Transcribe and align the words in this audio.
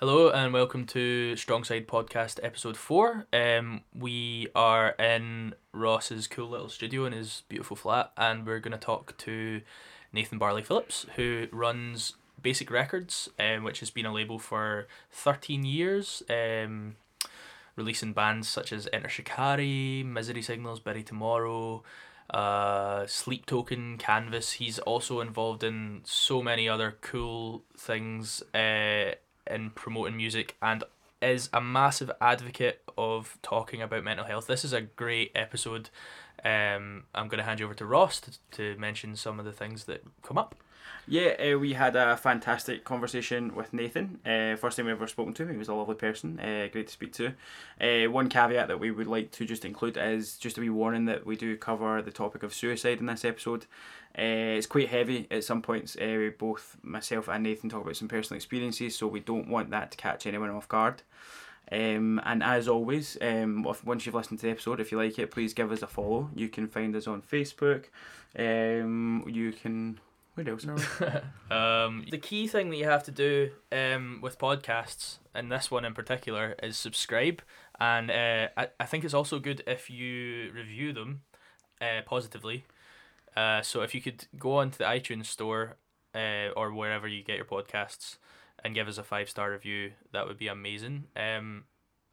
Hello 0.00 0.28
and 0.28 0.52
welcome 0.52 0.84
to 0.88 1.36
Strong 1.36 1.64
Side 1.64 1.88
Podcast 1.88 2.38
episode 2.42 2.76
4. 2.76 3.28
Um, 3.32 3.80
we 3.94 4.48
are 4.54 4.90
in 4.98 5.54
Ross's 5.72 6.26
cool 6.26 6.50
little 6.50 6.68
studio 6.68 7.06
in 7.06 7.14
his 7.14 7.44
beautiful 7.48 7.76
flat 7.76 8.12
and 8.14 8.44
we're 8.44 8.60
going 8.60 8.78
to 8.78 8.78
talk 8.78 9.16
to 9.16 9.62
Nathan 10.12 10.36
Barley 10.36 10.62
Phillips 10.62 11.06
who 11.16 11.46
runs 11.50 12.12
Basick 12.42 12.70
Records, 12.70 13.30
um, 13.40 13.64
which 13.64 13.80
has 13.80 13.88
been 13.88 14.04
a 14.04 14.12
label 14.12 14.38
for 14.38 14.86
13 15.12 15.64
years, 15.64 16.22
um, 16.28 16.96
releasing 17.74 18.12
bands 18.12 18.48
such 18.48 18.74
as 18.74 18.86
Enter 18.92 19.08
Shikari, 19.08 20.02
Misery 20.02 20.42
Signals, 20.42 20.78
Bury 20.78 21.04
Tomorrow, 21.04 21.82
uh, 22.28 23.06
Sleep 23.06 23.46
Token, 23.46 23.96
Canvas. 23.96 24.52
He's 24.52 24.78
also 24.78 25.20
involved 25.22 25.64
in 25.64 26.02
so 26.04 26.42
many 26.42 26.68
other 26.68 26.98
cool 27.00 27.64
things. 27.78 28.42
Uh, 28.54 29.12
in 29.50 29.70
promoting 29.70 30.16
music 30.16 30.56
and 30.60 30.84
is 31.22 31.48
a 31.52 31.60
massive 31.60 32.10
advocate 32.20 32.82
of 32.98 33.38
talking 33.42 33.80
about 33.80 34.04
mental 34.04 34.26
health. 34.26 34.46
This 34.46 34.64
is 34.64 34.72
a 34.72 34.82
great 34.82 35.32
episode. 35.34 35.90
Um, 36.44 37.04
I'm 37.14 37.28
going 37.28 37.38
to 37.38 37.44
hand 37.44 37.60
you 37.60 37.66
over 37.66 37.74
to 37.74 37.86
Ross 37.86 38.20
to, 38.20 38.30
to 38.52 38.78
mention 38.78 39.16
some 39.16 39.38
of 39.38 39.44
the 39.44 39.52
things 39.52 39.84
that 39.84 40.04
come 40.22 40.38
up. 40.38 40.54
Yeah, 41.08 41.34
uh, 41.54 41.58
we 41.58 41.74
had 41.74 41.94
a 41.94 42.16
fantastic 42.16 42.82
conversation 42.84 43.54
with 43.54 43.72
Nathan. 43.72 44.18
Uh, 44.26 44.56
first 44.56 44.76
time 44.76 44.86
we 44.86 44.92
ever 44.92 45.06
spoken 45.06 45.34
to 45.34 45.44
him. 45.44 45.52
He 45.52 45.56
was 45.56 45.68
a 45.68 45.74
lovely 45.74 45.94
person. 45.94 46.40
Uh, 46.40 46.66
great 46.72 46.88
to 46.88 46.92
speak 46.92 47.12
to. 47.12 47.32
Uh, 47.80 48.10
one 48.10 48.28
caveat 48.28 48.66
that 48.66 48.80
we 48.80 48.90
would 48.90 49.06
like 49.06 49.30
to 49.32 49.44
just 49.44 49.64
include 49.64 49.96
is 49.96 50.36
just 50.36 50.58
a 50.58 50.60
wee 50.60 50.68
warning 50.68 51.04
that 51.04 51.24
we 51.24 51.36
do 51.36 51.56
cover 51.56 52.02
the 52.02 52.10
topic 52.10 52.42
of 52.42 52.52
suicide 52.52 52.98
in 52.98 53.06
this 53.06 53.24
episode. 53.24 53.66
Uh, 54.18 54.58
it's 54.58 54.66
quite 54.66 54.88
heavy 54.88 55.28
at 55.30 55.44
some 55.44 55.62
points. 55.62 55.96
Uh, 55.96 56.30
both 56.38 56.76
myself 56.82 57.28
and 57.28 57.44
Nathan 57.44 57.70
talk 57.70 57.82
about 57.82 57.96
some 57.96 58.08
personal 58.08 58.36
experiences, 58.36 58.96
so 58.96 59.06
we 59.06 59.20
don't 59.20 59.48
want 59.48 59.70
that 59.70 59.92
to 59.92 59.96
catch 59.96 60.26
anyone 60.26 60.50
off 60.50 60.68
guard. 60.68 61.02
Um, 61.70 62.20
and 62.24 62.42
as 62.42 62.68
always, 62.68 63.18
um, 63.20 63.66
if, 63.68 63.84
once 63.84 64.06
you've 64.06 64.14
listened 64.14 64.38
to 64.40 64.46
the 64.46 64.52
episode, 64.52 64.80
if 64.80 64.90
you 64.90 64.98
like 64.98 65.18
it, 65.18 65.30
please 65.30 65.52
give 65.52 65.72
us 65.72 65.82
a 65.82 65.86
follow. 65.86 66.30
You 66.34 66.48
can 66.48 66.66
find 66.68 66.94
us 66.96 67.06
on 67.06 67.22
Facebook. 67.22 67.86
Um, 68.38 69.24
you 69.28 69.52
can. 69.52 70.00
Where 70.36 70.48
else 70.48 70.66
are 70.66 70.76
we? 70.76 71.54
um, 71.54 72.06
the 72.10 72.18
key 72.18 72.46
thing 72.46 72.70
that 72.70 72.76
you 72.76 72.84
have 72.84 73.02
to 73.04 73.10
do 73.10 73.50
um, 73.72 74.20
with 74.22 74.38
podcasts, 74.38 75.18
and 75.34 75.50
this 75.50 75.70
one 75.70 75.84
in 75.84 75.94
particular, 75.94 76.54
is 76.62 76.76
subscribe. 76.76 77.42
And 77.80 78.10
uh, 78.10 78.48
I, 78.56 78.68
I 78.78 78.86
think 78.86 79.04
it's 79.04 79.14
also 79.14 79.38
good 79.38 79.64
if 79.66 79.90
you 79.90 80.52
review 80.54 80.92
them 80.92 81.22
uh, 81.80 82.02
positively 82.06 82.64
uh, 83.36 83.60
so 83.60 83.82
if 83.82 83.94
you 83.94 84.00
could 84.00 84.26
go 84.38 84.56
onto 84.56 84.78
the 84.78 84.84
iTunes 84.84 85.26
store 85.26 85.76
uh, 86.14 86.48
or 86.56 86.72
wherever 86.72 87.06
you 87.06 87.22
get 87.22 87.36
your 87.36 87.44
podcasts 87.44 88.16
and 88.64 88.74
give 88.74 88.88
us 88.88 88.98
a 88.98 89.04
five 89.04 89.28
star 89.28 89.50
review, 89.50 89.92
that 90.12 90.26
would 90.26 90.38
be 90.38 90.48
amazing. 90.48 91.04
Um, 91.14 91.64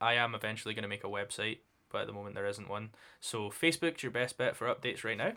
I 0.02 0.16
am 0.16 0.36
eventually 0.36 0.74
going 0.74 0.84
to 0.84 0.90
make 0.90 1.06
a 1.06 1.08
website, 1.08 1.60
but 1.90 2.02
at 2.02 2.08
the 2.08 2.14
moment 2.14 2.36
there 2.36 2.48
isn't 2.48 2.70
one. 2.70 2.90
So 3.22 3.50
Facebook's 3.50 4.04
your 4.04 4.12
best 4.12 4.38
bet 4.38 4.56
for 4.56 4.68
updates 4.68 5.06
right 5.06 5.18
now. 5.18 5.34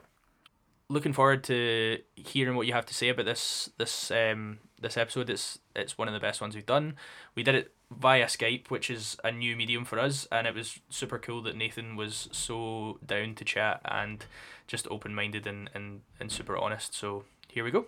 Looking 0.89 1.13
forward 1.13 1.43
to 1.45 1.99
hearing 2.15 2.57
what 2.57 2.67
you 2.67 2.73
have 2.73 2.87
to 2.87 2.95
say 2.95 3.09
about 3.09 3.27
this 3.27 3.71
this 3.77 4.11
um 4.11 4.59
this 4.81 4.97
episode. 4.97 5.31
It's 5.31 5.59
it's 5.75 5.99
one 5.99 6.07
of 6.09 6.15
the 6.15 6.21
best 6.21 6.41
ones 6.41 6.55
we've 6.55 6.65
done. 6.65 6.95
We 7.35 7.43
did 7.43 7.55
it 7.57 7.73
via 7.91 8.27
Skype, 8.27 8.71
which 8.71 8.91
is 8.91 9.17
a 9.25 9.33
new 9.33 9.57
medium 9.57 9.85
for 9.85 9.99
us, 9.99 10.27
and 10.31 10.47
it 10.47 10.55
was 10.55 10.81
super 10.89 11.19
cool 11.19 11.43
that 11.43 11.57
Nathan 11.57 11.97
was 11.97 12.29
so 12.33 12.99
down 13.05 13.35
to 13.37 13.45
chat 13.45 13.81
and 13.85 14.25
just 14.67 14.89
open 14.91 15.15
minded 15.15 15.47
and, 15.47 15.71
and, 15.75 16.01
and 16.19 16.31
super 16.31 16.57
honest. 16.57 16.95
So 16.95 17.25
here 17.49 17.65
we 17.65 17.71
go. 17.71 17.87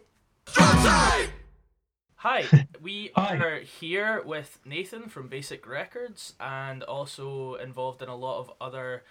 Hi, 2.16 2.44
we 2.80 3.10
Hi. 3.16 3.36
are 3.36 3.60
here 3.60 4.22
with 4.24 4.58
Nathan 4.64 5.08
from 5.08 5.28
Basick 5.28 5.66
Records 5.66 6.34
and 6.40 6.82
also 6.82 7.54
involved 7.56 8.02
in 8.02 8.08
a 8.08 8.16
lot 8.16 8.38
of 8.40 8.52
other 8.60 9.04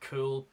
cool 0.00 0.46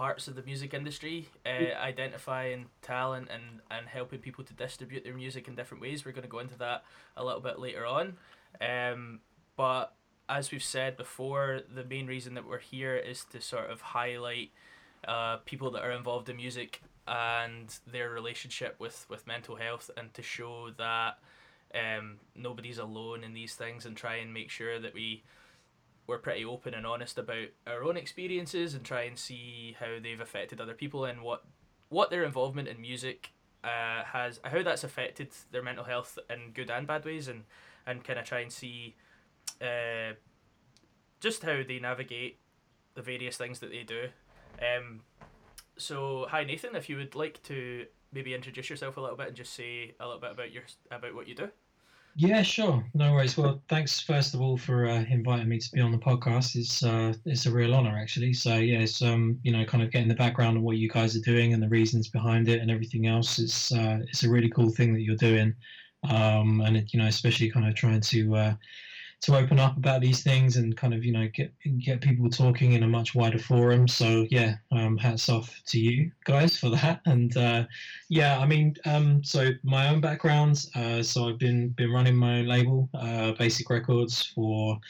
parts 0.00 0.28
of 0.28 0.34
the 0.34 0.42
music 0.42 0.72
industry, 0.72 1.28
uh, 1.44 1.74
identifying 1.78 2.64
talent 2.80 3.28
and, 3.30 3.60
and 3.70 3.86
helping 3.86 4.18
people 4.18 4.42
to 4.42 4.54
distribute 4.54 5.04
their 5.04 5.12
music 5.12 5.46
in 5.46 5.54
different 5.54 5.82
ways. 5.82 6.06
We're 6.06 6.12
going 6.12 6.22
to 6.22 6.28
go 6.28 6.38
into 6.38 6.56
that 6.56 6.84
a 7.18 7.22
little 7.22 7.42
bit 7.42 7.58
later 7.58 7.84
on. 7.84 8.16
Um, 8.62 9.20
but 9.58 9.92
as 10.26 10.52
we've 10.52 10.62
said 10.62 10.96
before, 10.96 11.60
the 11.74 11.84
main 11.84 12.06
reason 12.06 12.32
that 12.32 12.48
we're 12.48 12.60
here 12.60 12.96
is 12.96 13.26
to 13.32 13.42
sort 13.42 13.70
of 13.70 13.82
highlight 13.82 14.52
uh, 15.06 15.36
people 15.44 15.70
that 15.72 15.82
are 15.82 15.92
involved 15.92 16.30
in 16.30 16.36
music 16.36 16.80
and 17.06 17.78
their 17.86 18.08
relationship 18.08 18.76
with, 18.78 19.04
with 19.10 19.26
mental 19.26 19.56
health 19.56 19.90
and 19.98 20.14
to 20.14 20.22
show 20.22 20.70
that 20.78 21.18
um, 21.74 22.16
nobody's 22.34 22.78
alone 22.78 23.22
in 23.22 23.34
these 23.34 23.54
things 23.54 23.84
and 23.84 23.98
try 23.98 24.16
and 24.16 24.32
make 24.32 24.48
sure 24.48 24.80
that 24.80 24.94
we 24.94 25.24
we're 26.10 26.18
pretty 26.18 26.44
open 26.44 26.74
and 26.74 26.84
honest 26.84 27.16
about 27.16 27.46
our 27.66 27.84
own 27.84 27.96
experiences 27.96 28.74
and 28.74 28.84
try 28.84 29.02
and 29.02 29.16
see 29.16 29.76
how 29.78 29.98
they've 30.02 30.20
affected 30.20 30.60
other 30.60 30.74
people 30.74 31.04
and 31.04 31.22
what 31.22 31.44
what 31.88 32.10
their 32.10 32.24
involvement 32.24 32.68
in 32.68 32.80
music 32.80 33.30
uh, 33.62 34.02
has 34.04 34.40
how 34.42 34.62
that's 34.62 34.84
affected 34.84 35.28
their 35.52 35.62
mental 35.62 35.84
health 35.84 36.18
in 36.28 36.50
good 36.52 36.70
and 36.70 36.86
bad 36.86 37.04
ways 37.04 37.28
and 37.28 37.44
and 37.86 38.04
kind 38.04 38.18
of 38.18 38.24
try 38.24 38.40
and 38.40 38.52
see 38.52 38.96
uh, 39.62 40.12
just 41.20 41.42
how 41.44 41.62
they 41.66 41.78
navigate 41.78 42.38
the 42.94 43.02
various 43.02 43.36
things 43.36 43.60
that 43.60 43.70
they 43.70 43.84
do 43.84 44.08
um, 44.60 45.00
so 45.76 46.26
hi 46.28 46.44
Nathan, 46.44 46.74
if 46.74 46.88
you 46.88 46.96
would 46.96 47.14
like 47.14 47.42
to 47.44 47.86
maybe 48.12 48.34
introduce 48.34 48.68
yourself 48.68 48.96
a 48.96 49.00
little 49.00 49.16
bit 49.16 49.28
and 49.28 49.36
just 49.36 49.54
say 49.54 49.94
a 50.00 50.04
little 50.06 50.20
bit 50.20 50.32
about 50.32 50.52
your 50.52 50.64
about 50.90 51.14
what 51.14 51.28
you 51.28 51.34
do. 51.34 51.48
Yeah, 52.16 52.42
sure. 52.42 52.84
No 52.92 53.12
worries. 53.14 53.36
Well, 53.36 53.62
thanks 53.68 54.00
first 54.00 54.34
of 54.34 54.40
all 54.40 54.56
for 54.58 54.86
uh, 54.86 55.04
inviting 55.08 55.48
me 55.48 55.58
to 55.58 55.70
be 55.72 55.80
on 55.80 55.92
the 55.92 55.98
podcast. 55.98 56.56
It's 56.56 56.82
uh, 56.82 57.14
it's 57.24 57.46
a 57.46 57.52
real 57.52 57.74
honor 57.74 57.96
actually. 57.96 58.32
So 58.34 58.56
yeah, 58.58 58.80
it's 58.80 59.00
um 59.00 59.38
you 59.42 59.52
know 59.52 59.64
kind 59.64 59.82
of 59.82 59.90
getting 59.92 60.08
the 60.08 60.14
background 60.14 60.56
of 60.56 60.62
what 60.64 60.76
you 60.76 60.88
guys 60.88 61.16
are 61.16 61.20
doing 61.20 61.52
and 61.54 61.62
the 61.62 61.68
reasons 61.68 62.08
behind 62.08 62.48
it 62.48 62.60
and 62.60 62.70
everything 62.70 63.06
else. 63.06 63.38
It's 63.38 63.72
uh, 63.72 64.00
it's 64.08 64.24
a 64.24 64.30
really 64.30 64.50
cool 64.50 64.70
thing 64.70 64.92
that 64.94 65.02
you're 65.02 65.16
doing, 65.16 65.54
um 66.08 66.60
and 66.62 66.76
it, 66.76 66.92
you 66.92 66.98
know 66.98 67.06
especially 67.06 67.50
kind 67.50 67.66
of 67.66 67.74
trying 67.74 68.00
to 68.00 68.34
uh, 68.34 68.54
to 69.22 69.36
open 69.36 69.58
up 69.58 69.76
about 69.76 70.00
these 70.00 70.22
things 70.22 70.56
and 70.56 70.76
kind 70.76 70.94
of 70.94 71.04
you 71.04 71.12
know 71.12 71.28
get 71.34 71.52
get 71.78 72.00
people 72.00 72.30
talking 72.30 72.72
in 72.72 72.82
a 72.82 72.88
much 72.88 73.14
wider 73.14 73.38
forum. 73.38 73.86
So 73.86 74.26
yeah, 74.30 74.56
um, 74.72 74.96
hats 74.96 75.28
off 75.28 75.60
to 75.66 75.78
you 75.78 76.10
guys 76.24 76.56
for 76.56 76.70
that. 76.70 77.00
And 77.06 77.36
uh, 77.36 77.64
yeah, 78.08 78.38
I 78.38 78.46
mean, 78.46 78.74
um, 78.86 79.22
so 79.22 79.50
my 79.62 79.88
own 79.88 80.00
background. 80.00 80.66
Uh, 80.74 81.02
so 81.02 81.28
I've 81.28 81.38
been 81.38 81.68
been 81.70 81.92
running 81.92 82.16
my 82.16 82.38
own 82.38 82.46
label, 82.46 82.88
uh, 82.94 83.32
Basick 83.32 83.68
Records, 83.68 84.22
for 84.34 84.80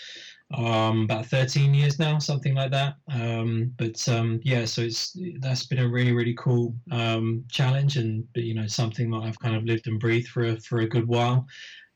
um, 0.52 1.02
about 1.02 1.26
13 1.26 1.74
years 1.74 1.98
now, 1.98 2.18
something 2.18 2.54
like 2.54 2.70
that. 2.72 2.97
Um, 3.12 3.72
but 3.76 4.08
um, 4.08 4.41
yeah, 4.42 4.64
so 4.64 4.82
it's 4.82 5.16
that's 5.41 5.66
been 5.66 5.78
a 5.78 5.88
really 5.88 6.12
really 6.12 6.34
cool 6.34 6.74
um, 6.91 7.44
challenge, 7.50 7.97
and 7.97 8.26
you 8.34 8.54
know 8.54 8.66
something 8.66 9.10
that 9.10 9.22
I've 9.22 9.38
kind 9.38 9.56
of 9.56 9.64
lived 9.64 9.86
and 9.86 10.00
breathed 10.00 10.28
for 10.28 10.44
a, 10.44 10.56
for 10.60 10.80
a 10.80 10.88
good 10.88 11.06
while. 11.06 11.47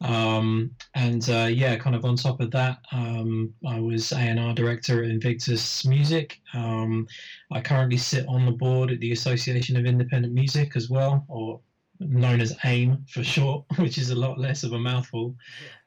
Um, 0.04 0.70
and 0.94 1.28
uh, 1.31 1.48
yeah, 1.50 1.76
kind 1.76 1.97
of 1.97 2.04
on 2.04 2.16
top 2.16 2.41
of 2.41 2.50
that, 2.50 2.78
um, 2.92 3.53
I 3.66 3.81
was 3.81 4.12
A&R 4.12 4.53
director 4.53 5.03
at 5.03 5.10
Invictus 5.10 5.87
Music. 5.87 6.41
Um, 6.53 7.09
I 7.50 7.60
currently 7.62 7.97
sit 7.97 8.26
on 8.28 8.44
the 8.44 8.53
board 8.53 8.91
at 8.91 9.00
the 9.00 9.12
Association 9.12 9.76
of 9.76 9.87
Independent 9.87 10.34
Music 10.34 10.76
as 10.76 10.91
well, 10.91 11.25
or 11.28 11.60
known 12.00 12.43
as 12.43 12.54
AIM 12.64 13.06
for 13.09 13.25
short, 13.25 13.64
which 13.78 13.97
is 13.97 14.10
a 14.10 14.14
lot 14.14 14.38
less 14.38 14.62
of 14.62 14.75
a 14.75 14.78
mouthful. 14.78 15.34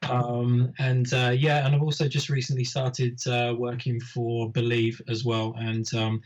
Um, 0.08 0.72
and 0.80 1.12
uh, 1.12 1.32
yeah, 1.36 1.64
and 1.64 1.76
I've 1.76 1.82
also 1.82 2.08
just 2.08 2.28
recently 2.28 2.64
started 2.64 3.20
uh, 3.28 3.54
working 3.56 4.00
for 4.00 4.50
Believe 4.50 5.00
as 5.06 5.24
well, 5.24 5.54
and 5.58 5.86
um, 5.94 6.20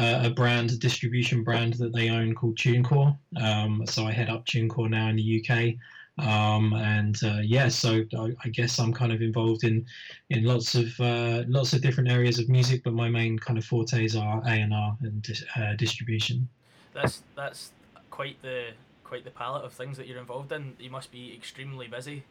uh, 0.00 0.22
a 0.24 0.30
brand, 0.30 0.72
a 0.72 0.76
distribution 0.76 1.44
brand 1.44 1.74
that 1.74 1.94
they 1.94 2.08
own 2.08 2.34
called 2.34 2.56
TuneCore. 2.56 3.16
Um, 3.40 3.84
so 3.86 4.04
I 4.04 4.10
head 4.10 4.30
up 4.30 4.46
TuneCore 4.46 4.90
now 4.90 5.08
in 5.10 5.16
the 5.16 5.46
UK 5.48 5.76
um, 6.18 6.72
and 6.72 7.18
uh, 7.24 7.40
yeah, 7.42 7.68
so 7.68 8.02
I, 8.18 8.34
I, 8.42 8.48
guess 8.48 8.78
I'm 8.78 8.92
kind 8.92 9.12
of 9.12 9.20
involved 9.20 9.64
in 9.64 9.84
in 10.30 10.44
lots 10.44 10.74
of 10.74 10.98
uh, 10.98 11.44
lots 11.46 11.74
of 11.74 11.82
different 11.82 12.10
areas 12.10 12.38
of 12.38 12.48
music, 12.48 12.82
but 12.84 12.94
my 12.94 13.10
main 13.10 13.38
kind 13.38 13.58
of 13.58 13.66
fortes 13.66 14.16
are 14.16 14.42
A 14.46 14.50
and 14.50 14.72
R 14.72 14.96
and 15.02 15.44
uh, 15.56 15.74
distribution. 15.74 16.48
That's 16.94 17.22
that's 17.34 17.72
quite 18.10 18.40
the 18.40 18.68
quite 19.04 19.24
the 19.24 19.30
palette 19.30 19.64
of 19.64 19.74
things 19.74 19.98
that 19.98 20.06
you're 20.06 20.18
involved 20.18 20.52
in. 20.52 20.74
You 20.78 20.90
must 20.90 21.12
be 21.12 21.34
extremely 21.34 21.86
busy. 21.86 22.24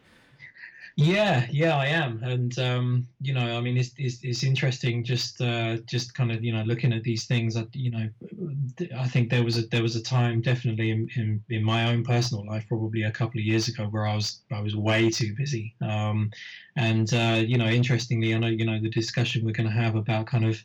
Yeah, 0.97 1.45
yeah, 1.51 1.75
I 1.75 1.87
am, 1.87 2.23
and 2.23 2.57
um, 2.57 3.09
you 3.19 3.33
know, 3.33 3.57
I 3.57 3.59
mean, 3.59 3.75
it's 3.75 3.91
it's, 3.97 4.17
it's 4.23 4.43
interesting 4.43 5.03
just 5.03 5.41
uh, 5.41 5.75
just 5.89 6.13
kind 6.13 6.31
of 6.31 6.41
you 6.41 6.53
know 6.53 6.61
looking 6.63 6.93
at 6.93 7.03
these 7.03 7.25
things. 7.25 7.53
That 7.55 7.67
you 7.75 7.91
know, 7.91 8.07
I 8.95 9.05
think 9.09 9.29
there 9.29 9.43
was 9.43 9.57
a 9.57 9.63
there 9.67 9.81
was 9.81 9.97
a 9.97 10.01
time 10.01 10.39
definitely 10.39 10.91
in, 10.91 11.09
in, 11.17 11.41
in 11.49 11.63
my 11.65 11.91
own 11.91 12.03
personal 12.05 12.45
life, 12.45 12.65
probably 12.69 13.03
a 13.03 13.11
couple 13.11 13.39
of 13.39 13.45
years 13.45 13.67
ago, 13.67 13.87
where 13.89 14.05
I 14.07 14.15
was 14.15 14.41
I 14.53 14.61
was 14.61 14.73
way 14.73 15.09
too 15.09 15.33
busy. 15.37 15.75
Um, 15.81 16.29
and 16.77 17.13
uh, 17.13 17.43
you 17.45 17.57
know, 17.57 17.67
interestingly, 17.67 18.33
I 18.33 18.37
know 18.37 18.47
you 18.47 18.63
know 18.63 18.79
the 18.81 18.89
discussion 18.89 19.43
we're 19.43 19.51
going 19.51 19.69
to 19.69 19.75
have 19.75 19.95
about 19.95 20.27
kind 20.27 20.45
of 20.45 20.63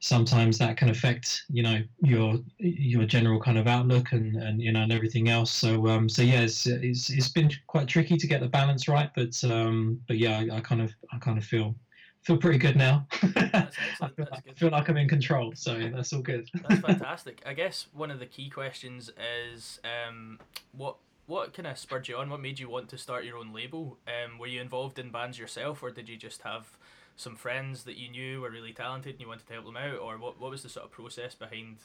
sometimes 0.00 0.56
that 0.56 0.78
can 0.78 0.88
affect 0.88 1.42
you 1.50 1.62
know 1.62 1.78
your 2.00 2.38
your 2.58 3.04
general 3.04 3.38
kind 3.38 3.58
of 3.58 3.66
outlook 3.66 4.12
and 4.12 4.34
and 4.36 4.60
you 4.60 4.72
know 4.72 4.82
and 4.82 4.92
everything 4.92 5.28
else. 5.28 5.50
So 5.50 5.86
um 5.88 6.08
so 6.08 6.22
yeah 6.22 6.40
it's 6.40 6.66
it's, 6.66 7.10
it's 7.10 7.28
been 7.28 7.50
quite 7.66 7.86
tricky 7.86 8.16
to 8.16 8.26
get 8.26 8.40
the 8.40 8.48
balance 8.48 8.88
right 8.88 9.10
but 9.14 9.42
um 9.44 10.00
but 10.08 10.16
yeah 10.16 10.38
I, 10.38 10.56
I 10.56 10.60
kind 10.60 10.80
of 10.80 10.90
i 11.12 11.18
kind 11.18 11.36
of 11.38 11.44
feel 11.44 11.74
feel 12.22 12.38
pretty 12.38 12.58
good 12.58 12.76
now. 12.76 13.06
I, 13.22 13.68
feel 13.70 14.26
like, 14.30 14.44
I 14.48 14.52
feel 14.54 14.70
like 14.70 14.88
i'm 14.88 14.96
in 14.96 15.08
control 15.08 15.52
so 15.54 15.78
that's 15.94 16.12
all 16.12 16.22
good. 16.22 16.48
That's 16.68 16.80
fantastic. 16.86 17.42
I 17.46 17.52
guess 17.52 17.86
one 17.92 18.10
of 18.10 18.18
the 18.18 18.26
key 18.26 18.48
questions 18.48 19.10
is 19.54 19.80
um 19.84 20.38
what 20.72 20.96
what 21.26 21.54
kind 21.54 21.66
of 21.66 21.78
spurred 21.78 22.08
you 22.08 22.16
on? 22.16 22.28
What 22.28 22.40
made 22.40 22.58
you 22.58 22.68
want 22.68 22.88
to 22.88 22.98
start 22.98 23.24
your 23.24 23.36
own 23.36 23.52
label? 23.52 23.98
Um, 24.08 24.36
were 24.38 24.48
you 24.48 24.60
involved 24.60 24.98
in 24.98 25.10
bands 25.10 25.38
yourself, 25.38 25.80
or 25.80 25.92
did 25.92 26.08
you 26.08 26.16
just 26.16 26.42
have 26.42 26.76
some 27.20 27.36
friends 27.36 27.84
that 27.84 27.96
you 27.96 28.10
knew 28.10 28.40
were 28.40 28.50
really 28.50 28.72
talented 28.72 29.12
and 29.12 29.20
you 29.20 29.28
wanted 29.28 29.46
to 29.46 29.52
help 29.52 29.66
them 29.66 29.76
out, 29.76 29.98
or 29.98 30.16
what, 30.18 30.40
what 30.40 30.50
was 30.50 30.62
the 30.62 30.68
sort 30.68 30.86
of 30.86 30.90
process 30.90 31.34
behind 31.34 31.76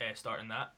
uh, 0.00 0.14
starting 0.14 0.48
that? 0.48 0.72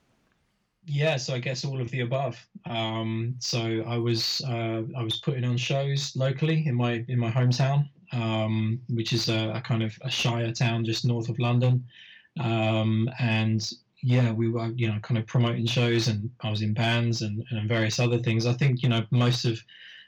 Yeah, 0.86 1.16
so 1.16 1.34
I 1.34 1.38
guess 1.38 1.64
all 1.64 1.80
of 1.80 1.90
the 1.90 2.00
above. 2.00 2.44
Um, 2.66 3.36
so 3.38 3.84
I 3.86 3.96
was 3.98 4.42
uh, 4.48 4.82
I 4.96 5.02
was 5.02 5.20
putting 5.20 5.44
on 5.44 5.56
shows 5.56 6.16
locally 6.16 6.66
in 6.66 6.74
my 6.74 7.04
in 7.08 7.18
my 7.18 7.30
hometown, 7.30 7.88
um, 8.12 8.80
which 8.88 9.12
is 9.12 9.28
a, 9.28 9.52
a, 9.54 9.60
kind 9.60 9.82
of 9.82 9.96
a 10.02 10.10
shire 10.10 10.52
town 10.52 10.84
just 10.84 11.04
north 11.04 11.28
of 11.28 11.38
London, 11.38 11.84
um, 12.40 13.08
and 13.20 13.72
yeah, 14.02 14.32
we 14.32 14.48
were 14.48 14.72
you 14.74 14.88
know 14.88 14.98
kind 15.02 15.18
of 15.18 15.26
promoting 15.26 15.66
shows, 15.66 16.08
and 16.08 16.28
I 16.40 16.50
was 16.50 16.62
in 16.62 16.74
bands 16.74 17.22
and, 17.22 17.44
and 17.50 17.68
various 17.68 18.00
other 18.00 18.18
things. 18.18 18.44
I 18.44 18.52
think 18.54 18.82
you 18.82 18.88
know 18.88 19.04
most 19.12 19.44
of 19.44 19.62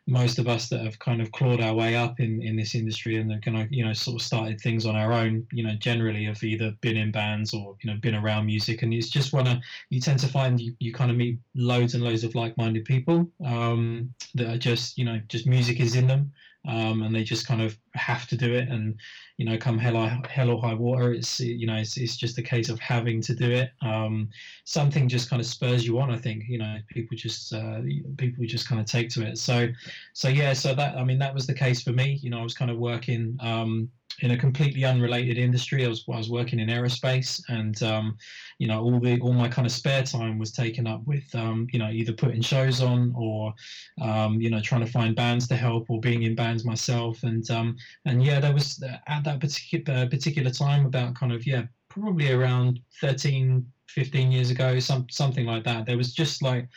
most 0.07 0.39
of 0.39 0.49
us 0.49 0.69
that 0.69 0.83
have 0.83 0.99
kind 0.99 1.23
of 1.23 1.33
clawed 1.33 1.63
our 1.63 1.75
way 1.75 1.97
up 1.97 2.21
in, 2.21 2.43
in 2.43 2.57
this 2.57 2.75
industry 2.75 3.17
and 3.17 3.33
are 3.33 3.41
kind 3.41 3.57
of 3.57 3.73
you 3.73 3.85
know 3.85 3.93
sort 3.93 4.21
of 4.21 4.27
started 4.27 4.61
things 4.61 4.85
on 4.85 4.97
our 4.97 5.13
own 5.13 5.47
you 5.51 5.63
know 5.63 5.75
generally 5.77 6.25
have 6.25 6.43
either 6.43 6.73
been 6.83 6.97
in 6.97 7.11
bands 7.11 7.55
or 7.55 7.77
you 7.83 7.91
know 7.91 7.99
been 8.01 8.15
around 8.15 8.47
music. 8.47 8.83
And 8.83 8.93
it's 8.93 9.09
just 9.09 9.33
wanna 9.33 9.61
you 9.89 10.01
tend 10.01 10.19
to 10.21 10.29
find 10.29 10.61
you, 10.61 10.75
you 10.79 10.93
kind 10.93 11.11
of 11.11 11.17
meet 11.17 11.39
loads 11.55 11.95
and 11.95 12.05
loads 12.05 12.25
of 12.25 12.35
like-minded 12.35 12.85
people 12.85 13.27
um, 13.45 14.13
that 14.35 14.49
are 14.49 14.59
just 14.59 14.99
you 14.99 15.05
know 15.05 15.21
just 15.29 15.47
music 15.47 15.81
is 15.81 15.97
in 15.97 16.07
them 16.07 16.33
um, 16.67 17.03
and 17.03 17.15
they 17.15 17.25
just 17.25 17.47
kind 17.47 17.61
of 17.61 17.77
have 17.95 18.27
to 18.29 18.37
do 18.37 18.55
it. 18.55 18.69
And 18.69 18.99
you 19.37 19.45
know, 19.45 19.59
come 19.59 19.79
hell, 19.79 19.97
hell 20.29 20.51
or 20.51 20.61
high 20.61 20.75
water, 20.75 21.13
it's 21.13 21.41
you 21.41 21.67
know, 21.67 21.77
it's, 21.77 21.97
it's 21.97 22.17
just 22.17 22.39
a 22.39 22.43
case 22.43 22.69
of 22.69 22.79
having 22.79 23.21
to 23.23 23.35
do 23.35 23.51
it. 23.51 23.71
Um, 23.83 24.29
something 24.65 25.09
just 25.09 25.29
kind 25.29 25.41
of 25.41 25.47
spurs 25.47 25.87
you 25.87 25.99
on. 25.99 26.11
I 26.11 26.19
think 26.19 26.45
you 26.49 26.59
know, 26.59 26.79
people 26.89 27.17
just 27.17 27.53
uh, 27.53 27.81
people 28.17 28.45
just 28.47 28.69
kind 28.69 28.81
of 28.81 28.87
take 28.87 29.11
to 29.11 29.27
it. 29.27 29.39
So, 29.39 29.69
so 30.13 30.29
yeah, 30.29 30.53
so 30.53 30.75
that 30.75 30.97
I 30.97 31.05
mean, 31.05 31.19
that 31.19 31.35
was 31.35 31.47
the 31.47 31.55
case 31.55 31.83
for 31.83 31.93
me. 31.93 32.19
You 32.23 32.31
know, 32.31 32.41
I 32.41 32.43
was 32.43 32.55
kind 32.55 32.71
of 32.71 32.79
working. 32.79 33.37
Um, 33.41 33.91
in 34.21 34.31
a 34.33 34.37
completely 34.37 34.85
unrelated 34.85 35.39
industry. 35.39 35.85
I 35.85 35.89
was 35.89 36.05
I 36.09 36.17
was 36.17 36.31
working 36.31 36.59
in 36.59 36.69
aerospace, 36.69 37.43
and 37.49 37.83
um, 37.83 38.17
you 38.59 38.67
know 38.67 38.83
all 38.83 39.01
the 39.01 39.21
all 39.21 39.33
my 39.33 39.49
kind 39.49 39.67
of 39.67 39.73
spare 39.73 40.03
time 40.03 40.39
was 40.39 40.53
taken 40.53 40.87
up 40.87 41.05
with 41.07 41.25
um, 41.35 41.67
you 41.73 41.79
know 41.79 41.91
either 41.91 42.13
putting 42.13 42.43
shows 42.43 42.81
on 42.81 43.13
or 43.17 43.55
um, 44.01 44.41
you 44.41 44.51
know 44.51 44.61
trying 44.61 44.85
to 44.85 44.91
find 44.91 45.17
bands 45.17 45.49
to 45.49 45.57
help 45.57 45.91
or 45.91 46.01
being 46.01 46.23
in 46.23 46.35
bands 46.35 46.65
myself. 46.65 47.23
And 47.23 47.49
um, 47.51 47.77
and 48.05 48.23
yeah, 48.23 48.41
there 48.41 48.55
was 48.55 48.83
at 49.07 49.25
that 49.25 49.41
particular 49.41 50.01
uh, 50.01 50.07
particular 50.07 50.51
time 50.51 50.87
about 50.87 51.15
kind 51.15 51.33
of 51.33 51.47
yeah 51.47 51.65
probably 51.95 52.33
around 52.33 52.81
13, 53.01 53.65
15 53.89 54.33
years 54.33 54.51
ago, 54.51 54.79
some 54.81 55.07
something 55.11 55.47
like 55.47 55.65
that. 55.65 55.87
There 55.87 55.97
was 55.97 56.13
just 56.13 56.43
like 56.43 56.69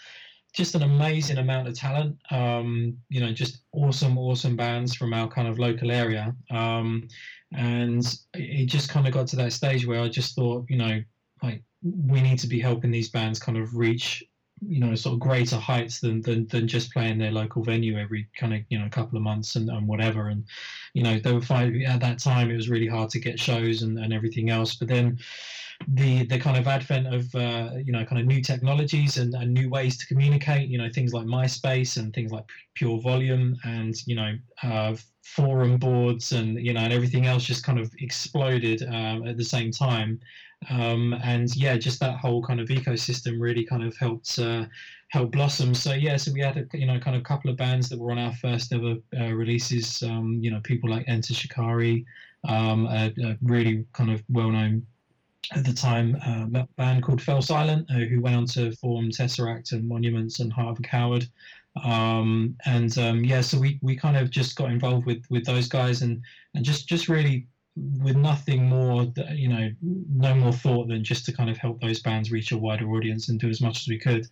just 0.57 0.73
an 0.73 0.81
amazing 0.81 1.37
amount 1.37 1.67
of 1.67 1.75
talent. 1.75 2.17
Um, 2.31 2.97
you 3.09 3.21
know, 3.21 3.31
just 3.31 3.59
awesome, 3.73 4.17
awesome 4.17 4.55
bands 4.55 4.95
from 4.95 5.13
our 5.13 5.27
kind 5.27 5.47
of 5.47 5.59
local 5.59 5.91
area. 5.91 6.35
Um, 6.49 7.07
and 7.53 8.03
it 8.33 8.65
just 8.65 8.89
kind 8.89 9.05
of 9.05 9.13
got 9.13 9.27
to 9.27 9.35
that 9.35 9.53
stage 9.53 9.85
where 9.85 10.01
I 10.01 10.09
just 10.09 10.35
thought, 10.35 10.65
you 10.67 10.77
know, 10.77 10.99
like 11.43 11.61
we 11.83 12.21
need 12.21 12.39
to 12.39 12.47
be 12.47 12.59
helping 12.59 12.89
these 12.89 13.09
bands 13.09 13.39
kind 13.39 13.57
of 13.59 13.75
reach 13.75 14.23
you 14.67 14.79
know 14.79 14.95
sort 14.95 15.13
of 15.13 15.19
greater 15.19 15.55
heights 15.55 15.99
than, 15.99 16.19
than 16.23 16.47
than 16.47 16.67
just 16.67 16.91
playing 16.91 17.19
their 17.19 17.31
local 17.31 17.63
venue 17.63 17.95
every 17.95 18.27
kind 18.35 18.55
of 18.55 18.61
you 18.69 18.79
know 18.79 18.89
couple 18.89 19.15
of 19.15 19.21
months 19.21 19.55
and, 19.55 19.69
and 19.69 19.87
whatever 19.87 20.29
and 20.29 20.43
you 20.95 21.03
know 21.03 21.19
they 21.19 21.31
were 21.31 21.39
finding 21.39 21.85
at 21.85 21.99
that 21.99 22.17
time 22.17 22.49
it 22.49 22.55
was 22.55 22.67
really 22.67 22.87
hard 22.87 23.07
to 23.11 23.19
get 23.19 23.39
shows 23.39 23.83
and, 23.83 23.99
and 23.99 24.11
everything 24.11 24.49
else 24.49 24.73
but 24.73 24.87
then 24.87 25.15
the 25.87 26.25
the 26.25 26.39
kind 26.39 26.57
of 26.57 26.67
advent 26.67 27.13
of 27.13 27.33
uh, 27.35 27.71
you 27.83 27.91
know 27.91 28.03
kind 28.03 28.19
of 28.19 28.27
new 28.27 28.41
technologies 28.41 29.17
and, 29.17 29.33
and 29.35 29.53
new 29.53 29.69
ways 29.69 29.97
to 29.97 30.07
communicate 30.07 30.69
you 30.69 30.77
know 30.77 30.89
things 30.93 31.13
like 31.13 31.25
myspace 31.25 31.97
and 31.97 32.13
things 32.13 32.31
like 32.31 32.45
pure 32.73 32.99
volume 33.01 33.55
and 33.63 33.95
you 34.05 34.15
know 34.15 34.33
uh, 34.63 34.95
forum 35.23 35.77
boards 35.77 36.31
and 36.31 36.57
you 36.65 36.73
know 36.73 36.79
and 36.79 36.93
everything 36.93 37.25
else 37.25 37.43
just 37.43 37.63
kind 37.63 37.79
of 37.79 37.91
exploded 37.99 38.81
um, 38.83 39.27
at 39.27 39.37
the 39.37 39.43
same 39.43 39.71
time. 39.71 40.19
Um, 40.71 41.13
and 41.23 41.55
yeah 41.55 41.77
just 41.77 41.99
that 41.99 42.17
whole 42.17 42.43
kind 42.43 42.59
of 42.59 42.69
ecosystem 42.69 43.39
really 43.39 43.63
kind 43.63 43.83
of 43.83 43.95
helped 43.97 44.39
uh, 44.39 44.65
help 45.09 45.31
blossom. 45.31 45.75
So 45.75 45.93
yeah 45.93 46.17
so 46.17 46.31
we 46.33 46.41
had 46.41 46.57
a 46.57 46.65
you 46.77 46.87
know 46.87 46.99
kind 46.99 47.15
of 47.15 47.23
couple 47.23 47.51
of 47.51 47.57
bands 47.57 47.89
that 47.89 47.99
were 47.99 48.11
on 48.11 48.17
our 48.17 48.33
first 48.33 48.73
ever 48.73 48.95
uh, 49.19 49.33
releases 49.33 50.01
um, 50.01 50.39
you 50.41 50.49
know 50.49 50.59
people 50.63 50.89
like 50.89 51.05
enter 51.07 51.33
shikari 51.33 52.05
um, 52.47 52.87
a, 52.87 53.13
a 53.23 53.37
really 53.41 53.85
kind 53.93 54.09
of 54.11 54.23
well-known 54.29 54.85
at 55.55 55.63
the 55.63 55.73
time 55.73 56.17
uh, 56.25 56.59
a 56.59 56.67
band 56.75 57.03
called 57.03 57.21
Fell 57.21 57.41
Silent, 57.41 57.89
uh, 57.89 57.99
who 57.99 58.21
went 58.21 58.35
on 58.35 58.45
to 58.47 58.71
form 58.73 59.09
Tesseract 59.09 59.71
and 59.71 59.87
Monuments 59.87 60.39
and 60.39 60.53
a 60.57 60.75
Coward. 60.83 61.27
Um, 61.83 62.55
and 62.65 62.97
um, 62.97 63.23
yeah, 63.23 63.41
so 63.41 63.59
we, 63.59 63.79
we 63.81 63.95
kind 63.95 64.17
of 64.17 64.29
just 64.31 64.55
got 64.55 64.71
involved 64.71 65.05
with, 65.05 65.23
with 65.29 65.45
those 65.45 65.67
guys 65.67 66.01
and, 66.01 66.21
and 66.55 66.65
just, 66.65 66.87
just 66.87 67.07
really 67.07 67.47
with 68.01 68.15
nothing 68.15 68.67
more, 68.67 69.11
you 69.31 69.47
know, 69.47 69.69
no 69.81 70.33
more 70.33 70.51
thought 70.51 70.87
than 70.87 71.03
just 71.03 71.25
to 71.25 71.31
kind 71.31 71.49
of 71.49 71.57
help 71.57 71.79
those 71.79 71.99
bands 71.99 72.31
reach 72.31 72.51
a 72.51 72.57
wider 72.57 72.89
audience 72.89 73.29
and 73.29 73.39
do 73.39 73.49
as 73.49 73.61
much 73.61 73.81
as 73.81 73.87
we 73.87 73.99
could. 73.99 74.27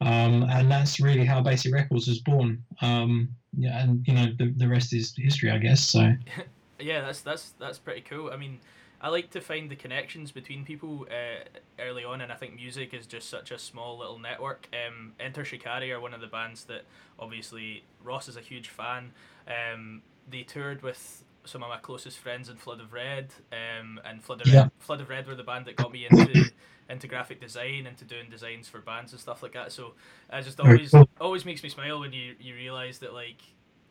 Um, 0.00 0.44
and 0.44 0.70
that's 0.70 1.00
really 1.00 1.24
how 1.24 1.40
Basick 1.40 1.72
Records 1.72 2.08
was 2.08 2.20
born. 2.20 2.62
Um, 2.82 3.28
yeah, 3.56 3.82
and 3.82 4.06
you 4.06 4.14
know 4.14 4.26
the, 4.38 4.52
the 4.56 4.68
rest 4.68 4.92
is 4.92 5.14
history, 5.16 5.50
I 5.50 5.58
guess. 5.58 5.80
So. 5.80 6.12
yeah, 6.78 7.00
that's 7.00 7.20
that's 7.20 7.54
that's 7.58 7.78
pretty 7.78 8.02
cool. 8.02 8.30
I 8.32 8.36
mean, 8.36 8.60
I 9.00 9.08
like 9.08 9.30
to 9.30 9.40
find 9.40 9.70
the 9.70 9.76
connections 9.76 10.32
between 10.32 10.64
people 10.64 11.06
uh, 11.10 11.44
early 11.80 12.04
on, 12.04 12.20
and 12.20 12.32
I 12.32 12.34
think 12.34 12.56
music 12.56 12.92
is 12.92 13.06
just 13.06 13.30
such 13.30 13.50
a 13.50 13.58
small 13.58 13.98
little 13.98 14.18
network. 14.18 14.68
Um, 14.72 15.12
Enter 15.20 15.44
Shikari 15.44 15.92
are 15.92 16.00
one 16.00 16.14
of 16.14 16.20
the 16.20 16.26
bands 16.26 16.64
that 16.64 16.82
obviously 17.18 17.84
Ross 18.02 18.28
is 18.28 18.36
a 18.36 18.40
huge 18.40 18.68
fan. 18.68 19.12
Um, 19.46 20.02
they 20.28 20.42
toured 20.42 20.82
with 20.82 21.24
some 21.44 21.62
of 21.62 21.68
my 21.68 21.78
closest 21.78 22.18
friends 22.18 22.48
in 22.48 22.56
Flood 22.56 22.80
of 22.80 22.92
Red, 22.92 23.28
um, 23.52 24.00
and 24.04 24.22
Flood 24.22 24.40
of, 24.40 24.48
yeah. 24.48 24.62
Red, 24.62 24.70
Flood 24.78 25.00
of 25.00 25.08
Red 25.08 25.26
were 25.26 25.36
the 25.36 25.44
band 25.44 25.66
that 25.66 25.76
got 25.76 25.92
me 25.92 26.06
into 26.10 26.50
into 26.90 27.06
graphic 27.06 27.40
design, 27.40 27.86
into 27.86 28.04
doing 28.04 28.28
designs 28.30 28.68
for 28.68 28.80
bands 28.80 29.12
and 29.12 29.20
stuff 29.20 29.42
like 29.42 29.52
that. 29.52 29.70
So 29.70 29.92
it 30.32 30.42
just 30.42 30.58
always 30.58 30.92
always 31.20 31.44
makes 31.44 31.62
me 31.62 31.68
smile 31.68 32.00
when 32.00 32.12
you 32.12 32.34
you 32.40 32.54
realize 32.54 32.98
that 32.98 33.14
like 33.14 33.42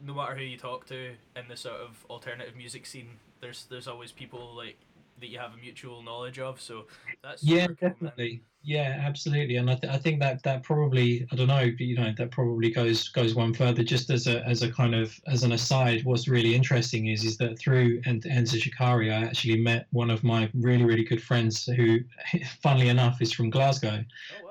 no 0.06 0.14
matter 0.14 0.36
who 0.36 0.44
you 0.44 0.58
talk 0.58 0.86
to 0.88 1.14
in 1.36 1.48
the 1.48 1.58
sort 1.58 1.80
of 1.80 2.06
alternative 2.10 2.56
music 2.56 2.86
scene, 2.86 3.10
there's 3.40 3.66
there's 3.70 3.88
always 3.88 4.12
people 4.12 4.54
like 4.56 4.78
that 5.20 5.28
you 5.28 5.40
have 5.40 5.54
a 5.54 5.58
mutual 5.58 6.02
knowledge 6.02 6.40
of. 6.40 6.62
So 6.62 6.86
that's 7.24 7.44
yeah, 7.44 7.68
definitely. 7.68 8.30
Man. 8.30 8.42
Yeah, 8.64 9.00
absolutely. 9.02 9.56
And 9.56 9.70
I, 9.70 9.76
th- 9.76 9.94
I 9.94 9.98
think 9.98 10.20
that 10.20 10.44
that 10.44 10.62
probably 10.62 11.26
I 11.32 11.38
don't 11.38 11.48
know, 11.48 11.72
but 11.72 11.80
you 11.80 11.96
know, 11.96 12.14
that 12.18 12.32
probably 12.32 12.70
goes 12.70 13.08
goes 13.08 13.34
one 13.34 13.54
further. 13.54 13.82
Just 13.82 14.10
as 14.10 14.28
a 14.28 14.46
as 14.46 14.62
a 14.62 14.70
kind 14.70 14.94
of 14.94 15.18
as 15.28 15.44
an 15.44 15.54
aside, 15.54 16.04
what's 16.04 16.28
really 16.28 16.54
interesting 16.54 17.08
is 17.08 17.24
is 17.24 17.38
that 17.38 17.58
through 17.58 18.02
Enter 18.06 18.60
Shikari, 18.60 19.10
I 19.10 19.24
actually 19.24 19.62
met 19.62 19.88
one 19.92 20.10
of 20.10 20.22
my 20.24 20.50
really 20.54 20.84
really 20.84 21.06
good 21.06 21.24
friends 21.24 21.64
who, 21.66 22.00
funnily 22.62 22.90
enough, 22.90 23.22
is 23.22 23.32
from 23.32 23.50
Glasgow, 23.50 24.04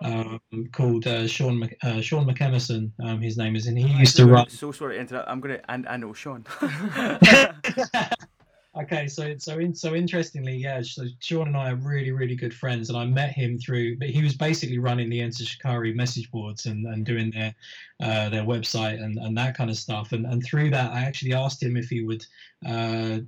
oh, 0.02 0.08
wow. 0.08 0.40
um, 0.52 0.66
called 0.72 1.06
uh, 1.06 1.26
Sean 1.26 1.58
Mc, 1.58 1.76
uh, 1.82 2.00
Sean 2.00 2.26
McEmerson. 2.26 2.90
Um, 3.04 3.20
his 3.20 3.36
name 3.36 3.54
is, 3.54 3.66
and 3.66 3.78
he 3.78 3.86
used 3.98 4.16
to 4.16 4.26
run. 4.26 4.48
So 4.48 4.72
sorry 4.72 4.94
to 4.94 5.00
interrupt. 5.00 5.28
I'm 5.28 5.40
gonna 5.40 5.60
and 5.68 5.86
I 5.86 5.98
know 5.98 6.14
Sean. 6.14 6.46
okay, 8.82 9.06
so 9.06 9.36
so 9.38 9.58
in, 9.58 9.74
so 9.74 9.94
interestingly, 9.94 10.56
yeah. 10.56 10.82
So 10.82 11.04
Sean 11.20 11.48
and 11.48 11.56
I 11.56 11.70
are 11.70 11.76
really 11.76 12.12
really 12.12 12.36
good 12.36 12.54
friends, 12.54 12.88
and 12.88 12.98
I 12.98 13.04
met 13.04 13.32
him 13.32 13.58
through. 13.58 13.98
But 13.98 14.10
he 14.10 14.22
was 14.22 14.34
basically 14.34 14.78
running 14.78 15.08
the 15.08 15.20
Enter 15.20 15.44
Shikari 15.44 15.94
message 15.94 16.30
boards 16.30 16.66
and, 16.66 16.86
and 16.86 17.04
doing 17.04 17.30
their 17.30 17.54
uh, 18.00 18.28
their 18.28 18.44
website 18.44 19.02
and, 19.02 19.18
and 19.18 19.36
that 19.38 19.56
kind 19.56 19.70
of 19.70 19.76
stuff. 19.76 20.12
And 20.12 20.26
and 20.26 20.44
through 20.44 20.70
that, 20.70 20.92
I 20.92 21.00
actually 21.00 21.34
asked 21.34 21.62
him 21.62 21.76
if 21.76 21.88
he 21.88 22.02
would 22.02 22.24
uh, 22.66 23.18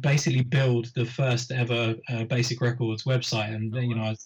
basically 0.00 0.42
build 0.42 0.86
the 0.94 1.04
first 1.04 1.52
ever 1.52 1.94
uh, 2.08 2.24
Basick 2.24 2.60
Records 2.60 3.04
website. 3.04 3.54
And 3.54 3.74
oh, 3.74 3.80
you 3.80 3.94
know, 3.94 4.02
I 4.02 4.16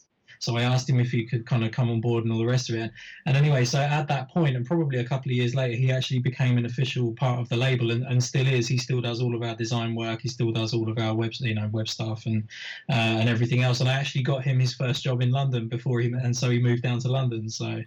so 0.42 0.56
I 0.56 0.62
asked 0.62 0.90
him 0.90 0.98
if 0.98 1.12
he 1.12 1.24
could 1.24 1.46
kind 1.46 1.62
of 1.62 1.70
come 1.70 1.88
on 1.88 2.00
board 2.00 2.24
and 2.24 2.32
all 2.32 2.38
the 2.40 2.44
rest 2.44 2.68
of 2.68 2.74
it. 2.74 2.90
And 3.26 3.36
anyway, 3.36 3.64
so 3.64 3.78
at 3.78 4.08
that 4.08 4.28
point, 4.28 4.56
and 4.56 4.66
probably 4.66 4.98
a 4.98 5.04
couple 5.04 5.30
of 5.30 5.36
years 5.36 5.54
later, 5.54 5.76
he 5.76 5.92
actually 5.92 6.18
became 6.18 6.58
an 6.58 6.66
official 6.66 7.12
part 7.12 7.38
of 7.38 7.48
the 7.48 7.56
label, 7.56 7.92
and, 7.92 8.02
and 8.02 8.22
still 8.22 8.48
is. 8.48 8.66
He 8.66 8.76
still 8.76 9.00
does 9.00 9.22
all 9.22 9.36
of 9.36 9.42
our 9.42 9.54
design 9.54 9.94
work. 9.94 10.22
He 10.22 10.28
still 10.28 10.50
does 10.50 10.74
all 10.74 10.90
of 10.90 10.98
our 10.98 11.14
web, 11.14 11.30
you 11.38 11.54
know, 11.54 11.68
web 11.70 11.88
stuff 11.88 12.26
and 12.26 12.42
uh, 12.90 13.20
and 13.20 13.28
everything 13.28 13.62
else. 13.62 13.78
And 13.78 13.88
I 13.88 13.92
actually 13.92 14.24
got 14.24 14.42
him 14.42 14.58
his 14.58 14.74
first 14.74 15.04
job 15.04 15.22
in 15.22 15.30
London 15.30 15.68
before 15.68 16.00
he, 16.00 16.08
and 16.08 16.36
so 16.36 16.50
he 16.50 16.58
moved 16.58 16.82
down 16.82 16.98
to 17.00 17.08
London. 17.08 17.48
So. 17.48 17.80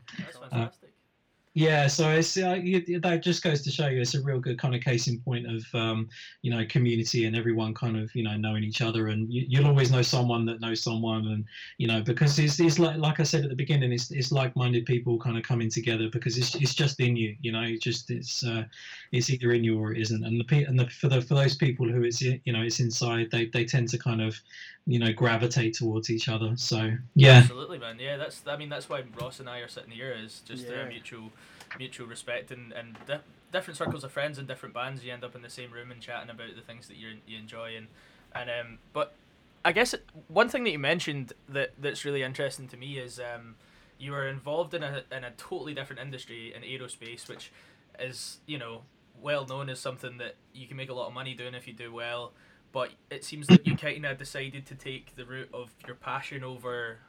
Uh, 0.51 0.69
Yeah, 1.57 1.87
so 1.87 2.11
it's 2.11 2.35
uh, 2.37 2.55
you, 2.61 2.99
that 2.99 3.23
just 3.23 3.41
goes 3.41 3.61
to 3.61 3.71
show 3.71 3.87
you 3.87 4.01
it's 4.01 4.13
a 4.13 4.21
real 4.21 4.41
good 4.41 4.59
kind 4.59 4.75
of 4.75 4.81
case 4.81 5.07
in 5.07 5.21
point 5.21 5.47
of 5.49 5.63
um, 5.73 6.09
you 6.41 6.51
know 6.51 6.65
community 6.65 7.23
and 7.25 7.33
everyone 7.33 7.73
kind 7.73 7.95
of 7.97 8.13
you 8.13 8.23
know 8.23 8.35
knowing 8.35 8.61
each 8.65 8.81
other 8.81 9.07
and 9.07 9.31
you, 9.31 9.61
will 9.61 9.67
always 9.67 9.89
know 9.89 10.01
someone 10.01 10.43
that 10.47 10.59
knows 10.59 10.83
someone 10.83 11.25
and 11.27 11.45
you 11.77 11.87
know 11.87 12.01
because 12.01 12.37
it's, 12.39 12.59
it's 12.59 12.77
like 12.77 12.97
like 12.97 13.21
I 13.21 13.23
said 13.23 13.45
at 13.45 13.49
the 13.49 13.55
beginning 13.55 13.93
it's, 13.93 14.11
it's 14.11 14.33
like-minded 14.33 14.85
people 14.85 15.17
kind 15.17 15.37
of 15.37 15.43
coming 15.43 15.69
together 15.69 16.09
because 16.09 16.37
it's, 16.37 16.55
it's 16.55 16.75
just 16.75 16.99
in 16.99 17.15
you 17.15 17.37
you 17.39 17.53
know 17.53 17.61
it 17.61 17.81
just 17.81 18.11
it's 18.11 18.43
uh, 18.45 18.65
it's 19.13 19.29
either 19.29 19.51
in 19.53 19.63
you 19.63 19.79
or 19.79 19.93
it 19.93 20.01
isn't. 20.01 20.25
And 20.25 20.43
the 20.45 20.63
and 20.65 20.77
the, 20.77 20.87
for 20.89 21.07
the 21.07 21.21
for 21.21 21.35
those 21.35 21.55
people 21.55 21.89
who 21.89 22.03
it's 22.03 22.19
you 22.21 22.41
know 22.51 22.63
it's 22.63 22.81
inside 22.81 23.31
they 23.31 23.45
they 23.45 23.63
tend 23.63 23.87
to 23.89 23.97
kind 23.97 24.21
of 24.21 24.41
you 24.87 24.99
know 24.99 25.11
gravitate 25.11 25.73
towards 25.73 26.09
each 26.11 26.29
other 26.29 26.55
so 26.55 26.91
yeah 27.15 27.37
absolutely 27.37 27.79
man 27.79 27.97
yeah 27.99 28.17
that's 28.17 28.43
I 28.45 28.55
mean 28.55 28.69
that's 28.69 28.87
why 28.87 29.03
Ross 29.19 29.39
and 29.39 29.49
I 29.49 29.59
are 29.59 29.67
sitting 29.67 29.91
here 29.91 30.11
is 30.11 30.41
just 30.45 30.67
yeah. 30.67 30.81
a 30.81 30.87
mutual 30.87 31.31
mutual 31.79 32.07
respect 32.07 32.51
and 32.51 32.71
and 32.71 32.97
di- 33.07 33.19
different 33.55 33.77
circles 33.77 34.03
of 34.03 34.11
friends 34.11 34.37
and 34.37 34.47
different 34.47 34.75
bands. 34.75 35.03
You 35.03 35.13
end 35.13 35.23
up 35.23 35.35
in 35.35 35.41
the 35.41 35.49
same 35.49 35.71
room 35.71 35.89
and 35.89 36.01
chatting 36.01 36.29
about 36.29 36.55
the 36.55 36.61
things 36.61 36.87
that 36.87 36.97
you 36.97 37.17
you 37.25 37.37
enjoy 37.37 37.75
and 37.75 37.87
and 38.33 38.49
um. 38.49 38.77
But 38.93 39.13
I 39.63 39.71
guess 39.71 39.95
one 40.27 40.49
thing 40.49 40.63
that 40.65 40.71
you 40.71 40.79
mentioned 40.79 41.33
that 41.49 41.71
that's 41.79 42.05
really 42.05 42.21
interesting 42.21 42.67
to 42.67 42.77
me 42.77 42.97
is 42.97 43.19
um, 43.19 43.55
you 43.97 44.11
were 44.11 44.27
involved 44.27 44.73
in 44.73 44.83
a 44.83 45.03
in 45.11 45.23
a 45.23 45.31
totally 45.31 45.73
different 45.73 46.01
industry 46.01 46.53
in 46.53 46.61
aerospace, 46.61 47.27
which 47.27 47.51
is 47.99 48.39
you 48.45 48.57
know 48.57 48.81
well 49.21 49.45
known 49.45 49.69
as 49.69 49.79
something 49.79 50.17
that 50.17 50.35
you 50.53 50.67
can 50.67 50.77
make 50.77 50.89
a 50.89 50.93
lot 50.93 51.07
of 51.07 51.13
money 51.13 51.33
doing 51.33 51.53
if 51.53 51.67
you 51.67 51.73
do 51.73 51.91
well. 51.93 52.33
But 52.71 52.91
it 53.09 53.23
seems 53.23 53.47
that 53.47 53.65
you 53.65 53.77
kind 53.77 54.05
of 54.05 54.17
decided 54.17 54.65
to 54.67 54.75
take 54.75 55.15
the 55.15 55.25
route 55.25 55.49
of 55.53 55.71
your 55.87 55.95
passion 55.95 56.43
over 56.43 56.99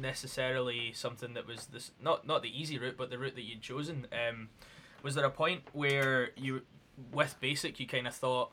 necessarily 0.00 0.92
something 0.92 1.34
that 1.34 1.46
was 1.46 1.66
this 1.66 1.90
not 2.00 2.26
not 2.26 2.42
the 2.42 2.60
easy 2.60 2.78
route, 2.78 2.96
but 2.96 3.10
the 3.10 3.18
route 3.18 3.34
that 3.34 3.42
you'd 3.42 3.60
chosen. 3.60 4.06
Um, 4.12 4.48
was 5.02 5.14
there 5.14 5.24
a 5.24 5.30
point 5.30 5.62
where 5.72 6.30
you, 6.36 6.62
with 7.12 7.36
Basick, 7.40 7.80
you 7.80 7.86
kind 7.86 8.06
of 8.06 8.14
thought, 8.14 8.52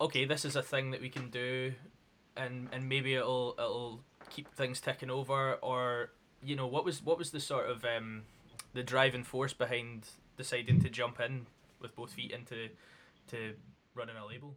okay, 0.00 0.24
this 0.24 0.44
is 0.44 0.56
a 0.56 0.62
thing 0.62 0.90
that 0.90 1.00
we 1.00 1.08
can 1.08 1.30
do, 1.30 1.72
and 2.36 2.68
and 2.72 2.88
maybe 2.88 3.14
it'll 3.14 3.54
it'll 3.58 4.00
keep 4.30 4.52
things 4.54 4.80
ticking 4.80 5.10
over, 5.10 5.54
or 5.54 6.10
you 6.44 6.56
know, 6.56 6.66
what 6.66 6.84
was 6.84 7.02
what 7.02 7.18
was 7.18 7.30
the 7.30 7.40
sort 7.40 7.68
of 7.68 7.84
um, 7.84 8.22
the 8.74 8.82
driving 8.82 9.24
force 9.24 9.52
behind 9.52 10.06
deciding 10.36 10.80
to 10.80 10.90
jump 10.90 11.20
in 11.20 11.46
with 11.80 11.94
both 11.94 12.12
feet 12.12 12.30
into 12.30 12.68
to 13.28 13.54
running 13.94 14.16
a 14.16 14.26
label? 14.26 14.54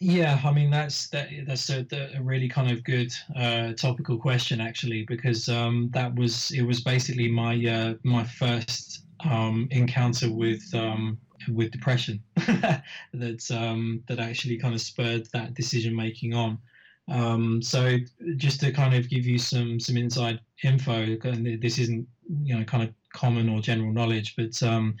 Yeah, 0.00 0.40
I 0.44 0.52
mean 0.52 0.70
that's 0.70 1.08
that 1.10 1.28
that's 1.46 1.70
a, 1.70 1.84
a 2.14 2.22
really 2.22 2.48
kind 2.48 2.70
of 2.70 2.84
good 2.84 3.12
uh, 3.34 3.72
topical 3.72 4.16
question 4.18 4.60
actually 4.60 5.04
because 5.04 5.48
um, 5.48 5.90
that 5.92 6.14
was 6.14 6.52
it 6.52 6.62
was 6.62 6.80
basically 6.82 7.28
my 7.28 7.56
uh, 7.66 7.94
my 8.04 8.22
first 8.24 9.04
um, 9.24 9.66
encounter 9.72 10.32
with 10.32 10.62
um, 10.72 11.18
with 11.48 11.72
depression 11.72 12.22
that 12.36 13.50
um, 13.50 14.04
that 14.06 14.20
actually 14.20 14.56
kind 14.56 14.74
of 14.74 14.80
spurred 14.80 15.26
that 15.32 15.54
decision 15.54 15.96
making 15.96 16.32
on. 16.32 16.60
Um, 17.08 17.60
so 17.62 17.96
just 18.36 18.60
to 18.60 18.70
kind 18.70 18.94
of 18.94 19.08
give 19.10 19.26
you 19.26 19.38
some 19.38 19.80
some 19.80 19.96
inside 19.96 20.40
info, 20.62 21.16
and 21.24 21.60
this 21.60 21.76
isn't 21.78 22.06
you 22.44 22.56
know 22.56 22.64
kind 22.64 22.84
of 22.88 22.94
common 23.12 23.48
or 23.48 23.60
general 23.60 23.92
knowledge, 23.92 24.34
but 24.36 24.62
um, 24.62 24.96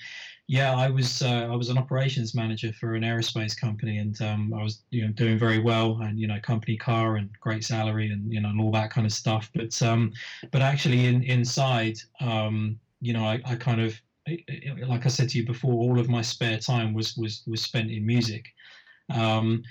yeah, 0.48 0.74
I 0.74 0.88
was 0.88 1.20
uh, 1.20 1.46
I 1.50 1.54
was 1.54 1.68
an 1.68 1.76
operations 1.76 2.34
manager 2.34 2.72
for 2.72 2.94
an 2.94 3.02
aerospace 3.02 3.58
company, 3.58 3.98
and 3.98 4.20
um, 4.22 4.52
I 4.54 4.62
was 4.62 4.82
you 4.90 5.04
know 5.04 5.12
doing 5.12 5.38
very 5.38 5.58
well, 5.58 6.00
and 6.00 6.18
you 6.18 6.26
know 6.26 6.40
company 6.40 6.76
car 6.76 7.16
and 7.16 7.30
great 7.38 7.64
salary, 7.64 8.10
and 8.10 8.32
you 8.32 8.40
know 8.40 8.48
and 8.48 8.60
all 8.60 8.70
that 8.72 8.90
kind 8.90 9.06
of 9.06 9.12
stuff. 9.12 9.50
But 9.54 9.80
um, 9.82 10.10
but 10.50 10.62
actually 10.62 11.04
in 11.04 11.22
inside, 11.22 11.96
um, 12.20 12.78
you 13.00 13.12
know, 13.12 13.24
I, 13.24 13.40
I 13.44 13.56
kind 13.56 13.80
of 13.80 14.00
like 14.86 15.04
I 15.04 15.08
said 15.08 15.28
to 15.30 15.38
you 15.38 15.44
before, 15.44 15.74
all 15.74 15.98
of 15.98 16.08
my 16.08 16.22
spare 16.22 16.58
time 16.58 16.94
was 16.94 17.14
was 17.16 17.42
was 17.46 17.60
spent 17.60 17.90
in 17.90 18.06
music, 18.06 18.46
um, 19.10 19.62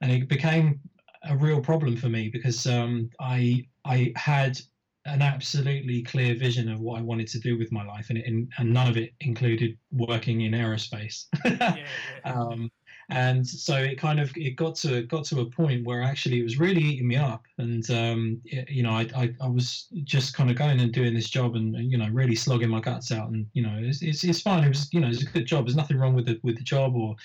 and 0.00 0.10
it 0.10 0.26
became 0.26 0.80
a 1.24 1.36
real 1.36 1.60
problem 1.60 1.96
for 1.96 2.08
me 2.08 2.28
because 2.28 2.66
um, 2.66 3.10
I 3.20 3.62
I 3.84 4.10
had 4.16 4.58
an 5.06 5.22
absolutely 5.22 6.02
clear 6.02 6.34
vision 6.34 6.70
of 6.70 6.80
what 6.80 6.98
I 6.98 7.02
wanted 7.02 7.28
to 7.28 7.38
do 7.38 7.58
with 7.58 7.70
my 7.70 7.84
life, 7.84 8.06
and, 8.08 8.18
it, 8.18 8.26
and, 8.26 8.72
none 8.72 8.88
of 8.88 8.96
it 8.96 9.12
included 9.20 9.76
working 9.92 10.42
in 10.42 10.52
aerospace. 10.52 11.26
yeah, 11.44 11.76
yeah. 12.24 12.32
Um, 12.32 12.70
and 13.10 13.46
so 13.46 13.76
it 13.76 13.98
kind 13.98 14.18
of 14.18 14.32
it 14.36 14.56
got 14.56 14.74
to 14.76 15.02
got 15.02 15.24
to 15.24 15.40
a 15.40 15.46
point 15.46 15.84
where 15.84 16.02
actually 16.02 16.40
it 16.40 16.44
was 16.44 16.58
really 16.58 16.80
eating 16.80 17.08
me 17.08 17.16
up, 17.16 17.44
and 17.58 17.88
um, 17.90 18.40
it, 18.44 18.68
you 18.70 18.82
know 18.82 18.92
I, 18.92 19.08
I, 19.16 19.34
I 19.40 19.48
was 19.48 19.88
just 20.04 20.34
kind 20.34 20.50
of 20.50 20.56
going 20.56 20.80
and 20.80 20.92
doing 20.92 21.14
this 21.14 21.28
job, 21.28 21.54
and 21.54 21.74
you 21.90 21.98
know 21.98 22.08
really 22.08 22.34
slogging 22.34 22.70
my 22.70 22.80
guts 22.80 23.12
out, 23.12 23.30
and 23.30 23.46
you 23.52 23.62
know 23.62 23.76
it's, 23.78 24.02
it's, 24.02 24.24
it's 24.24 24.40
fine. 24.40 24.64
It 24.64 24.68
was 24.68 24.92
you 24.92 25.00
know 25.00 25.08
it's 25.08 25.22
a 25.22 25.26
good 25.26 25.46
job. 25.46 25.66
There's 25.66 25.76
nothing 25.76 25.98
wrong 25.98 26.14
with 26.14 26.26
the 26.26 26.40
with 26.42 26.56
the 26.56 26.64
job 26.64 26.94
or 26.94 27.16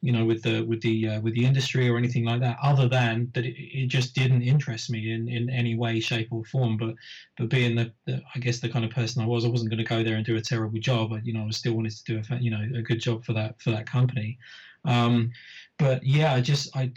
you 0.00 0.12
know 0.12 0.24
with 0.24 0.42
the 0.42 0.62
with 0.62 0.80
the 0.82 1.08
uh, 1.08 1.20
with 1.20 1.34
the 1.34 1.44
industry 1.44 1.88
or 1.88 1.96
anything 1.96 2.24
like 2.24 2.40
that 2.40 2.56
other 2.62 2.88
than 2.88 3.30
that 3.34 3.44
it, 3.44 3.54
it 3.56 3.86
just 3.88 4.14
didn't 4.14 4.42
interest 4.42 4.90
me 4.90 5.12
in 5.12 5.28
in 5.28 5.50
any 5.50 5.76
way 5.76 6.00
shape 6.00 6.28
or 6.32 6.44
form. 6.44 6.76
But 6.76 6.94
but 7.36 7.48
being 7.48 7.76
the, 7.76 7.92
the 8.06 8.20
i 8.34 8.38
guess 8.38 8.60
the 8.60 8.68
kind 8.68 8.84
of 8.84 8.90
person 8.90 9.22
i 9.22 9.26
was 9.26 9.44
i 9.44 9.48
wasn't 9.48 9.70
going 9.70 9.78
to 9.78 9.84
go 9.84 10.02
there 10.02 10.16
and 10.16 10.26
do 10.26 10.36
a 10.36 10.40
terrible 10.40 10.78
job. 10.80 11.10
But 11.10 11.24
you 11.24 11.32
know 11.32 11.46
i 11.46 11.50
still 11.50 11.74
wanted 11.74 11.92
to 11.92 12.04
do 12.04 12.22
a 12.34 12.38
you 12.38 12.50
know 12.50 12.66
a 12.76 12.82
good 12.82 13.00
job 13.00 13.24
for 13.24 13.32
that 13.34 13.60
for 13.60 13.70
that 13.70 13.86
company 13.86 14.38
um, 14.84 15.30
but 15.78 16.02
yeah 16.04 16.34
i 16.34 16.40
just 16.40 16.74
i 16.76 16.90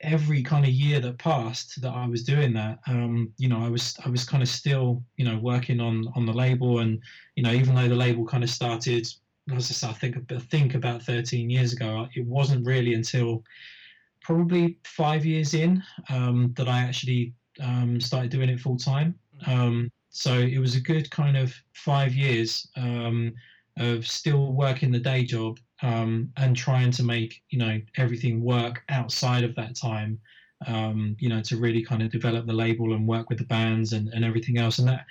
every 0.00 0.42
kind 0.42 0.64
of 0.64 0.70
year 0.70 1.00
that 1.00 1.18
passed 1.18 1.80
that 1.80 1.92
i 1.92 2.06
was 2.06 2.22
doing 2.22 2.52
that 2.52 2.78
um, 2.86 3.32
you 3.36 3.48
know 3.48 3.60
i 3.64 3.68
was 3.68 3.98
i 4.04 4.08
was 4.08 4.24
kind 4.24 4.42
of 4.42 4.48
still 4.48 5.02
you 5.16 5.24
know 5.24 5.38
working 5.38 5.80
on 5.80 6.06
on 6.14 6.26
the 6.26 6.32
label 6.32 6.80
and 6.80 7.00
you 7.36 7.42
know 7.42 7.52
even 7.52 7.74
though 7.74 7.88
the 7.88 7.94
label 7.94 8.24
kind 8.24 8.44
of 8.44 8.50
started 8.50 9.06
as 9.56 9.70
I 9.70 9.74
said, 9.74 9.90
I 9.90 9.92
think 9.94 10.32
I 10.32 10.38
think 10.38 10.74
about 10.74 11.02
13 11.02 11.48
years 11.50 11.72
ago, 11.72 12.06
it 12.14 12.26
wasn't 12.26 12.66
really 12.66 12.94
until 12.94 13.44
probably 14.22 14.78
five 14.84 15.24
years 15.24 15.54
in 15.54 15.82
um, 16.10 16.52
that 16.56 16.68
I 16.68 16.80
actually 16.80 17.32
um, 17.60 18.00
started 18.00 18.30
doing 18.30 18.48
it 18.48 18.60
full 18.60 18.76
time. 18.76 19.14
Mm-hmm. 19.42 19.60
Um, 19.60 19.92
so 20.10 20.34
it 20.38 20.58
was 20.58 20.74
a 20.74 20.80
good 20.80 21.10
kind 21.10 21.36
of 21.36 21.54
five 21.72 22.14
years 22.14 22.68
um, 22.76 23.32
of 23.78 24.06
still 24.06 24.52
working 24.52 24.90
the 24.90 24.98
day 24.98 25.24
job 25.24 25.58
um, 25.82 26.32
and 26.36 26.56
trying 26.56 26.90
to 26.90 27.02
make 27.02 27.42
you 27.50 27.58
know 27.58 27.80
everything 27.96 28.42
work 28.42 28.82
outside 28.88 29.44
of 29.44 29.54
that 29.56 29.76
time 29.76 30.20
um, 30.66 31.16
you 31.20 31.28
know, 31.28 31.40
to 31.42 31.56
really 31.56 31.84
kind 31.84 32.02
of 32.02 32.10
develop 32.10 32.46
the 32.46 32.52
label 32.52 32.92
and 32.92 33.06
work 33.06 33.28
with 33.28 33.38
the 33.38 33.44
bands 33.44 33.92
and, 33.92 34.08
and 34.08 34.24
everything 34.24 34.58
else. 34.58 34.78
And 34.78 34.88
that, 34.88 35.06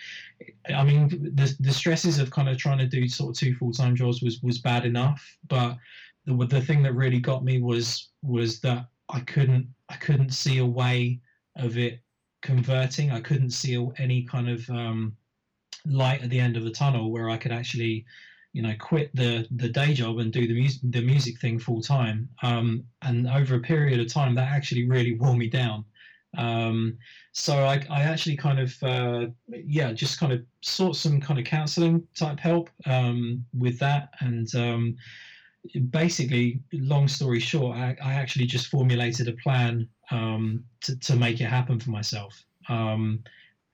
I 0.74 0.84
mean, 0.84 1.08
the, 1.36 1.56
the 1.60 1.72
stresses 1.72 2.20
of 2.20 2.32
kind 2.32 2.50
of 2.50 2.58
trying 2.58 2.80
to 2.80 2.88
do 2.88 3.08
sort 3.08 3.30
of 3.30 3.40
two 3.40 3.56
full 3.56 3.72
time 3.72 3.96
jobs 3.96 4.22
was 4.22 4.42
was 4.42 4.58
bad 4.58 4.86
enough. 4.86 5.38
But 5.48 5.78
the 6.26 6.34
the 6.46 6.62
thing 6.62 6.84
that 6.84 6.94
really 6.94 7.20
got 7.20 7.46
me 7.46 7.62
was 7.62 8.10
was 8.22 8.60
that 8.62 8.88
I 9.10 9.22
couldn't 9.22 9.68
I 9.90 9.96
couldn't 9.96 10.32
see 10.32 10.58
a 10.58 10.66
way 10.66 11.22
of 11.56 11.78
it 11.78 12.02
converting. 12.42 13.12
I 13.12 13.22
couldn't 13.22 13.52
see 13.52 13.90
any 13.98 14.24
kind 14.24 14.50
of 14.50 14.70
um, 14.70 15.16
light 15.86 16.24
at 16.24 16.30
the 16.30 16.40
end 16.40 16.58
of 16.58 16.66
the 16.66 16.72
tunnel 16.72 17.12
where 17.12 17.30
I 17.30 17.38
could 17.38 17.54
actually 17.54 18.06
you 18.54 18.62
know 18.62 18.74
quit 18.80 19.16
the 19.16 19.48
the 19.52 19.70
day 19.70 19.94
job 19.94 20.20
and 20.20 20.32
do 20.32 20.48
the 20.48 20.54
music 20.54 20.82
the 20.84 21.02
music 21.02 21.40
thing 21.40 21.60
full 21.60 21.82
time. 21.82 22.30
Um, 22.42 22.84
and 23.02 23.28
over 23.28 23.56
a 23.56 23.60
period 23.60 24.00
of 24.00 24.12
time 24.12 24.36
that 24.36 24.50
actually 24.52 24.88
really 24.88 25.16
wore 25.16 25.36
me 25.36 25.50
down. 25.50 25.86
Um, 26.38 26.98
so 27.32 27.66
I, 27.66 27.86
I 27.90 28.02
actually 28.02 28.38
kind 28.38 28.60
of 28.60 28.84
uh, 28.84 29.28
yeah 29.48 29.92
just 29.94 30.20
kind 30.20 30.34
of 30.34 30.44
sought 30.62 30.96
some 30.96 31.20
kind 31.22 31.40
of 31.40 31.46
counseling 31.46 32.08
type 32.16 32.40
help 32.40 32.70
um, 32.86 33.46
with 33.58 33.80
that. 33.80 34.10
And 34.20 34.54
um, 34.56 34.98
basically 35.90 36.60
long 36.74 37.08
story 37.08 37.40
short 37.40 37.76
I, 37.76 37.98
I, 38.04 38.14
actually 38.14 38.46
just 38.46 38.68
formulated 38.68 39.28
a 39.28 39.34
plan 39.34 39.88
um, 40.12 40.64
to, 40.82 40.98
to 41.00 41.16
make 41.16 41.42
it 41.42 41.46
happen 41.46 41.80
for 41.80 41.90
myself. 41.90 42.44
Um, 42.70 43.24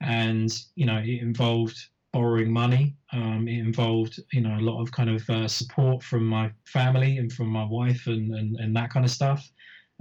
and 0.00 0.52
you 0.74 0.86
know 0.86 0.98
it 0.98 1.20
involved 1.20 1.86
borrowing 2.14 2.50
money. 2.50 2.94
Um, 3.12 3.48
it 3.48 3.58
involved, 3.58 4.20
you 4.32 4.40
know, 4.40 4.56
a 4.56 4.66
lot 4.70 4.80
of 4.80 4.92
kind 4.92 5.10
of 5.10 5.28
uh, 5.28 5.48
support 5.48 6.02
from 6.02 6.24
my 6.24 6.52
family 6.64 7.18
and 7.18 7.30
from 7.30 7.48
my 7.48 7.64
wife 7.64 8.06
and, 8.06 8.32
and, 8.32 8.56
and 8.56 8.74
that 8.76 8.90
kind 8.90 9.04
of 9.04 9.10
stuff. 9.10 9.44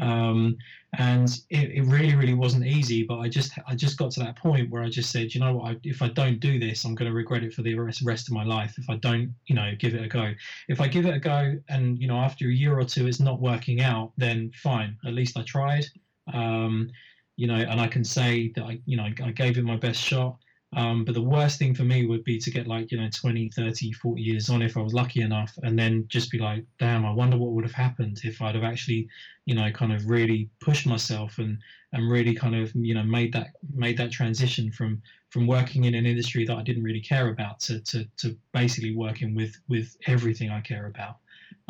Um, 0.01 0.57
and 0.97 1.27
it, 1.49 1.71
it 1.71 1.85
really, 1.85 2.15
really 2.15 2.35
wasn't 2.35 2.67
easy. 2.67 3.03
But 3.03 3.17
I 3.17 3.27
just, 3.27 3.51
I 3.67 3.75
just 3.75 3.97
got 3.97 4.11
to 4.11 4.19
that 4.21 4.37
point 4.37 4.69
where 4.69 4.83
I 4.83 4.89
just 4.89 5.11
said, 5.11 5.33
you 5.33 5.41
know 5.41 5.55
what, 5.55 5.71
I, 5.71 5.75
if 5.83 6.03
I 6.03 6.09
don't 6.09 6.39
do 6.39 6.59
this, 6.59 6.85
I'm 6.85 6.93
going 6.93 7.09
to 7.09 7.15
regret 7.15 7.43
it 7.43 7.53
for 7.53 7.63
the 7.63 7.73
rest, 7.75 8.03
rest 8.03 8.27
of 8.27 8.33
my 8.35 8.43
life. 8.43 8.75
If 8.77 8.89
I 8.89 8.97
don't, 8.97 9.33
you 9.47 9.55
know, 9.55 9.71
give 9.79 9.95
it 9.95 10.03
a 10.03 10.07
go. 10.07 10.31
If 10.67 10.79
I 10.79 10.87
give 10.87 11.07
it 11.07 11.15
a 11.15 11.19
go, 11.19 11.55
and 11.69 11.99
you 11.99 12.07
know, 12.07 12.17
after 12.17 12.47
a 12.47 12.53
year 12.53 12.79
or 12.79 12.85
two, 12.85 13.07
it's 13.07 13.19
not 13.19 13.41
working 13.41 13.81
out, 13.81 14.11
then 14.17 14.51
fine. 14.61 14.97
At 15.05 15.13
least 15.13 15.35
I 15.35 15.43
tried. 15.43 15.85
Um, 16.31 16.89
you 17.35 17.47
know, 17.47 17.55
and 17.55 17.81
I 17.81 17.87
can 17.87 18.03
say 18.03 18.51
that 18.55 18.63
I, 18.63 18.79
you 18.85 18.97
know, 18.97 19.09
I 19.23 19.31
gave 19.31 19.57
it 19.57 19.63
my 19.63 19.77
best 19.77 19.99
shot. 19.99 20.37
Um, 20.75 21.05
but 21.05 21.13
the 21.13 21.21
worst 21.21 21.59
thing 21.59 21.75
for 21.75 21.83
me 21.83 22.05
would 22.05 22.23
be 22.23 22.39
to 22.39 22.51
get 22.51 22.67
like, 22.67 22.91
you 22.91 22.99
know, 22.99 23.09
20, 23.13 23.49
30, 23.49 23.91
40 23.91 24.21
years 24.21 24.49
on 24.49 24.61
if 24.61 24.77
I 24.77 24.81
was 24.81 24.93
lucky 24.93 25.21
enough 25.21 25.57
and 25.63 25.77
then 25.77 26.05
just 26.07 26.31
be 26.31 26.39
like, 26.39 26.65
damn, 26.79 27.05
I 27.05 27.11
wonder 27.11 27.37
what 27.37 27.51
would 27.51 27.63
have 27.63 27.73
happened 27.73 28.21
if 28.23 28.41
I'd 28.41 28.55
have 28.55 28.63
actually, 28.63 29.07
you 29.45 29.55
know, 29.55 29.69
kind 29.71 29.93
of 29.93 30.09
really 30.09 30.49
pushed 30.59 30.87
myself 30.87 31.37
and, 31.37 31.57
and 31.91 32.09
really 32.09 32.33
kind 32.33 32.55
of, 32.55 32.73
you 32.75 32.93
know, 32.93 33.03
made 33.03 33.33
that, 33.33 33.51
made 33.73 33.97
that 33.97 34.11
transition 34.11 34.71
from, 34.71 35.01
from 35.29 35.47
working 35.47 35.83
in 35.85 35.95
an 35.95 36.05
industry 36.05 36.45
that 36.45 36.57
I 36.57 36.63
didn't 36.63 36.83
really 36.83 37.01
care 37.01 37.29
about 37.29 37.59
to, 37.61 37.79
to, 37.81 38.05
to 38.17 38.37
basically 38.53 38.95
working 38.95 39.35
with, 39.35 39.55
with 39.67 39.95
everything 40.07 40.49
I 40.49 40.61
care 40.61 40.87
about. 40.87 41.17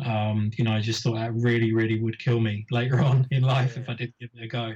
Um, 0.04 0.50
you 0.56 0.64
know, 0.64 0.72
I 0.72 0.80
just 0.80 1.02
thought 1.02 1.14
that 1.14 1.32
really, 1.34 1.72
really 1.72 2.00
would 2.00 2.18
kill 2.18 2.40
me 2.40 2.66
later 2.70 3.00
on 3.00 3.28
in 3.30 3.42
life 3.42 3.74
yeah. 3.76 3.82
if 3.82 3.88
I 3.88 3.94
did 3.94 4.12
give 4.20 4.30
it 4.34 4.42
a 4.42 4.48
go. 4.48 4.72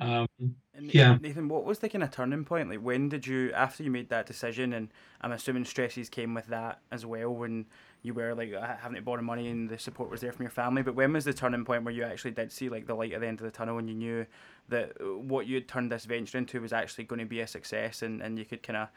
Um, 0.00 0.28
and 0.38 0.94
yeah, 0.94 1.18
Nathan, 1.20 1.48
what 1.48 1.64
was 1.64 1.80
the 1.80 1.88
kind 1.88 2.04
of 2.04 2.12
turning 2.12 2.44
point? 2.44 2.70
Like, 2.70 2.78
when 2.78 3.08
did 3.08 3.26
you, 3.26 3.52
after 3.52 3.82
you 3.82 3.90
made 3.90 4.08
that 4.10 4.26
decision, 4.26 4.72
and 4.72 4.88
I'm 5.20 5.32
assuming 5.32 5.64
stresses 5.64 6.08
came 6.08 6.32
with 6.32 6.46
that 6.46 6.80
as 6.92 7.04
well, 7.04 7.34
when 7.34 7.66
you 8.02 8.14
were 8.14 8.34
like 8.34 8.52
having 8.52 8.96
to 8.96 9.02
borrow 9.02 9.22
money 9.22 9.48
and 9.48 9.68
the 9.68 9.78
support 9.78 10.10
was 10.10 10.20
there 10.20 10.32
from 10.32 10.44
your 10.44 10.50
family. 10.50 10.82
But 10.82 10.94
when 10.94 11.12
was 11.12 11.24
the 11.24 11.32
turning 11.32 11.64
point 11.64 11.84
where 11.84 11.94
you 11.94 12.04
actually 12.04 12.32
did 12.32 12.50
see 12.50 12.68
like 12.68 12.86
the 12.86 12.94
light 12.94 13.12
at 13.12 13.20
the 13.20 13.26
end 13.26 13.40
of 13.40 13.44
the 13.44 13.50
tunnel 13.50 13.78
and 13.78 13.88
you 13.88 13.94
knew 13.94 14.26
that 14.68 14.92
what 15.00 15.46
you 15.46 15.54
had 15.56 15.68
turned 15.68 15.90
this 15.92 16.04
venture 16.04 16.38
into 16.38 16.60
was 16.60 16.72
actually 16.72 17.04
going 17.04 17.20
to 17.20 17.26
be 17.26 17.40
a 17.40 17.46
success 17.46 18.02
and, 18.02 18.20
and 18.20 18.38
you 18.38 18.44
could 18.44 18.62
kind 18.62 18.76
of 18.76 18.88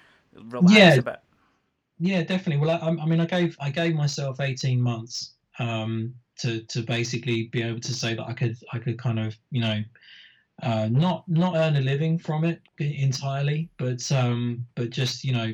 relax 0.52 0.74
yeah. 0.74 0.94
a 0.96 1.02
bit? 1.02 1.20
Yeah, 2.00 2.24
definitely. 2.24 2.66
Well, 2.66 2.80
I, 2.82 3.02
I 3.02 3.06
mean, 3.06 3.20
I 3.20 3.26
gave 3.26 3.56
I 3.60 3.70
gave 3.70 3.96
myself 3.96 4.42
eighteen 4.42 4.82
months 4.82 5.35
um, 5.60 6.14
to 6.40 6.62
to 6.64 6.82
basically 6.82 7.48
be 7.52 7.62
able 7.62 7.80
to 7.80 7.94
say 7.94 8.14
that 8.14 8.26
I 8.28 8.34
could 8.34 8.58
I 8.74 8.80
could 8.80 8.98
kind 8.98 9.20
of 9.20 9.36
you 9.52 9.62
know 9.62 9.84
uh, 10.64 10.88
not 10.90 11.28
not 11.28 11.56
earn 11.56 11.76
a 11.76 11.82
living 11.82 12.18
from 12.18 12.46
it 12.46 12.62
entirely, 12.80 13.70
but 13.78 14.10
um, 14.12 14.66
but 14.76 14.90
just 14.90 15.24
you 15.24 15.34
know 15.34 15.54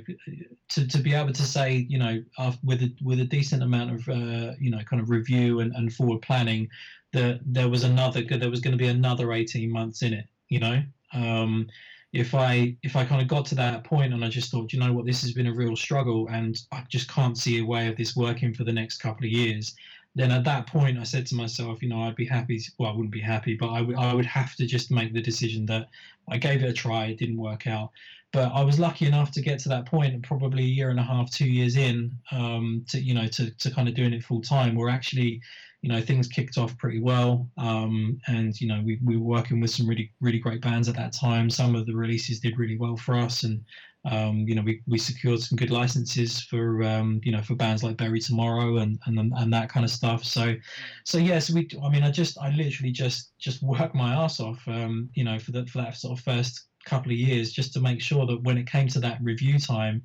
to, 0.70 0.88
to 0.88 0.98
be 1.00 1.14
able 1.14 1.34
to 1.34 1.44
say 1.44 1.86
you 1.90 1.98
know 1.98 2.24
with 2.64 2.82
a 2.82 2.94
with 3.02 3.20
a 3.20 3.26
decent 3.26 3.64
amount 3.64 3.92
of 3.92 4.10
uh, 4.10 4.54
you 4.60 4.70
know 4.72 4.80
kind 4.90 5.02
of 5.02 5.10
review 5.10 5.60
and, 5.60 5.74
and 5.76 5.94
forward 5.94 6.22
planning 6.22 6.68
that 7.14 7.40
there 7.46 7.70
was 7.70 7.84
another 7.84 8.22
there 8.24 8.50
was 8.50 8.62
going 8.62 8.78
to 8.78 8.78
be 8.78 8.88
another 8.88 9.34
18 9.34 9.72
months 9.72 10.02
in 10.02 10.14
it 10.14 10.26
you 10.52 10.60
know? 10.60 10.84
Um, 11.14 11.68
if 12.14 12.36
I 12.36 12.76
if 12.84 12.96
I 12.96 13.06
kind 13.06 13.22
of 13.22 13.28
got 13.28 13.46
to 13.48 13.56
that 13.56 13.84
point 13.84 14.14
and 14.14 14.24
I 14.24 14.30
just 14.30 14.52
thought, 14.52 14.74
you 14.74 14.80
know 14.80 14.94
what, 14.94 15.06
this 15.06 15.22
has 15.22 15.32
been 15.34 15.48
a 15.48 15.54
real 15.54 15.76
struggle 15.76 16.28
and 16.30 16.62
I 16.72 16.84
just 16.90 17.10
can't 17.10 17.38
see 17.38 17.60
a 17.60 17.66
way 17.66 17.88
of 17.88 17.96
this 17.96 18.16
working 18.16 18.54
for 18.54 18.64
the 18.64 18.74
next 18.74 18.98
couple 18.98 19.26
of 19.26 19.32
years, 19.32 19.76
then 20.16 20.32
at 20.32 20.44
that 20.44 20.68
point 20.68 21.00
I 21.00 21.04
said 21.04 21.26
to 21.28 21.36
myself, 21.36 21.82
you 21.82 21.88
know, 21.90 22.02
I'd 22.02 22.16
be 22.16 22.26
happy. 22.26 22.60
To, 22.60 22.72
well, 22.78 22.92
I 22.92 22.94
wouldn't 22.94 23.14
be 23.14 23.22
happy, 23.22 23.56
but 23.56 23.70
I, 23.70 23.80
w- 23.80 23.98
I 23.98 24.14
would 24.14 24.26
have 24.26 24.56
to 24.56 24.66
just 24.66 24.92
make 24.92 25.14
the 25.14 25.22
decision 25.22 25.66
that 25.68 25.88
I 26.30 26.38
gave 26.38 26.64
it 26.64 26.70
a 26.70 26.74
try. 26.74 27.06
It 27.06 27.18
didn't 27.18 27.38
work 27.38 27.66
out, 27.66 27.92
but 28.34 28.52
I 28.54 28.64
was 28.64 28.80
lucky 28.80 29.06
enough 29.06 29.32
to 29.32 29.42
get 29.42 29.60
to 29.60 29.70
that 29.70 29.86
point, 29.86 30.14
and 30.14 30.24
probably 30.24 30.64
a 30.64 30.68
year 30.68 30.90
and 30.90 31.00
a 31.00 31.04
half, 31.04 31.32
two 31.32 31.48
years 31.48 31.76
in, 31.76 32.12
um, 32.32 32.86
to 32.90 33.02
you 33.02 33.14
know, 33.14 33.28
to 33.28 33.52
to 33.52 33.72
kind 33.72 33.88
of 33.88 33.96
doing 33.96 34.14
it 34.14 34.24
full 34.24 34.42
time. 34.42 34.76
Where 34.76 34.90
actually 34.90 35.42
you 35.82 35.90
know 35.90 36.02
things 36.02 36.28
kicked 36.28 36.58
off 36.58 36.78
pretty 36.78 37.00
well 37.00 37.50
um, 37.58 38.20
and 38.28 38.60
you 38.62 38.68
know 38.68 38.82
we, 38.86 39.00
we 39.04 39.18
were 39.18 39.24
working 39.24 39.60
with 39.60 39.72
some 39.72 39.88
really 39.88 40.12
really 40.22 40.38
great 40.38 40.62
bands 40.62 40.88
at 40.88 40.96
that 40.96 41.12
time 41.12 41.50
some 41.50 41.76
of 41.76 41.86
the 41.86 41.94
releases 41.94 42.40
did 42.40 42.58
really 42.58 42.78
well 42.78 42.96
for 42.96 43.16
us 43.16 43.44
and 43.44 43.64
um, 44.06 44.46
you 44.48 44.56
know 44.56 44.62
we, 44.62 44.82
we 44.88 44.98
secured 44.98 45.40
some 45.40 45.56
good 45.56 45.70
licenses 45.70 46.42
for 46.42 46.84
um, 46.84 47.20
you 47.24 47.32
know 47.32 47.42
for 47.42 47.56
bands 47.56 47.84
like 47.84 47.98
Bury 47.98 48.20
Tomorrow 48.20 48.78
and, 48.78 49.00
and 49.06 49.20
and 49.20 49.54
that 49.54 49.70
kind 49.70 49.84
of 49.84 49.92
stuff 49.92 50.24
so 50.24 50.56
so 51.04 51.18
yes 51.18 51.28
yeah, 51.28 51.40
so 51.40 51.54
we 51.54 51.70
I 51.84 51.90
mean 51.90 52.04
I 52.04 52.12
just 52.12 52.38
I 52.40 52.50
literally 52.52 52.92
just 52.92 53.38
just 53.40 53.62
worked 53.64 53.96
my 53.96 54.14
ass 54.14 54.40
off 54.40 54.60
um, 54.68 55.10
you 55.14 55.24
know 55.24 55.40
for 55.40 55.52
that 55.52 55.70
for 55.70 55.80
that 55.80 55.98
sort 55.98 56.18
of 56.18 56.24
first 56.24 56.68
couple 56.86 57.12
of 57.12 57.18
years 57.18 57.52
just 57.52 57.74
to 57.74 57.80
make 57.80 58.02
sure 58.02 58.26
that 58.26 58.42
when 58.44 58.58
it 58.58 58.68
came 58.68 58.88
to 58.90 59.00
that 59.00 59.20
review 59.22 59.60
time 59.60 60.02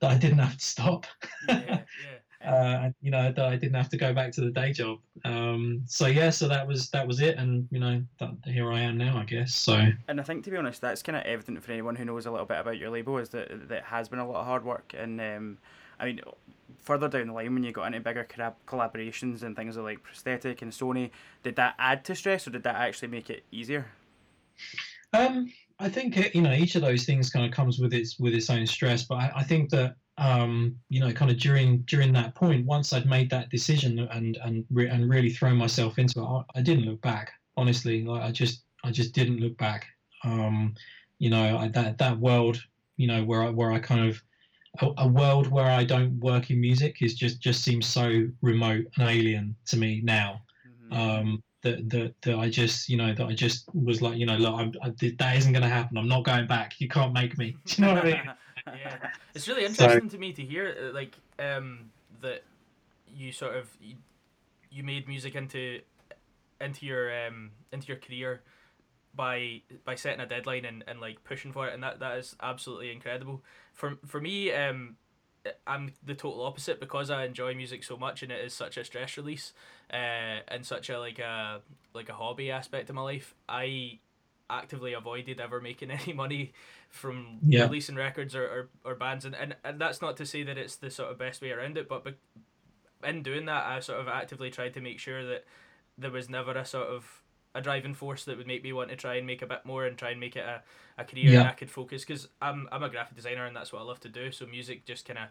that 0.00 0.10
I 0.10 0.18
didn't 0.18 0.38
have 0.38 0.56
to 0.56 0.64
stop 0.64 1.06
yeah, 1.48 1.62
yeah 1.68 1.82
uh, 2.44 2.90
you 3.02 3.10
know 3.10 3.32
that 3.32 3.44
I 3.44 3.56
didn't 3.56 3.74
have 3.74 3.88
to 3.90 3.96
go 3.96 4.14
back 4.14 4.32
to 4.32 4.40
the 4.40 4.50
day 4.50 4.72
job. 4.72 4.98
Um, 5.24 5.82
so 5.86 6.06
yeah, 6.06 6.30
so 6.30 6.48
that 6.48 6.66
was 6.66 6.88
that 6.90 7.06
was 7.06 7.20
it, 7.20 7.36
and 7.36 7.68
you 7.70 7.78
know 7.78 8.02
that 8.18 8.30
here 8.44 8.72
I 8.72 8.80
am 8.80 8.96
now, 8.96 9.18
I 9.18 9.24
guess. 9.24 9.54
So 9.54 9.88
and 10.08 10.20
I 10.20 10.22
think 10.22 10.44
to 10.44 10.50
be 10.50 10.56
honest, 10.56 10.80
that's 10.80 11.02
kind 11.02 11.16
of 11.16 11.24
evident 11.24 11.62
for 11.62 11.72
anyone 11.72 11.96
who 11.96 12.04
knows 12.04 12.26
a 12.26 12.30
little 12.30 12.46
bit 12.46 12.58
about 12.58 12.78
your 12.78 12.90
label 12.90 13.18
is 13.18 13.28
that 13.30 13.68
that 13.68 13.84
has 13.84 14.08
been 14.08 14.18
a 14.18 14.26
lot 14.26 14.40
of 14.40 14.46
hard 14.46 14.64
work, 14.64 14.94
and 14.96 15.20
um, 15.20 15.58
I 15.98 16.06
mean 16.06 16.20
further 16.80 17.08
down 17.08 17.26
the 17.26 17.32
line 17.34 17.52
when 17.52 17.62
you 17.62 17.72
got 17.72 17.86
into 17.86 18.00
bigger 18.00 18.26
collaborations 18.66 19.42
and 19.42 19.54
things 19.54 19.76
like 19.76 20.02
prosthetic 20.02 20.62
and 20.62 20.72
Sony, 20.72 21.10
did 21.42 21.56
that 21.56 21.74
add 21.78 22.06
to 22.06 22.14
stress 22.14 22.46
or 22.46 22.50
did 22.50 22.62
that 22.62 22.76
actually 22.76 23.08
make 23.08 23.28
it 23.28 23.44
easier? 23.52 23.86
Um, 25.12 25.52
I 25.80 25.88
think 25.88 26.34
you 26.34 26.42
know 26.42 26.52
each 26.52 26.74
of 26.74 26.82
those 26.82 27.04
things 27.04 27.30
kind 27.30 27.46
of 27.46 27.52
comes 27.52 27.78
with 27.78 27.94
its 27.94 28.18
with 28.18 28.34
its 28.34 28.50
own 28.50 28.66
stress, 28.66 29.04
but 29.04 29.16
I, 29.16 29.32
I 29.36 29.42
think 29.42 29.70
that 29.70 29.96
um, 30.20 30.76
you 30.90 31.00
know, 31.00 31.10
kind 31.12 31.30
of 31.30 31.38
during 31.38 31.78
during 31.82 32.12
that 32.12 32.34
point, 32.34 32.66
once 32.66 32.92
I'd 32.92 33.06
made 33.06 33.30
that 33.30 33.48
decision 33.48 33.98
and 33.98 34.36
and 34.44 34.66
re- 34.70 34.88
and 34.88 35.08
really 35.08 35.30
thrown 35.30 35.56
myself 35.56 35.98
into 35.98 36.20
it, 36.20 36.24
I, 36.24 36.42
I, 36.56 36.62
didn't 36.62 36.84
look 36.84 37.00
back. 37.00 37.32
Honestly, 37.56 38.04
like 38.04 38.22
I 38.22 38.30
just 38.30 38.64
I 38.84 38.90
just 38.90 39.14
didn't 39.14 39.40
look 39.40 39.56
back. 39.56 39.86
Um, 40.22 40.74
you 41.18 41.30
know, 41.30 41.56
I, 41.56 41.68
that 41.68 41.96
that 41.98 42.18
world, 42.18 42.62
you 42.98 43.06
know, 43.06 43.24
where 43.24 43.42
I 43.42 43.48
where 43.48 43.72
I 43.72 43.78
kind 43.78 44.10
of 44.10 44.22
a, 44.82 45.04
a, 45.04 45.08
world 45.08 45.46
where 45.46 45.70
I 45.70 45.84
don't 45.84 46.20
work 46.20 46.50
in 46.50 46.60
music 46.60 47.00
is 47.00 47.14
just 47.14 47.40
just 47.40 47.64
seems 47.64 47.86
so 47.86 48.28
remote 48.42 48.84
and 48.98 49.08
alien 49.08 49.56
to 49.68 49.78
me 49.78 50.02
now. 50.04 50.42
Mm-hmm. 50.92 51.00
Um, 51.00 51.42
that, 51.62 51.88
that 51.90 52.14
that 52.22 52.38
I 52.38 52.48
just 52.48 52.88
you 52.88 52.96
know 52.96 53.14
that 53.14 53.26
I 53.26 53.32
just 53.32 53.64
was 53.74 54.00
like 54.00 54.16
you 54.16 54.26
know 54.26 54.36
look 54.36 54.54
I'm, 54.54 54.72
I, 54.82 54.90
that 55.18 55.36
isn't 55.36 55.52
going 55.52 55.62
to 55.62 55.68
happen. 55.68 55.96
I'm 55.96 56.08
not 56.08 56.24
going 56.24 56.46
back. 56.46 56.80
You 56.80 56.88
can't 56.88 57.12
make 57.12 57.36
me. 57.38 57.56
Do 57.66 57.82
you 57.82 57.88
know 57.88 57.94
what 57.94 58.04
I 58.04 58.06
mean? 58.06 58.20
yeah, 58.66 59.10
it's 59.34 59.48
really 59.48 59.64
interesting 59.64 60.08
so, 60.08 60.16
to 60.16 60.18
me 60.18 60.32
to 60.32 60.42
hear 60.42 60.74
uh, 60.88 60.94
like 60.94 61.16
um, 61.38 61.90
that 62.22 62.42
you 63.06 63.32
sort 63.32 63.56
of 63.56 63.68
you, 63.80 63.96
you 64.70 64.82
made 64.82 65.08
music 65.08 65.34
into 65.34 65.80
into 66.60 66.86
your 66.86 67.26
um, 67.26 67.50
into 67.72 67.88
your 67.88 67.96
career 67.96 68.42
by 69.14 69.60
by 69.84 69.94
setting 69.94 70.20
a 70.20 70.26
deadline 70.26 70.64
and, 70.64 70.84
and 70.86 71.00
like 71.00 71.22
pushing 71.24 71.52
for 71.52 71.66
it 71.66 71.74
and 71.74 71.82
that, 71.82 71.98
that 71.98 72.16
is 72.18 72.36
absolutely 72.40 72.92
incredible 72.92 73.42
for 73.74 73.98
for 74.06 74.20
me 74.20 74.52
um 74.52 74.96
I'm 75.66 75.92
the 76.04 76.14
total 76.14 76.44
opposite 76.44 76.80
because 76.80 77.10
I 77.10 77.24
enjoy 77.24 77.54
music 77.54 77.84
so 77.84 77.96
much 77.96 78.22
and 78.22 78.30
it 78.30 78.44
is 78.44 78.52
such 78.52 78.76
a 78.76 78.84
stress 78.84 79.16
release 79.16 79.52
uh 79.92 80.40
and 80.48 80.64
such 80.64 80.90
a 80.90 80.98
like 80.98 81.18
a 81.18 81.60
like 81.94 82.08
a 82.08 82.12
hobby 82.12 82.50
aspect 82.50 82.90
of 82.90 82.96
my 82.96 83.02
life 83.02 83.34
I 83.48 83.98
actively 84.48 84.92
avoided 84.92 85.40
ever 85.40 85.60
making 85.60 85.90
any 86.02 86.12
money 86.12 86.52
from 86.88 87.38
yeah. 87.46 87.62
releasing 87.62 87.94
records 87.94 88.34
or, 88.34 88.44
or, 88.44 88.68
or 88.84 88.94
bands 88.94 89.24
and, 89.24 89.34
and, 89.34 89.56
and 89.64 89.80
that's 89.80 90.02
not 90.02 90.16
to 90.16 90.26
say 90.26 90.42
that 90.42 90.58
it's 90.58 90.76
the 90.76 90.90
sort 90.90 91.10
of 91.10 91.18
best 91.18 91.40
way 91.40 91.52
around 91.52 91.78
it 91.78 91.88
but, 91.88 92.04
but 92.04 92.16
in 93.04 93.22
doing 93.22 93.46
that 93.46 93.64
I 93.66 93.80
sort 93.80 94.00
of 94.00 94.08
actively 94.08 94.50
tried 94.50 94.74
to 94.74 94.80
make 94.80 94.98
sure 94.98 95.24
that 95.24 95.44
there 95.96 96.10
was 96.10 96.28
never 96.28 96.52
a 96.52 96.64
sort 96.64 96.88
of 96.88 97.19
a 97.54 97.60
driving 97.60 97.94
force 97.94 98.24
that 98.24 98.36
would 98.36 98.46
make 98.46 98.62
me 98.62 98.72
want 98.72 98.90
to 98.90 98.96
try 98.96 99.16
and 99.16 99.26
make 99.26 99.42
a 99.42 99.46
bit 99.46 99.64
more 99.64 99.86
and 99.86 99.96
try 99.98 100.10
and 100.10 100.20
make 100.20 100.36
it 100.36 100.44
a, 100.44 100.62
a 100.98 101.04
career 101.04 101.30
yeah. 101.30 101.40
and 101.40 101.48
I 101.48 101.52
could 101.52 101.70
focus 101.70 102.04
because 102.04 102.28
I'm, 102.40 102.68
I'm 102.70 102.82
a 102.82 102.88
graphic 102.88 103.16
designer 103.16 103.46
and 103.46 103.56
that's 103.56 103.72
what 103.72 103.82
I 103.82 103.84
love 103.84 104.00
to 104.00 104.08
do 104.08 104.30
so 104.30 104.46
music 104.46 104.84
just 104.84 105.06
kind 105.06 105.18
of 105.18 105.26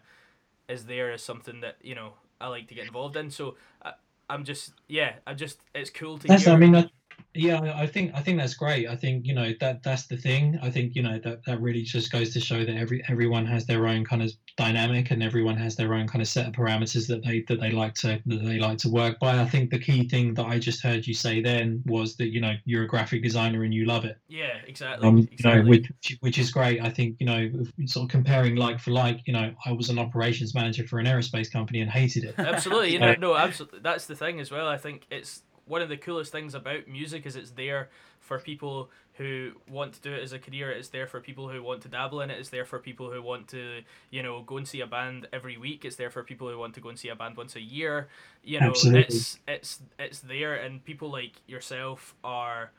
is 0.68 0.84
there 0.84 1.12
as 1.12 1.22
something 1.22 1.60
that 1.60 1.76
you 1.82 1.94
know 1.94 2.12
I 2.40 2.48
like 2.48 2.68
to 2.68 2.74
get 2.74 2.86
involved 2.86 3.16
in 3.16 3.30
so 3.30 3.56
I, 3.82 3.92
I'm 4.28 4.44
just 4.44 4.72
yeah 4.88 5.14
I 5.26 5.34
just 5.34 5.60
it's 5.74 5.90
cool 5.90 6.18
to 6.18 6.26
that's, 6.26 6.44
hear 6.44 6.52
I 6.52 6.56
mean 6.56 6.90
yeah, 7.34 7.74
I 7.76 7.86
think 7.86 8.12
I 8.14 8.20
think 8.20 8.38
that's 8.38 8.54
great. 8.54 8.88
I 8.88 8.96
think 8.96 9.26
you 9.26 9.34
know 9.34 9.52
that 9.60 9.82
that's 9.82 10.06
the 10.06 10.16
thing. 10.16 10.58
I 10.62 10.70
think 10.70 10.94
you 10.94 11.02
know 11.02 11.18
that 11.24 11.44
that 11.44 11.60
really 11.60 11.82
just 11.82 12.10
goes 12.12 12.32
to 12.34 12.40
show 12.40 12.64
that 12.64 12.76
every 12.76 13.02
everyone 13.08 13.46
has 13.46 13.66
their 13.66 13.86
own 13.86 14.04
kind 14.04 14.22
of 14.22 14.30
dynamic 14.56 15.10
and 15.10 15.22
everyone 15.22 15.56
has 15.56 15.76
their 15.76 15.94
own 15.94 16.06
kind 16.06 16.20
of 16.20 16.28
set 16.28 16.46
of 16.46 16.52
parameters 16.52 17.06
that 17.08 17.24
they 17.24 17.44
that 17.48 17.60
they 17.60 17.70
like 17.70 17.94
to 17.94 18.20
that 18.26 18.44
they 18.44 18.58
like 18.58 18.78
to 18.78 18.88
work 18.88 19.18
by. 19.18 19.38
I 19.38 19.46
think 19.46 19.70
the 19.70 19.78
key 19.78 20.08
thing 20.08 20.34
that 20.34 20.46
I 20.46 20.58
just 20.58 20.82
heard 20.82 21.06
you 21.06 21.14
say 21.14 21.40
then 21.40 21.82
was 21.86 22.16
that 22.16 22.28
you 22.28 22.40
know 22.40 22.54
you're 22.64 22.84
a 22.84 22.88
graphic 22.88 23.22
designer 23.22 23.64
and 23.64 23.72
you 23.72 23.84
love 23.86 24.04
it. 24.04 24.18
Yeah, 24.28 24.56
exactly. 24.66 25.08
Um, 25.08 25.28
exactly. 25.30 25.58
You 25.58 25.64
know, 25.64 25.70
which 25.70 26.18
which 26.20 26.38
is 26.38 26.50
great. 26.50 26.80
I 26.82 26.90
think 26.90 27.16
you 27.20 27.26
know 27.26 27.50
sort 27.86 28.04
of 28.04 28.10
comparing 28.10 28.56
like 28.56 28.80
for 28.80 28.90
like. 28.90 29.20
You 29.26 29.34
know, 29.34 29.54
I 29.64 29.72
was 29.72 29.90
an 29.90 29.98
operations 29.98 30.54
manager 30.54 30.86
for 30.86 30.98
an 30.98 31.06
aerospace 31.06 31.52
company 31.52 31.80
and 31.80 31.90
hated 31.90 32.24
it. 32.24 32.34
Absolutely, 32.38 32.92
you 32.94 32.98
know, 32.98 33.14
no, 33.18 33.36
absolutely. 33.36 33.80
That's 33.80 34.06
the 34.06 34.16
thing 34.16 34.40
as 34.40 34.50
well. 34.50 34.66
I 34.66 34.76
think 34.76 35.06
it's 35.10 35.42
one 35.70 35.82
of 35.82 35.88
the 35.88 35.96
coolest 35.96 36.32
things 36.32 36.54
about 36.54 36.88
music 36.88 37.24
is 37.26 37.36
it's 37.36 37.52
there 37.52 37.88
for 38.18 38.40
people 38.40 38.90
who 39.14 39.52
want 39.70 39.92
to 39.92 40.00
do 40.00 40.12
it 40.12 40.20
as 40.20 40.32
a 40.32 40.38
career. 40.38 40.70
It's 40.72 40.88
there 40.88 41.06
for 41.06 41.20
people 41.20 41.48
who 41.48 41.62
want 41.62 41.82
to 41.82 41.88
dabble 41.88 42.22
in 42.22 42.30
it. 42.30 42.38
It's 42.40 42.48
there 42.48 42.64
for 42.64 42.80
people 42.80 43.10
who 43.10 43.22
want 43.22 43.46
to, 43.48 43.82
you 44.10 44.22
know, 44.22 44.42
go 44.42 44.56
and 44.56 44.66
see 44.66 44.80
a 44.80 44.86
band 44.86 45.28
every 45.32 45.56
week. 45.56 45.84
It's 45.84 45.94
there 45.94 46.10
for 46.10 46.24
people 46.24 46.48
who 46.48 46.58
want 46.58 46.74
to 46.74 46.80
go 46.80 46.88
and 46.88 46.98
see 46.98 47.08
a 47.08 47.14
band 47.14 47.36
once 47.36 47.54
a 47.54 47.60
year. 47.60 48.08
You 48.42 48.58
know, 48.60 48.70
Absolutely. 48.70 49.00
it's 49.02 49.38
it's 49.46 49.80
it's 49.98 50.20
there, 50.20 50.56
and 50.56 50.84
people 50.84 51.10
like 51.10 51.34
yourself 51.46 52.16
are, 52.24 52.72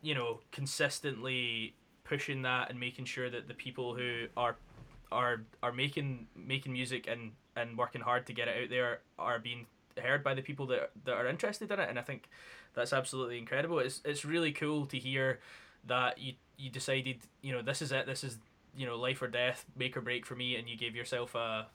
you 0.00 0.14
know, 0.14 0.38
consistently 0.52 1.74
pushing 2.04 2.42
that 2.42 2.70
and 2.70 2.78
making 2.78 3.06
sure 3.06 3.28
that 3.28 3.48
the 3.48 3.54
people 3.54 3.94
who 3.94 4.26
are 4.36 4.54
are 5.10 5.42
are 5.64 5.72
making 5.72 6.28
making 6.36 6.72
music 6.72 7.08
and 7.08 7.32
and 7.56 7.76
working 7.76 8.00
hard 8.00 8.24
to 8.26 8.32
get 8.32 8.46
it 8.46 8.62
out 8.62 8.70
there 8.70 9.00
are 9.18 9.40
being 9.40 9.66
heard 10.00 10.24
by 10.24 10.34
the 10.34 10.42
people 10.42 10.66
that 10.66 10.90
that 11.04 11.14
are 11.14 11.26
interested 11.26 11.70
in 11.70 11.78
it, 11.78 11.88
and 11.88 11.98
I 11.98 12.02
think 12.02 12.28
that's 12.74 12.92
absolutely 12.92 13.38
incredible. 13.38 13.78
It's 13.78 14.00
it's 14.04 14.24
really 14.24 14.52
cool 14.52 14.86
to 14.86 14.98
hear 14.98 15.40
that 15.86 16.18
you 16.18 16.34
you 16.58 16.70
decided 16.70 17.18
you 17.42 17.52
know 17.52 17.62
this 17.62 17.82
is 17.82 17.92
it. 17.92 18.06
This 18.06 18.24
is 18.24 18.38
you 18.76 18.86
know 18.86 18.96
life 18.96 19.22
or 19.22 19.28
death, 19.28 19.64
make 19.76 19.96
or 19.96 20.00
break 20.00 20.26
for 20.26 20.34
me, 20.34 20.56
and 20.56 20.68
you 20.68 20.76
gave 20.76 20.94
yourself 20.94 21.34
a. 21.34 21.66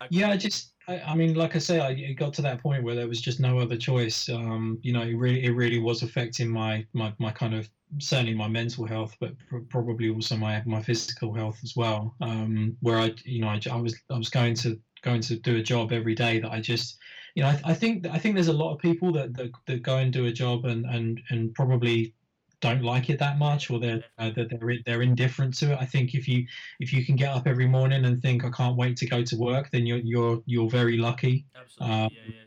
a 0.00 0.06
yeah, 0.10 0.30
I 0.30 0.36
just 0.36 0.72
I, 0.88 1.00
I 1.00 1.14
mean, 1.14 1.34
like 1.34 1.56
I 1.56 1.58
say, 1.58 1.80
I 1.80 1.90
it 1.90 2.14
got 2.14 2.34
to 2.34 2.42
that 2.42 2.62
point 2.62 2.84
where 2.84 2.94
there 2.94 3.08
was 3.08 3.20
just 3.20 3.40
no 3.40 3.58
other 3.58 3.76
choice. 3.76 4.28
Um, 4.28 4.78
you 4.82 4.92
know, 4.92 5.02
it 5.02 5.14
really 5.14 5.44
it 5.44 5.50
really 5.50 5.78
was 5.78 6.02
affecting 6.02 6.48
my 6.48 6.86
my 6.92 7.12
my 7.18 7.30
kind 7.30 7.54
of 7.54 7.68
certainly 7.98 8.34
my 8.34 8.48
mental 8.48 8.86
health, 8.86 9.16
but 9.20 9.34
pr- 9.48 9.58
probably 9.68 10.10
also 10.10 10.36
my 10.36 10.62
my 10.64 10.82
physical 10.82 11.32
health 11.32 11.58
as 11.62 11.74
well. 11.76 12.14
Um, 12.20 12.76
where 12.80 12.98
I 12.98 13.14
you 13.24 13.40
know 13.40 13.48
I, 13.48 13.60
I 13.70 13.76
was 13.76 13.96
I 14.10 14.18
was 14.18 14.28
going 14.28 14.54
to 14.56 14.78
going 15.02 15.20
to 15.20 15.36
do 15.36 15.56
a 15.56 15.62
job 15.62 15.92
every 15.92 16.14
day 16.14 16.40
that 16.40 16.50
I 16.50 16.60
just 16.60 16.98
you 17.34 17.42
know 17.42 17.48
I, 17.48 17.60
I 17.64 17.74
think 17.74 18.06
I 18.06 18.18
think 18.18 18.34
there's 18.34 18.48
a 18.48 18.52
lot 18.52 18.72
of 18.72 18.78
people 18.80 19.12
that, 19.12 19.34
that 19.36 19.50
that 19.66 19.82
go 19.82 19.98
and 19.98 20.12
do 20.12 20.26
a 20.26 20.32
job 20.32 20.64
and 20.64 20.84
and 20.86 21.20
and 21.30 21.54
probably 21.54 22.14
don't 22.60 22.82
like 22.82 23.10
it 23.10 23.18
that 23.18 23.38
much 23.38 23.70
or 23.70 23.78
they're 23.78 24.02
uh, 24.18 24.30
that 24.36 24.48
they're 24.48 24.76
they're 24.86 25.02
indifferent 25.02 25.54
to 25.58 25.72
it. 25.72 25.78
I 25.80 25.84
think 25.84 26.14
if 26.14 26.26
you 26.26 26.46
if 26.80 26.92
you 26.92 27.04
can 27.04 27.16
get 27.16 27.30
up 27.30 27.46
every 27.46 27.66
morning 27.66 28.04
and 28.04 28.22
think 28.22 28.44
I 28.44 28.50
can't 28.50 28.76
wait 28.76 28.96
to 28.98 29.06
go 29.06 29.22
to 29.22 29.36
work, 29.36 29.70
then 29.70 29.86
you're 29.86 30.00
you're 30.02 30.42
you're 30.46 30.70
very 30.70 30.96
lucky. 30.96 31.46
Absolutely. 31.54 31.96
Um, 31.96 32.10
yeah, 32.12 32.34
yeah 32.34 32.43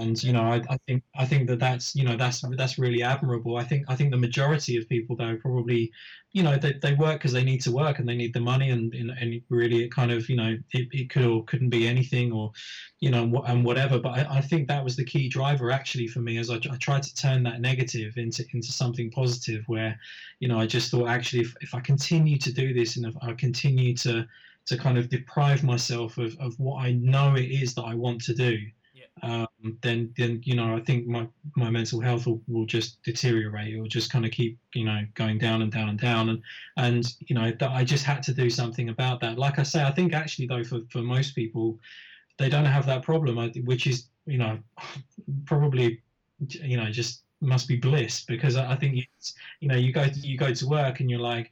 and 0.00 0.22
you 0.22 0.32
know 0.32 0.42
I, 0.42 0.62
I 0.70 0.78
think 0.86 1.02
I 1.16 1.24
think 1.24 1.48
that 1.48 1.58
that's 1.58 1.94
you 1.94 2.04
know 2.04 2.16
that's 2.16 2.42
that's 2.56 2.78
really 2.78 3.02
admirable. 3.02 3.56
I 3.56 3.64
think 3.64 3.84
I 3.88 3.96
think 3.96 4.10
the 4.10 4.16
majority 4.16 4.76
of 4.76 4.88
people 4.88 5.16
though 5.16 5.36
probably 5.36 5.92
you 6.32 6.42
know 6.42 6.56
they, 6.56 6.74
they 6.74 6.94
work 6.94 7.18
because 7.18 7.32
they 7.32 7.44
need 7.44 7.60
to 7.62 7.72
work 7.72 7.98
and 7.98 8.08
they 8.08 8.16
need 8.16 8.34
the 8.34 8.40
money 8.40 8.70
and 8.70 8.94
and 8.94 9.42
really 9.48 9.84
it 9.84 9.94
kind 9.94 10.12
of 10.12 10.28
you 10.28 10.36
know 10.36 10.56
it, 10.72 10.88
it 10.92 11.10
could 11.10 11.24
or 11.24 11.44
couldn't 11.44 11.70
be 11.70 11.86
anything 11.86 12.32
or 12.32 12.52
you 13.00 13.10
know 13.10 13.42
and 13.46 13.64
whatever. 13.64 13.98
But 13.98 14.10
I, 14.10 14.38
I 14.38 14.40
think 14.40 14.68
that 14.68 14.84
was 14.84 14.96
the 14.96 15.04
key 15.04 15.28
driver 15.28 15.70
actually 15.70 16.08
for 16.08 16.20
me 16.20 16.38
as 16.38 16.50
I, 16.50 16.56
I 16.56 16.76
tried 16.78 17.02
to 17.04 17.14
turn 17.14 17.42
that 17.44 17.60
negative 17.60 18.16
into 18.16 18.44
into 18.52 18.72
something 18.72 19.10
positive 19.10 19.64
where 19.66 19.98
you 20.40 20.48
know 20.48 20.58
I 20.58 20.66
just 20.66 20.90
thought 20.90 21.08
actually 21.08 21.42
if, 21.42 21.54
if 21.60 21.74
I 21.74 21.80
continue 21.80 22.38
to 22.38 22.52
do 22.52 22.74
this 22.74 22.96
and 22.96 23.06
if 23.06 23.14
I 23.22 23.32
continue 23.34 23.94
to 23.98 24.26
to 24.66 24.76
kind 24.76 24.98
of 24.98 25.08
deprive 25.08 25.64
myself 25.64 26.18
of, 26.18 26.36
of 26.38 26.58
what 26.60 26.82
I 26.82 26.92
know 26.92 27.36
it 27.36 27.46
is 27.46 27.74
that 27.74 27.84
I 27.84 27.94
want 27.94 28.22
to 28.24 28.34
do 28.34 28.58
um, 29.22 29.78
then 29.82 30.12
then 30.16 30.40
you 30.44 30.54
know 30.54 30.76
I 30.76 30.80
think 30.80 31.06
my 31.06 31.26
my 31.56 31.70
mental 31.70 32.00
health 32.00 32.26
will, 32.26 32.40
will 32.48 32.66
just 32.66 33.02
deteriorate. 33.02 33.78
Will 33.78 33.86
just 33.86 34.10
kind 34.10 34.24
of 34.24 34.30
keep 34.30 34.58
you 34.74 34.84
know 34.84 35.04
going 35.14 35.38
down 35.38 35.62
and 35.62 35.72
down 35.72 35.88
and 35.88 35.98
down. 35.98 36.28
And 36.28 36.42
and 36.76 37.14
you 37.20 37.34
know 37.34 37.52
that 37.58 37.70
I 37.70 37.84
just 37.84 38.04
had 38.04 38.22
to 38.24 38.34
do 38.34 38.50
something 38.50 38.88
about 38.88 39.20
that. 39.20 39.38
Like 39.38 39.58
I 39.58 39.62
say, 39.62 39.84
I 39.84 39.90
think 39.90 40.12
actually 40.12 40.46
though 40.46 40.64
for 40.64 40.80
for 40.90 40.98
most 40.98 41.34
people, 41.34 41.78
they 42.38 42.48
don't 42.48 42.64
have 42.64 42.86
that 42.86 43.02
problem, 43.02 43.36
which 43.64 43.86
is 43.86 44.08
you 44.26 44.38
know 44.38 44.58
probably 45.46 46.02
you 46.48 46.76
know 46.76 46.90
just 46.90 47.22
must 47.40 47.68
be 47.68 47.76
bliss 47.76 48.24
because 48.24 48.56
I 48.56 48.74
think 48.74 49.06
it's, 49.16 49.34
you 49.60 49.68
know 49.68 49.76
you 49.76 49.92
go 49.92 50.04
to, 50.06 50.20
you 50.20 50.36
go 50.36 50.52
to 50.52 50.66
work 50.66 51.00
and 51.00 51.10
you're 51.10 51.20
like 51.20 51.50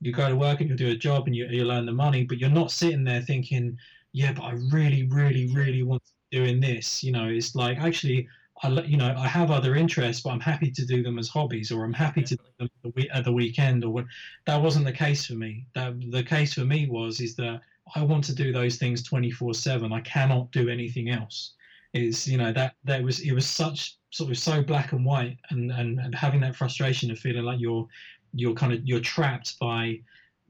you 0.00 0.12
go 0.12 0.28
to 0.28 0.36
work 0.36 0.60
and 0.60 0.68
you 0.70 0.76
do 0.76 0.90
a 0.90 0.96
job 0.96 1.26
and 1.26 1.34
you 1.34 1.46
you 1.46 1.70
earn 1.70 1.86
the 1.86 1.92
money, 1.92 2.24
but 2.24 2.38
you're 2.38 2.50
not 2.50 2.70
sitting 2.70 3.04
there 3.04 3.22
thinking 3.22 3.76
yeah, 4.12 4.32
but 4.32 4.42
I 4.42 4.52
really, 4.72 5.06
really, 5.08 5.52
really 5.54 5.82
want 5.82 6.04
to 6.04 6.12
doing 6.30 6.60
this 6.60 7.02
you 7.02 7.12
know 7.12 7.26
it's 7.28 7.54
like 7.54 7.78
actually 7.78 8.28
I, 8.62 8.68
you 8.82 8.96
know, 8.96 9.14
I 9.16 9.28
have 9.28 9.50
other 9.50 9.76
interests, 9.76 10.22
but 10.22 10.30
I'm 10.30 10.40
happy 10.40 10.70
to 10.70 10.84
do 10.84 11.02
them 11.02 11.18
as 11.18 11.28
hobbies, 11.28 11.70
or 11.70 11.84
I'm 11.84 11.92
happy 11.92 12.22
to 12.22 12.36
do 12.36 12.42
them 12.58 12.70
at 12.84 12.94
the, 12.94 13.10
at 13.10 13.24
the 13.24 13.32
weekend, 13.32 13.84
or 13.84 13.90
what. 13.90 14.06
That 14.46 14.60
wasn't 14.60 14.84
the 14.84 14.92
case 14.92 15.26
for 15.26 15.34
me. 15.34 15.66
That 15.74 15.94
the 16.10 16.22
case 16.22 16.54
for 16.54 16.64
me 16.64 16.88
was 16.88 17.20
is 17.20 17.36
that 17.36 17.60
I 17.94 18.02
want 18.02 18.24
to 18.24 18.34
do 18.34 18.52
those 18.52 18.76
things 18.76 19.08
24/7. 19.08 19.92
I 19.92 20.00
cannot 20.00 20.50
do 20.50 20.68
anything 20.68 21.10
else. 21.10 21.54
Is 21.94 22.26
you 22.26 22.36
know 22.36 22.52
that 22.52 22.74
that 22.84 23.02
was 23.02 23.20
it 23.20 23.32
was 23.32 23.46
such 23.46 23.96
sort 24.10 24.30
of 24.30 24.38
so 24.38 24.62
black 24.62 24.92
and 24.92 25.04
white, 25.04 25.38
and 25.50 25.70
and, 25.70 26.00
and 26.00 26.14
having 26.14 26.40
that 26.40 26.56
frustration 26.56 27.10
of 27.10 27.18
feeling 27.18 27.44
like 27.44 27.60
you're 27.60 27.86
you're 28.34 28.54
kind 28.54 28.72
of 28.72 28.84
you're 28.84 29.00
trapped 29.00 29.58
by 29.58 30.00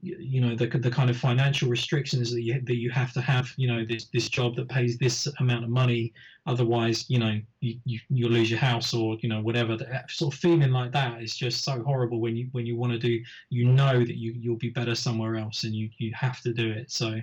you 0.01 0.39
know 0.39 0.55
the, 0.55 0.65
the 0.65 0.89
kind 0.89 1.09
of 1.09 1.17
financial 1.17 1.69
restrictions 1.69 2.31
that 2.31 2.41
you 2.41 2.61
that 2.61 2.75
you 2.75 2.89
have 2.89 3.11
to 3.11 3.21
have 3.21 3.51
you 3.57 3.67
know 3.67 3.83
this 3.85 4.05
this 4.13 4.29
job 4.29 4.55
that 4.55 4.69
pays 4.69 4.97
this 4.97 5.27
amount 5.39 5.63
of 5.63 5.69
money. 5.69 6.13
Otherwise 6.45 7.05
you 7.09 7.19
know 7.19 7.39
you, 7.59 7.77
you 7.83 7.99
you'll 8.09 8.31
lose 8.31 8.49
your 8.49 8.59
house 8.59 8.93
or 8.93 9.17
you 9.21 9.27
know 9.27 9.41
whatever. 9.41 9.75
That 9.75 10.09
sort 10.09 10.33
of 10.33 10.39
feeling 10.39 10.71
like 10.71 10.91
that 10.93 11.21
is 11.21 11.35
just 11.35 11.63
so 11.63 11.83
horrible 11.83 12.21
when 12.21 12.35
you 12.35 12.47
when 12.53 12.65
you 12.65 12.77
want 12.77 12.93
to 12.93 12.99
do 12.99 13.21
you 13.49 13.65
know 13.65 13.99
that 13.99 14.17
you 14.17 14.33
you'll 14.37 14.55
be 14.55 14.69
better 14.69 14.95
somewhere 14.95 15.35
else 15.35 15.63
and 15.63 15.75
you 15.75 15.89
you 15.97 16.13
have 16.13 16.39
to 16.41 16.53
do 16.53 16.71
it. 16.71 16.91
So 16.91 17.19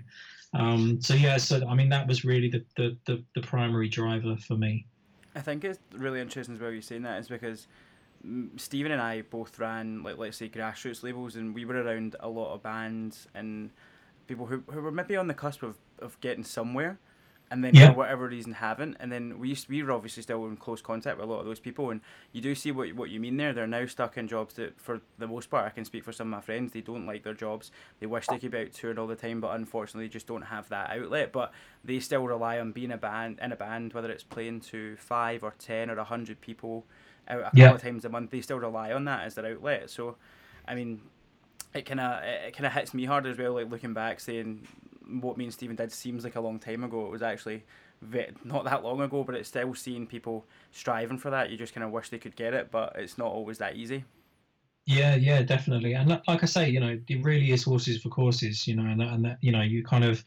um 0.54 1.00
so 1.00 1.12
yeah 1.12 1.36
so 1.36 1.60
i 1.68 1.74
mean 1.74 1.88
that 1.88 2.06
was 2.06 2.24
really 2.24 2.48
the 2.48 2.64
the 2.76 2.96
the, 3.04 3.22
the 3.34 3.40
primary 3.40 3.88
driver 3.88 4.36
for 4.36 4.54
me. 4.54 4.86
I 5.34 5.40
think 5.40 5.64
it's 5.64 5.78
really 5.92 6.20
interesting 6.20 6.54
as 6.54 6.60
well 6.60 6.70
you're 6.70 6.82
saying 6.82 7.02
that 7.02 7.18
is 7.18 7.28
because 7.28 7.66
Stephen 8.56 8.92
and 8.92 9.00
I 9.00 9.22
both 9.22 9.58
ran 9.58 10.02
like 10.02 10.18
let's 10.18 10.36
say 10.36 10.48
grassroots 10.48 11.02
labels, 11.02 11.36
and 11.36 11.54
we 11.54 11.64
were 11.64 11.82
around 11.82 12.16
a 12.20 12.28
lot 12.28 12.54
of 12.54 12.62
bands 12.62 13.28
and 13.34 13.70
people 14.26 14.46
who, 14.46 14.64
who 14.70 14.80
were 14.80 14.90
maybe 14.90 15.16
on 15.16 15.28
the 15.28 15.34
cusp 15.34 15.62
of, 15.62 15.76
of 16.00 16.20
getting 16.20 16.44
somewhere, 16.44 16.98
and 17.50 17.62
then 17.62 17.74
yeah. 17.74 17.90
for 17.90 17.98
whatever 17.98 18.26
reason 18.26 18.54
haven't. 18.54 18.96
And 18.98 19.12
then 19.12 19.38
we 19.38 19.50
used, 19.50 19.68
we 19.68 19.82
were 19.82 19.92
obviously 19.92 20.24
still 20.24 20.46
in 20.46 20.56
close 20.56 20.82
contact 20.82 21.16
with 21.16 21.28
a 21.28 21.30
lot 21.30 21.38
of 21.38 21.46
those 21.46 21.60
people, 21.60 21.90
and 21.90 22.00
you 22.32 22.40
do 22.40 22.54
see 22.54 22.72
what 22.72 22.92
what 22.94 23.10
you 23.10 23.20
mean 23.20 23.36
there. 23.36 23.52
They're 23.52 23.66
now 23.68 23.86
stuck 23.86 24.16
in 24.16 24.26
jobs 24.26 24.54
that, 24.54 24.80
for 24.80 25.00
the 25.18 25.28
most 25.28 25.48
part, 25.48 25.64
I 25.64 25.70
can 25.70 25.84
speak 25.84 26.04
for 26.04 26.12
some 26.12 26.32
of 26.32 26.38
my 26.38 26.40
friends. 26.40 26.72
They 26.72 26.80
don't 26.80 27.06
like 27.06 27.22
their 27.22 27.34
jobs. 27.34 27.70
They 28.00 28.06
wish 28.06 28.26
they 28.26 28.38
could 28.38 28.50
be 28.50 28.58
out 28.58 28.72
touring 28.72 28.98
all 28.98 29.06
the 29.06 29.14
time, 29.14 29.40
but 29.40 29.54
unfortunately, 29.54 30.08
just 30.08 30.26
don't 30.26 30.42
have 30.42 30.68
that 30.70 30.90
outlet. 30.90 31.32
But 31.32 31.52
they 31.84 32.00
still 32.00 32.26
rely 32.26 32.58
on 32.58 32.72
being 32.72 32.90
a 32.90 32.98
band 32.98 33.38
in 33.40 33.52
a 33.52 33.56
band, 33.56 33.92
whether 33.92 34.10
it's 34.10 34.24
playing 34.24 34.62
to 34.62 34.96
five 34.96 35.44
or 35.44 35.54
ten 35.58 35.88
or 35.90 35.98
a 35.98 36.04
hundred 36.04 36.40
people 36.40 36.84
out 37.28 37.40
a 37.40 37.44
couple 37.44 37.58
yeah. 37.58 37.74
of 37.74 37.82
times 37.82 38.04
a 38.04 38.08
month, 38.08 38.30
they 38.30 38.40
still 38.40 38.58
rely 38.58 38.92
on 38.92 39.04
that 39.04 39.24
as 39.24 39.34
their 39.34 39.46
outlet. 39.46 39.90
So, 39.90 40.16
I 40.66 40.74
mean, 40.74 41.00
it 41.74 41.86
kind 41.86 42.00
of 42.00 42.22
it 42.22 42.54
kind 42.54 42.66
of 42.66 42.72
hits 42.72 42.94
me 42.94 43.04
hard 43.04 43.26
as 43.26 43.38
well. 43.38 43.54
Like 43.54 43.70
looking 43.70 43.94
back, 43.94 44.20
saying 44.20 44.66
what 45.20 45.38
me 45.38 45.44
and 45.44 45.52
Stephen 45.52 45.76
did 45.76 45.92
seems 45.92 46.24
like 46.24 46.36
a 46.36 46.40
long 46.40 46.58
time 46.58 46.84
ago. 46.84 47.06
It 47.06 47.10
was 47.10 47.22
actually 47.22 47.64
not 48.44 48.64
that 48.64 48.84
long 48.84 49.00
ago, 49.00 49.24
but 49.24 49.34
it's 49.34 49.48
still 49.48 49.74
seeing 49.74 50.06
people 50.06 50.44
striving 50.70 51.18
for 51.18 51.30
that. 51.30 51.50
You 51.50 51.56
just 51.56 51.74
kind 51.74 51.84
of 51.84 51.90
wish 51.90 52.10
they 52.10 52.18
could 52.18 52.36
get 52.36 52.54
it, 52.54 52.70
but 52.70 52.94
it's 52.96 53.18
not 53.18 53.28
always 53.28 53.58
that 53.58 53.76
easy. 53.76 54.04
Yeah, 54.84 55.16
yeah, 55.16 55.42
definitely. 55.42 55.94
And 55.94 56.08
like 56.08 56.42
I 56.42 56.46
say, 56.46 56.68
you 56.68 56.78
know, 56.78 56.98
it 57.08 57.24
really 57.24 57.50
is 57.50 57.64
horses 57.64 58.00
for 58.00 58.08
courses. 58.08 58.66
You 58.66 58.76
know, 58.76 58.84
and 58.84 59.00
that, 59.00 59.08
and 59.08 59.24
that 59.24 59.38
you 59.40 59.52
know, 59.52 59.62
you 59.62 59.82
kind 59.82 60.04
of 60.04 60.24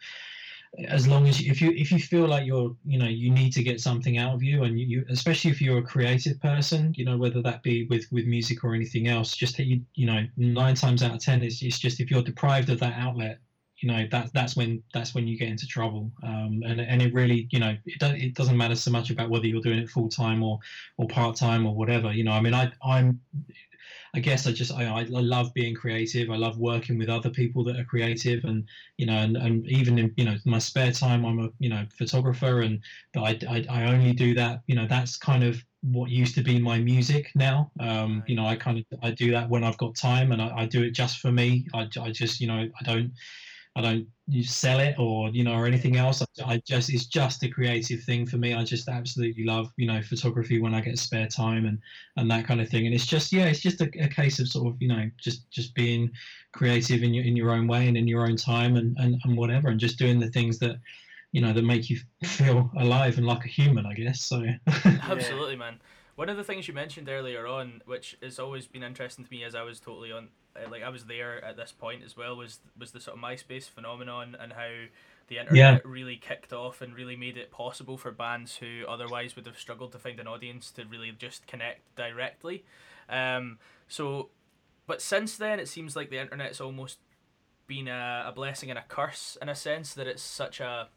as 0.88 1.08
long 1.08 1.28
as 1.28 1.42
you, 1.42 1.52
if 1.52 1.62
you 1.62 1.72
if 1.72 1.92
you 1.92 2.00
feel 2.00 2.28
like 2.28 2.46
you're 2.46 2.76
you 2.86 3.00
know 3.00 3.08
you 3.08 3.32
need 3.32 3.52
to 3.52 3.64
get 3.64 3.82
something 3.82 4.18
out 4.18 4.36
of 4.36 4.44
you 4.44 4.64
and 4.64 4.80
you, 4.80 5.04
especially 5.10 5.50
if 5.50 5.62
you're 5.62 5.80
a 5.80 5.84
creative 5.84 6.40
person 6.42 6.94
you 6.96 7.04
know 7.04 7.18
whether 7.18 7.42
that 7.42 7.64
be 7.64 7.88
with 7.90 8.06
with 8.12 8.26
music 8.26 8.64
or 8.64 8.76
anything 8.76 9.08
else 9.08 9.36
just 9.36 9.58
you 9.58 9.82
you 9.96 10.06
know 10.06 10.26
nine 10.38 10.76
times 10.76 11.02
out 11.02 11.16
of 11.16 11.20
ten 11.20 11.42
it's, 11.42 11.64
it's 11.64 11.80
just 11.80 12.00
if 12.00 12.12
you're 12.12 12.22
deprived 12.22 12.70
of 12.70 12.80
that 12.80 12.94
outlet 13.00 13.40
you 13.82 13.92
know 13.92 14.06
that 14.12 14.32
that's 14.34 14.56
when 14.56 14.84
that's 14.94 15.16
when 15.16 15.28
you 15.28 15.38
get 15.38 15.48
into 15.48 15.66
trouble. 15.66 16.12
Um, 16.24 16.62
and 16.66 16.82
and 16.82 17.02
it 17.02 17.14
really 17.14 17.48
you 17.52 17.60
know 17.60 17.76
it, 17.86 18.00
do, 18.00 18.08
it 18.08 18.36
doesn't 18.36 18.58
matter 18.58 18.76
so 18.76 18.92
much 18.92 19.10
about 19.10 19.30
whether 19.30 19.46
you're 19.46 19.62
doing 19.62 19.80
it 19.80 19.90
full 19.90 20.10
time 20.10 20.44
or 20.44 20.60
or 20.98 21.08
part 21.08 21.36
time 21.36 21.66
or 21.66 21.74
whatever. 21.74 22.12
You 22.12 22.24
know 22.24 22.32
i 22.32 22.42
mean 22.42 22.54
i 22.54 22.72
i'm 22.84 23.20
I 24.14 24.20
guess 24.20 24.48
I 24.48 24.52
just 24.52 24.72
I, 24.72 24.86
I 24.86 25.04
love 25.04 25.54
being 25.54 25.76
creative. 25.76 26.30
I 26.30 26.36
love 26.36 26.58
working 26.58 26.98
with 26.98 27.10
other 27.10 27.30
people 27.30 27.64
that 27.66 27.80
are 27.80 27.84
creative, 27.84 28.44
and 28.44 28.68
you 28.98 29.06
know, 29.06 29.18
and, 29.18 29.38
and 29.38 29.68
even 29.68 29.98
in 30.00 30.14
you 30.18 30.26
know 30.26 30.36
my 30.46 30.60
spare 30.60 30.92
time, 30.92 31.26
I'm 31.26 31.40
a 31.40 31.50
you 31.60 31.70
know 31.70 31.86
photographer, 31.98 32.62
and 32.62 32.82
but 33.14 33.24
I, 33.24 33.40
I, 33.50 33.66
I 33.70 33.84
only 33.94 34.14
do 34.14 34.34
that. 34.36 34.62
You 34.68 34.76
know, 34.76 34.88
that's 34.88 35.18
kind 35.18 35.44
of 35.44 35.64
what 35.82 36.10
used 36.10 36.36
to 36.36 36.44
be 36.44 36.60
my 36.60 36.80
music 36.80 37.32
now. 37.36 37.72
Um, 37.80 38.24
you 38.28 38.36
know, 38.36 38.46
I 38.46 38.56
kind 38.56 38.80
of 38.80 38.86
I 39.02 39.12
do 39.12 39.32
that 39.32 39.50
when 39.50 39.64
I've 39.64 39.78
got 39.78 39.96
time, 39.96 40.32
and 40.32 40.42
I, 40.42 40.60
I 40.60 40.66
do 40.66 40.84
it 40.84 40.92
just 40.92 41.20
for 41.20 41.32
me. 41.32 41.68
I, 41.74 41.88
I 42.02 42.12
just 42.12 42.40
you 42.40 42.48
know 42.48 42.68
I 42.80 42.84
don't 42.84 43.12
I 43.76 43.82
don't 43.82 44.08
you 44.28 44.44
sell 44.44 44.80
it 44.80 44.96
or 44.98 45.30
you 45.30 45.44
know 45.44 45.54
or 45.54 45.66
anything 45.66 45.96
else. 45.96 46.22
I, 46.22 46.54
I, 46.54 46.62
just 46.66 46.90
it's 46.92 47.06
just 47.06 47.44
a 47.44 47.50
creative 47.50 48.04
thing 48.04 48.26
for 48.26 48.38
me. 48.38 48.54
I 48.54 48.64
just 48.64 48.88
absolutely 48.88 49.46
love 49.46 49.72
you 49.78 49.88
know 49.88 50.02
photography 50.02 50.60
when 50.60 50.74
I 50.74 50.82
get 50.82 50.98
spare 50.98 51.28
time 51.28 51.66
and 51.66 51.80
and 52.18 52.30
that 52.32 52.46
kind 52.46 52.62
of 52.62 52.70
thing. 52.70 52.86
And 52.86 52.96
it's 52.96 53.06
just 53.06 53.32
yeah, 53.32 53.46
it's 53.46 53.62
just 53.62 53.82
a, 53.82 53.90
a 54.02 54.08
case 54.08 54.40
of 54.40 54.48
sort 54.48 54.68
of 54.68 54.82
you 54.82 54.88
know 54.88 55.10
just 55.18 55.50
just 55.52 55.74
being 55.76 56.12
creative 56.52 57.04
in 57.04 57.14
your 57.14 57.26
in 57.26 57.36
your 57.36 57.52
own 57.52 57.68
way 57.68 57.88
and 57.88 57.96
in 57.96 58.08
your 58.08 58.24
own 58.24 58.36
time 58.36 58.76
and 58.76 58.98
and, 59.00 59.20
and 59.24 59.38
whatever 59.38 59.70
and 59.70 59.80
just 59.80 60.00
doing 60.00 60.20
the 60.20 60.30
things 60.32 60.60
that 60.60 60.78
you 61.32 61.42
know 61.42 61.54
that 61.54 61.64
make 61.64 61.90
you 61.90 62.00
feel 62.24 62.72
alive 62.78 63.18
and 63.18 63.28
like 63.28 63.46
a 63.46 63.50
human. 63.50 63.86
I 63.86 63.94
guess 63.94 64.22
so. 64.22 64.44
absolutely, 64.86 65.56
man. 65.56 65.80
One 66.16 66.28
of 66.28 66.38
the 66.38 66.44
things 66.44 66.68
you 66.68 66.74
mentioned 66.74 67.08
earlier 67.08 67.48
on, 67.48 67.82
which 67.86 68.18
has 68.22 68.40
always 68.40 68.68
been 68.68 68.84
interesting 68.84 69.24
to 69.24 69.32
me, 69.32 69.44
as 69.46 69.56
I 69.56 69.62
was 69.62 69.80
totally 69.80 70.12
on 70.12 70.28
uh, 70.66 70.70
like 70.70 70.84
I 70.84 70.90
was 70.90 71.06
there 71.06 71.44
at 71.44 71.58
this 71.58 71.72
point 71.72 72.04
as 72.04 72.16
well 72.16 72.36
was 72.36 72.60
was 72.78 72.92
the 72.92 73.00
sort 73.00 73.18
of 73.18 73.24
MySpace 73.24 73.70
phenomenon 73.70 74.36
and 74.40 74.54
how 74.54 74.70
the 75.28 75.38
internet 75.38 75.56
yeah. 75.56 75.80
really 75.86 76.18
kicked 76.18 76.52
off 76.52 76.82
and 76.82 76.94
really 76.94 77.16
made 77.16 77.38
it 77.38 77.52
possible 77.52 77.98
for 77.98 78.12
bands 78.12 78.58
who 78.58 78.84
otherwise 78.88 79.36
would 79.36 79.46
have 79.46 79.58
struggled 79.58 79.92
to 79.92 80.00
find 80.00 80.20
an 80.20 80.28
audience 80.28 80.72
to 80.72 80.86
really 80.86 81.12
just 81.12 81.46
connect 81.48 81.96
directly. 81.96 82.66
Um, 83.08 83.60
so, 83.88 84.30
but 84.88 85.02
since 85.02 85.38
then, 85.38 85.60
it 85.60 85.68
seems 85.68 85.96
like 85.96 86.10
the 86.10 86.20
internet's 86.20 86.60
almost 86.60 86.98
been 87.68 87.88
a, 87.88 88.26
a 88.28 88.32
blessing 88.32 88.72
and 88.72 88.80
a 88.80 88.84
curse 88.88 89.38
in 89.42 89.50
a 89.50 89.56
sense 89.56 89.94
that 89.94 90.08
it's 90.08 90.24
such 90.24 90.60
a 90.60 90.90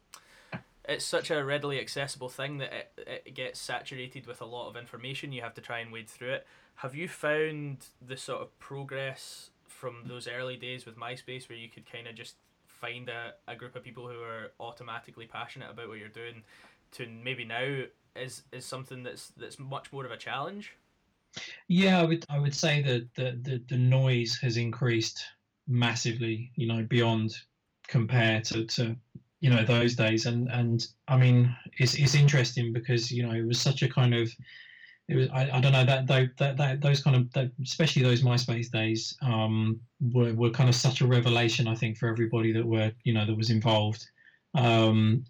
it's 0.89 1.05
such 1.05 1.31
a 1.31 1.45
readily 1.45 1.79
accessible 1.79 2.29
thing 2.29 2.59
that 2.59 2.73
it, 2.73 3.25
it 3.27 3.35
gets 3.35 3.61
saturated 3.61 4.27
with 4.27 4.41
a 4.41 4.45
lot 4.45 4.69
of 4.69 4.77
information. 4.77 5.31
You 5.31 5.43
have 5.43 5.55
to 5.55 5.61
try 5.61 5.79
and 5.79 5.93
wade 5.93 6.09
through 6.09 6.33
it. 6.33 6.47
Have 6.77 6.95
you 6.97 7.07
found 7.07 7.87
the 8.05 8.17
sort 8.17 8.43
of 8.43 8.59
progress 8.59 9.51
from 9.83 9.97
those 10.07 10.29
early 10.29 10.57
days 10.57 10.87
with 10.87 10.97
MySpace 10.97 11.49
where 11.49 11.59
you 11.59 11.69
could 11.69 11.91
kind 11.91 12.07
of 12.07 12.15
just 12.15 12.37
find 12.69 13.09
a, 13.09 13.33
a 13.49 13.57
group 13.57 13.75
of 13.75 13.83
people 13.83 14.07
who 14.07 14.23
are 14.23 14.53
automatically 14.61 15.27
passionate 15.27 15.73
about 15.73 15.89
what 15.89 15.99
you're 15.99 16.09
doing 16.09 16.45
to 16.93 17.09
maybe 17.09 17.45
now 17.45 17.83
is 18.15 18.45
is 18.53 18.65
something 18.65 19.03
that's 19.03 19.31
that's 19.37 19.59
much 19.59 19.93
more 19.93 20.05
of 20.05 20.13
a 20.13 20.17
challenge? 20.17 20.77
Yeah 21.67 22.01
i 22.01 22.05
would 22.05 22.25
i 22.31 22.39
would 22.39 22.55
say 22.55 22.81
that 22.83 23.09
the 23.17 23.37
the, 23.43 23.61
the 23.69 23.77
noise 23.77 24.39
has 24.41 24.57
increased 24.57 25.25
massively 25.67 26.53
you 26.55 26.69
know 26.69 26.85
beyond 26.85 27.35
compare 27.89 28.41
to 28.43 28.65
to 28.67 28.95
you 29.41 29.51
know 29.51 29.65
those 29.65 29.97
days. 29.97 30.27
And 30.27 30.49
and 30.53 30.87
i 31.09 31.17
mean 31.17 31.53
it's 31.79 31.95
it's 31.95 32.15
interesting 32.15 32.73
because 32.73 33.11
you 33.11 33.25
know 33.25 33.33
it 33.33 33.45
was 33.45 33.61
such 33.61 33.83
a 33.83 33.89
kind 33.89 34.15
of 34.15 34.31
it 35.09 35.17
was 35.17 35.29
I, 35.33 35.51
I 35.53 35.61
don't 35.61 35.73
know 35.73 35.85
that, 35.85 36.07
that 36.07 36.57
that 36.57 36.81
those 36.81 37.03
kind 37.03 37.17
of 37.17 37.33
that, 37.33 37.51
especially 37.63 38.03
those 38.03 38.23
MySpace 38.23 38.71
days 38.71 39.17
um, 39.23 39.81
were, 40.01 40.33
were 40.35 40.51
kind 40.51 40.69
of 40.69 40.75
such 40.75 41.01
a 41.01 41.07
revelation 41.07 41.69
I 41.69 41.75
think 41.75 41.99
for 41.99 42.09
everybody 42.09 42.53
that 42.53 42.65
were 42.65 42.93
you 43.05 43.13
know 43.13 43.27
that 43.27 43.37
was 43.37 43.51
involved 43.51 44.07
um, 44.55 45.25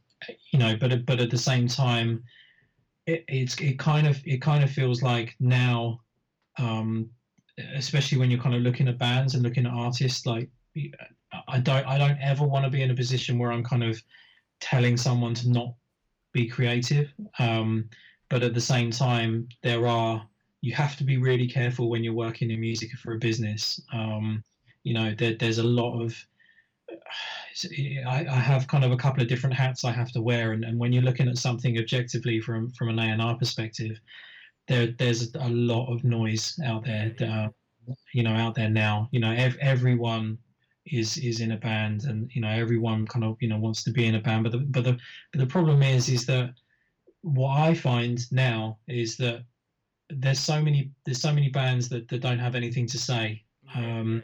you 0.52 0.58
know 0.58 0.76
but 0.78 1.04
but 1.06 1.20
at 1.20 1.30
the 1.30 1.38
same 1.38 1.66
time 1.66 2.22
it, 3.06 3.24
it's 3.28 3.58
it 3.60 3.78
kind 3.78 4.06
of 4.06 4.20
it 4.26 4.42
kind 4.42 4.62
of 4.62 4.70
feels 4.70 5.02
like 5.02 5.34
now 5.40 6.00
um, 6.58 7.10
especially 7.74 8.18
when 8.18 8.30
you're 8.30 8.40
kind 8.40 8.54
of 8.54 8.62
looking 8.62 8.88
at 8.88 8.98
bands 8.98 9.34
and 9.34 9.42
looking 9.42 9.66
at 9.66 9.72
artists 9.72 10.26
like 10.26 10.48
I 11.48 11.58
don't 11.58 11.86
I 11.86 11.98
don't 11.98 12.18
ever 12.20 12.44
want 12.44 12.64
to 12.64 12.70
be 12.70 12.82
in 12.82 12.90
a 12.90 12.94
position 12.94 13.38
where 13.38 13.52
I'm 13.52 13.64
kind 13.64 13.84
of 13.84 14.00
telling 14.60 14.96
someone 14.96 15.34
to 15.34 15.48
not 15.48 15.74
be 16.32 16.48
creative. 16.48 17.12
Um, 17.38 17.88
but 18.32 18.42
at 18.42 18.54
the 18.54 18.60
same 18.62 18.90
time, 18.90 19.46
there 19.62 19.86
are 19.86 20.26
you 20.62 20.72
have 20.72 20.96
to 20.96 21.04
be 21.04 21.18
really 21.18 21.46
careful 21.46 21.90
when 21.90 22.02
you're 22.02 22.14
working 22.14 22.50
in 22.50 22.60
music 22.60 22.90
for 22.92 23.12
a 23.12 23.18
business. 23.18 23.78
Um, 23.92 24.42
you 24.84 24.94
know, 24.94 25.14
there, 25.14 25.34
there's 25.34 25.58
a 25.58 25.62
lot 25.62 26.00
of 26.00 26.16
I, 28.06 28.26
I, 28.30 28.40
have 28.50 28.68
kind 28.68 28.84
of 28.84 28.92
a 28.92 28.96
couple 28.96 29.22
of 29.22 29.28
different 29.28 29.54
hats 29.54 29.84
I 29.84 29.92
have 29.92 30.12
to 30.12 30.22
wear, 30.22 30.52
and, 30.52 30.64
and 30.64 30.78
when 30.78 30.94
you're 30.94 31.02
looking 31.02 31.28
at 31.28 31.36
something 31.36 31.76
objectively 31.76 32.40
from 32.40 32.70
from 32.70 32.88
an 32.88 32.98
A 32.98 33.02
and 33.02 33.20
R 33.20 33.36
perspective, 33.36 34.00
there 34.66 34.86
there's 34.98 35.34
a 35.34 35.48
lot 35.50 35.92
of 35.92 36.02
noise 36.02 36.58
out 36.64 36.86
there. 36.86 37.14
Uh, 37.20 37.48
you 38.14 38.22
know, 38.22 38.34
out 38.34 38.54
there 38.54 38.70
now. 38.70 39.10
You 39.12 39.20
know, 39.20 39.32
ev- 39.32 39.58
everyone 39.60 40.38
is 40.86 41.18
is 41.18 41.40
in 41.40 41.52
a 41.52 41.58
band 41.58 42.04
and 42.04 42.30
you 42.34 42.40
know 42.40 42.48
everyone 42.48 43.06
kind 43.06 43.24
of 43.24 43.36
you 43.40 43.48
know 43.48 43.58
wants 43.58 43.84
to 43.84 43.90
be 43.90 44.06
in 44.06 44.16
a 44.16 44.20
band 44.20 44.42
but 44.42 44.50
the 44.50 44.58
but 44.58 44.82
the 44.82 44.98
but 45.30 45.38
the 45.38 45.46
problem 45.46 45.80
is 45.80 46.08
is 46.08 46.26
that 46.26 46.52
what 47.22 47.56
i 47.58 47.72
find 47.72 48.30
now 48.32 48.76
is 48.86 49.16
that 49.16 49.44
there's 50.10 50.40
so 50.40 50.60
many 50.60 50.90
there's 51.04 51.20
so 51.20 51.32
many 51.32 51.48
bands 51.48 51.88
that, 51.88 52.08
that 52.08 52.20
don't 52.20 52.38
have 52.38 52.54
anything 52.54 52.86
to 52.86 52.98
say. 52.98 53.42
Um 53.74 54.22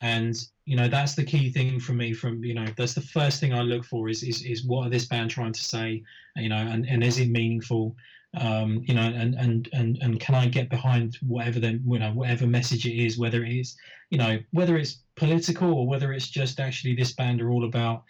and 0.00 0.36
you 0.66 0.76
know 0.76 0.88
that's 0.88 1.14
the 1.14 1.24
key 1.24 1.50
thing 1.50 1.80
for 1.80 1.92
me 1.92 2.12
from 2.12 2.44
you 2.44 2.54
know 2.54 2.66
that's 2.76 2.94
the 2.94 3.00
first 3.00 3.40
thing 3.40 3.54
i 3.54 3.60
look 3.60 3.84
for 3.84 4.08
is 4.08 4.22
is, 4.22 4.42
is 4.42 4.64
what 4.64 4.86
are 4.86 4.90
this 4.90 5.06
band 5.06 5.30
trying 5.30 5.52
to 5.52 5.60
say 5.60 6.02
you 6.36 6.48
know 6.48 6.56
and, 6.56 6.86
and 6.88 7.02
is 7.02 7.18
it 7.18 7.30
meaningful? 7.30 7.96
Um, 8.36 8.82
you 8.84 8.94
know, 8.94 9.02
and, 9.02 9.36
and, 9.36 9.68
and, 9.72 9.96
and 10.02 10.18
can 10.18 10.34
I 10.34 10.48
get 10.48 10.68
behind 10.68 11.16
whatever 11.24 11.60
the, 11.60 11.80
you 11.86 12.00
know, 12.00 12.10
whatever 12.10 12.48
message 12.48 12.84
it 12.84 13.00
is, 13.00 13.16
whether 13.16 13.44
it 13.44 13.52
is, 13.52 13.76
you 14.10 14.18
know, 14.18 14.40
whether 14.50 14.76
it's 14.76 15.04
political 15.14 15.72
or 15.72 15.86
whether 15.86 16.12
it's 16.12 16.26
just 16.26 16.58
actually 16.58 16.96
this 16.96 17.12
band 17.12 17.40
are 17.40 17.52
all 17.52 17.64
about, 17.64 18.02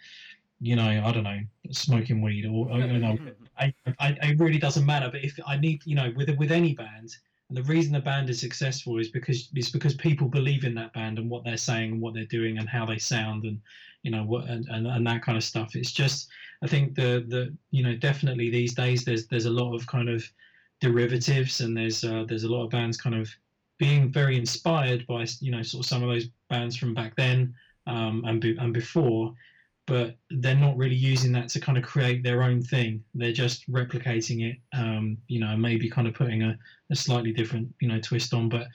you 0.59 0.75
know, 0.75 1.03
I 1.05 1.11
don't 1.11 1.25
know, 1.25 1.41
smoking 1.69 2.23
weed 2.23 2.47
or, 2.47 2.75
you 2.75 2.97
know, 2.97 3.19
I, 3.57 3.73
I, 3.99 4.17
it 4.21 4.39
really 4.39 4.57
doesn't 4.57 4.85
matter. 4.85 5.09
But 5.11 5.23
if 5.23 5.37
I 5.45 5.57
need, 5.57 5.81
you 5.85 5.95
know, 5.95 6.11
with, 6.15 6.29
with 6.37 6.51
any 6.51 6.73
band, 6.73 7.15
and 7.49 7.57
the 7.57 7.63
reason 7.63 7.93
the 7.93 7.99
band 7.99 8.29
is 8.29 8.39
successful 8.39 8.97
is 8.99 9.09
because 9.09 9.49
it's 9.53 9.69
because 9.69 9.93
people 9.93 10.27
believe 10.27 10.63
in 10.63 10.73
that 10.75 10.93
band 10.93 11.19
and 11.19 11.29
what 11.29 11.43
they're 11.43 11.57
saying 11.57 11.93
and 11.93 12.01
what 12.01 12.13
they're 12.13 12.25
doing 12.25 12.57
and 12.57 12.67
how 12.67 12.85
they 12.85 12.97
sound 12.97 13.43
and 13.43 13.61
you 14.01 14.09
know 14.11 14.23
what 14.23 14.47
and, 14.47 14.65
and, 14.69 14.87
and 14.87 15.05
that 15.05 15.21
kind 15.21 15.37
of 15.37 15.43
stuff. 15.43 15.75
It's 15.75 15.91
just 15.91 16.27
I 16.63 16.67
think 16.67 16.95
the 16.95 17.25
the 17.27 17.55
you 17.71 17.83
know 17.83 17.95
definitely 17.95 18.49
these 18.49 18.73
days 18.73 19.05
there's 19.05 19.27
there's 19.27 19.45
a 19.45 19.51
lot 19.51 19.75
of 19.75 19.85
kind 19.85 20.09
of 20.09 20.23
derivatives 20.81 21.61
and 21.61 21.77
there's 21.77 22.03
uh, 22.03 22.25
there's 22.27 22.43
a 22.43 22.51
lot 22.51 22.63
of 22.63 22.71
bands 22.71 22.97
kind 22.97 23.15
of 23.15 23.29
being 23.77 24.11
very 24.11 24.37
inspired 24.37 25.05
by 25.05 25.25
you 25.39 25.51
know 25.51 25.61
sort 25.61 25.85
of 25.85 25.89
some 25.89 26.03
of 26.03 26.09
those 26.09 26.29
bands 26.49 26.75
from 26.75 26.93
back 26.93 27.15
then 27.15 27.53
um, 27.87 28.23
and 28.25 28.41
be, 28.41 28.55
and 28.57 28.73
before 28.73 29.33
but 29.87 30.15
they're 30.31 30.55
not 30.55 30.77
really 30.77 30.95
using 30.95 31.31
that 31.33 31.49
to 31.49 31.59
kind 31.59 31.77
of 31.77 31.83
create 31.83 32.23
their 32.23 32.41
own 32.41 32.61
thing. 32.61 33.03
They're 33.13 33.31
just 33.31 33.69
replicating 33.71 34.49
it, 34.49 34.57
um, 34.73 35.17
you 35.27 35.39
know, 35.39 35.55
maybe 35.55 35.89
kind 35.89 36.07
of 36.07 36.15
putting 36.15 36.41
a, 36.41 36.57
a 36.91 36.95
slightly 36.95 37.31
different, 37.31 37.73
you 37.79 37.87
know, 37.87 37.99
twist 37.99 38.33
on. 38.33 38.49
But 38.49 38.67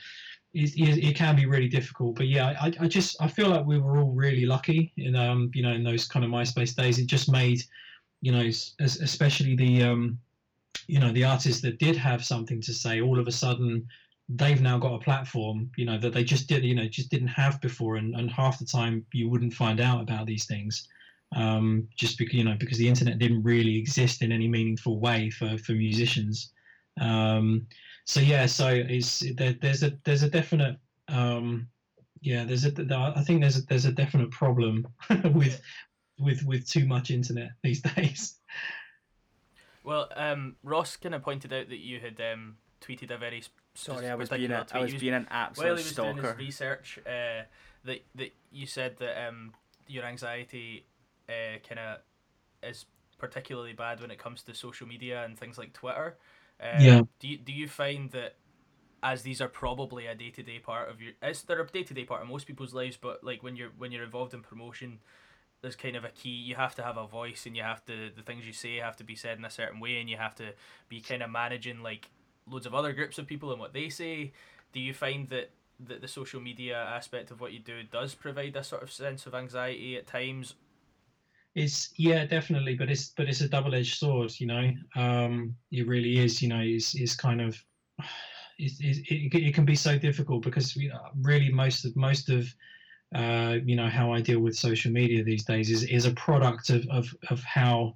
it, 0.55 0.73
it, 0.77 1.17
can 1.17 1.35
be 1.35 1.47
really 1.47 1.69
difficult. 1.69 2.17
But 2.17 2.29
yeah, 2.29 2.55
I, 2.61 2.73
I 2.81 2.89
just 2.89 3.21
I 3.21 3.27
feel 3.27 3.49
like 3.49 3.67
we 3.67 3.79
were 3.79 3.99
all 3.99 4.13
really 4.13 4.47
lucky 4.47 4.93
in, 4.97 5.17
um, 5.17 5.51
you 5.53 5.63
know, 5.63 5.73
in 5.73 5.83
those 5.83 6.07
kind 6.07 6.25
of 6.25 6.31
MySpace 6.31 6.77
days. 6.77 6.99
It 6.99 7.07
just 7.07 7.31
made, 7.31 7.61
you 8.21 8.31
know, 8.31 8.49
especially 8.81 9.57
the, 9.57 9.83
um, 9.83 10.19
you 10.87 11.01
know, 11.01 11.13
the 11.13 11.25
artists 11.25 11.61
that 11.63 11.79
did 11.79 11.97
have 11.97 12.25
something 12.25 12.61
to 12.63 12.73
say, 12.73 13.01
all 13.01 13.19
of 13.19 13.27
a 13.27 13.33
sudden 13.33 13.87
they've 14.37 14.61
now 14.61 14.79
got 14.79 14.95
a 14.95 14.99
platform 15.01 15.69
you 15.77 15.85
know 15.85 15.99
that 15.99 16.13
they 16.13 16.23
just 16.23 16.49
did 16.49 16.65
you 16.65 16.73
know 16.73 16.87
just 16.87 17.11
didn't 17.11 17.27
have 17.27 17.61
before 17.61 17.97
and, 17.97 18.15
and 18.15 18.31
half 18.31 18.61
the 18.61 18.65
time 18.65 19.05
you 19.13 19.29
wouldn't 19.29 19.53
find 19.53 19.81
out 19.81 20.01
about 20.01 20.25
these 20.25 20.45
things 20.45 20.87
um, 21.37 21.87
just 21.97 22.19
because 22.19 22.35
you 22.35 22.45
know 22.45 22.57
because 22.59 22.79
the 22.79 22.89
internet 22.89 23.19
didn't 23.19 23.43
really 23.43 23.77
exist 23.77 24.23
in 24.23 24.33
any 24.33 24.49
meaningful 24.49 25.01
way 25.01 25.31
for 25.31 25.57
for 25.59 25.73
musicians. 25.73 26.53
Um, 27.01 27.67
so 28.05 28.21
yeah, 28.21 28.47
so 28.47 28.69
it's 28.69 29.23
there, 29.37 29.55
there's 29.61 29.83
a 29.83 29.93
there's 30.05 30.23
a 30.23 30.31
definite 30.31 30.77
um, 31.09 31.69
yeah 32.21 32.45
there's 32.45 32.67
a 32.67 33.13
I 33.17 33.23
think 33.23 33.41
there's 33.41 33.59
a, 33.59 33.63
there's 33.63 33.85
a 33.85 33.93
definite 33.93 34.31
problem 34.31 34.87
with 35.35 35.61
with 36.19 36.45
with 36.45 36.69
too 36.69 36.87
much 36.87 37.11
internet 37.11 37.51
these 37.63 37.81
days. 37.97 38.37
Well, 39.83 40.09
um, 40.15 40.57
Ross 40.63 40.97
kind 40.97 41.15
of 41.15 41.23
pointed 41.23 41.53
out 41.53 41.69
that 41.69 41.79
you 41.79 42.01
had 42.01 42.21
um, 42.21 42.57
tweeted 42.81 43.11
a 43.11 43.17
very 43.17 43.43
sorry, 43.75 44.09
I 44.09 44.15
was 44.15 44.29
being 44.29 44.51
a, 44.51 44.67
I 44.73 44.81
was, 44.81 44.93
was 44.93 45.01
being 45.01 45.15
an 45.15 45.27
absolute 45.31 45.67
while 45.67 45.77
he 45.77 45.83
was 45.83 45.91
stalker. 45.91 46.13
doing 46.21 46.27
his 46.27 46.37
research. 46.37 46.99
Uh, 47.07 47.45
that 47.85 48.05
that 48.15 48.33
you 48.53 48.67
said 48.67 48.99
that 48.99 49.27
um, 49.27 49.55
your 49.87 50.05
anxiety 50.05 50.85
uh, 51.31 51.59
kind 51.67 51.79
of 51.79 51.99
is 52.69 52.87
particularly 53.19 53.73
bad 53.73 54.01
when 54.01 54.11
it 54.11 54.19
comes 54.19 54.43
to 54.43 54.55
social 54.55 54.87
media 54.87 55.25
and 55.25 55.39
things 55.39 55.59
like 55.59 55.73
Twitter. 55.73 56.17
Um, 56.61 56.81
yeah. 56.81 57.03
Do 57.21 57.29
you 57.29 57.39
do 57.39 57.53
you 57.53 57.69
find 57.69 58.11
that 58.11 58.37
as 59.03 59.23
these 59.23 59.41
are 59.41 59.49
probably 59.49 60.07
a 60.07 60.15
day 60.15 60.31
to 60.31 60.43
day 60.43 60.59
part 60.59 60.91
of 60.91 61.01
your 61.01 61.13
it's 61.23 61.43
they're 61.43 61.61
a 61.61 61.67
day 61.67 61.83
to 61.83 61.95
day 61.95 62.05
part 62.05 62.23
of 62.23 62.29
most 62.29 62.47
people's 62.47 62.75
lives, 62.75 62.99
but 63.01 63.23
like 63.25 63.43
when 63.43 63.57
you're 63.57 63.71
when 63.79 63.93
you're 63.93 64.05
involved 64.05 64.35
in 64.35 64.43
promotion, 64.43 64.99
there's 65.63 65.77
kind 65.77 65.97
of 65.97 66.05
a 66.05 66.11
key. 66.11 66.31
You 66.31 66.57
have 66.57 66.75
to 66.77 66.83
have 66.83 66.97
a 66.97 67.07
voice, 67.07 67.47
and 67.47 67.57
you 67.57 67.63
have 67.63 67.85
to 67.87 68.11
the 68.15 68.23
things 68.23 68.47
you 68.47 68.53
say 68.53 68.77
have 68.77 68.97
to 68.97 69.05
be 69.05 69.15
said 69.15 69.39
in 69.39 69.45
a 69.45 69.51
certain 69.51 69.81
way, 69.81 70.01
and 70.01 70.11
you 70.11 70.17
have 70.17 70.35
to 70.37 70.53
be 70.89 71.01
kind 71.01 71.23
of 71.23 71.31
managing 71.31 71.83
like 71.83 72.11
loads 72.47 72.67
of 72.67 72.75
other 72.75 72.93
groups 72.93 73.19
of 73.19 73.27
people 73.27 73.51
and 73.53 73.61
what 73.61 73.73
they 73.73 73.89
say. 73.89 74.33
Do 74.73 74.81
you 74.81 74.93
find 74.93 75.29
that 75.29 75.51
that 75.87 76.03
the 76.03 76.09
social 76.09 76.41
media 76.41 76.77
aspect 76.77 77.31
of 77.31 77.41
what 77.41 77.53
you 77.53 77.59
do 77.59 77.83
does 77.83 78.15
provide 78.15 78.55
a 78.57 78.63
sort 78.63 78.83
of 78.83 78.93
sense 78.93 79.27
of 79.27 79.35
anxiety 79.35 79.97
at 79.97 80.07
times, 80.07 80.55
it's 81.55 81.93
yeah, 81.97 82.27
definitely, 82.27 82.77
but 82.77 82.91
it's 82.91 83.09
but 83.17 83.29
it's 83.29 83.41
a 83.41 83.49
double-edged 83.49 83.99
sword, 83.99 84.33
you 84.39 84.47
know. 84.47 84.71
Um, 84.95 85.57
it 85.73 85.87
really 85.87 86.19
is, 86.19 86.41
you 86.41 86.49
know. 86.49 86.61
It's, 86.61 86.95
it's 86.95 87.17
kind 87.17 87.41
of 87.41 87.61
it, 88.59 88.73
it, 88.81 89.35
it 89.35 89.55
can 89.55 89.65
be 89.65 89.75
so 89.75 89.99
difficult 89.99 90.43
because 90.43 90.77
we, 90.77 90.93
really 91.23 91.51
most 91.51 91.85
of 91.85 91.97
most 91.97 92.31
of 92.31 92.47
uh, 93.15 93.57
you 93.65 93.75
know 93.75 93.89
how 93.89 94.13
I 94.13 94.21
deal 94.21 94.41
with 94.41 94.57
social 94.57 94.93
media 94.93 95.25
these 95.25 95.45
days 95.45 95.71
is 95.71 95.83
is 95.85 96.07
a 96.07 96.13
product 96.13 96.71
of 96.71 96.87
of 96.89 97.09
of 97.31 97.43
how 97.43 97.95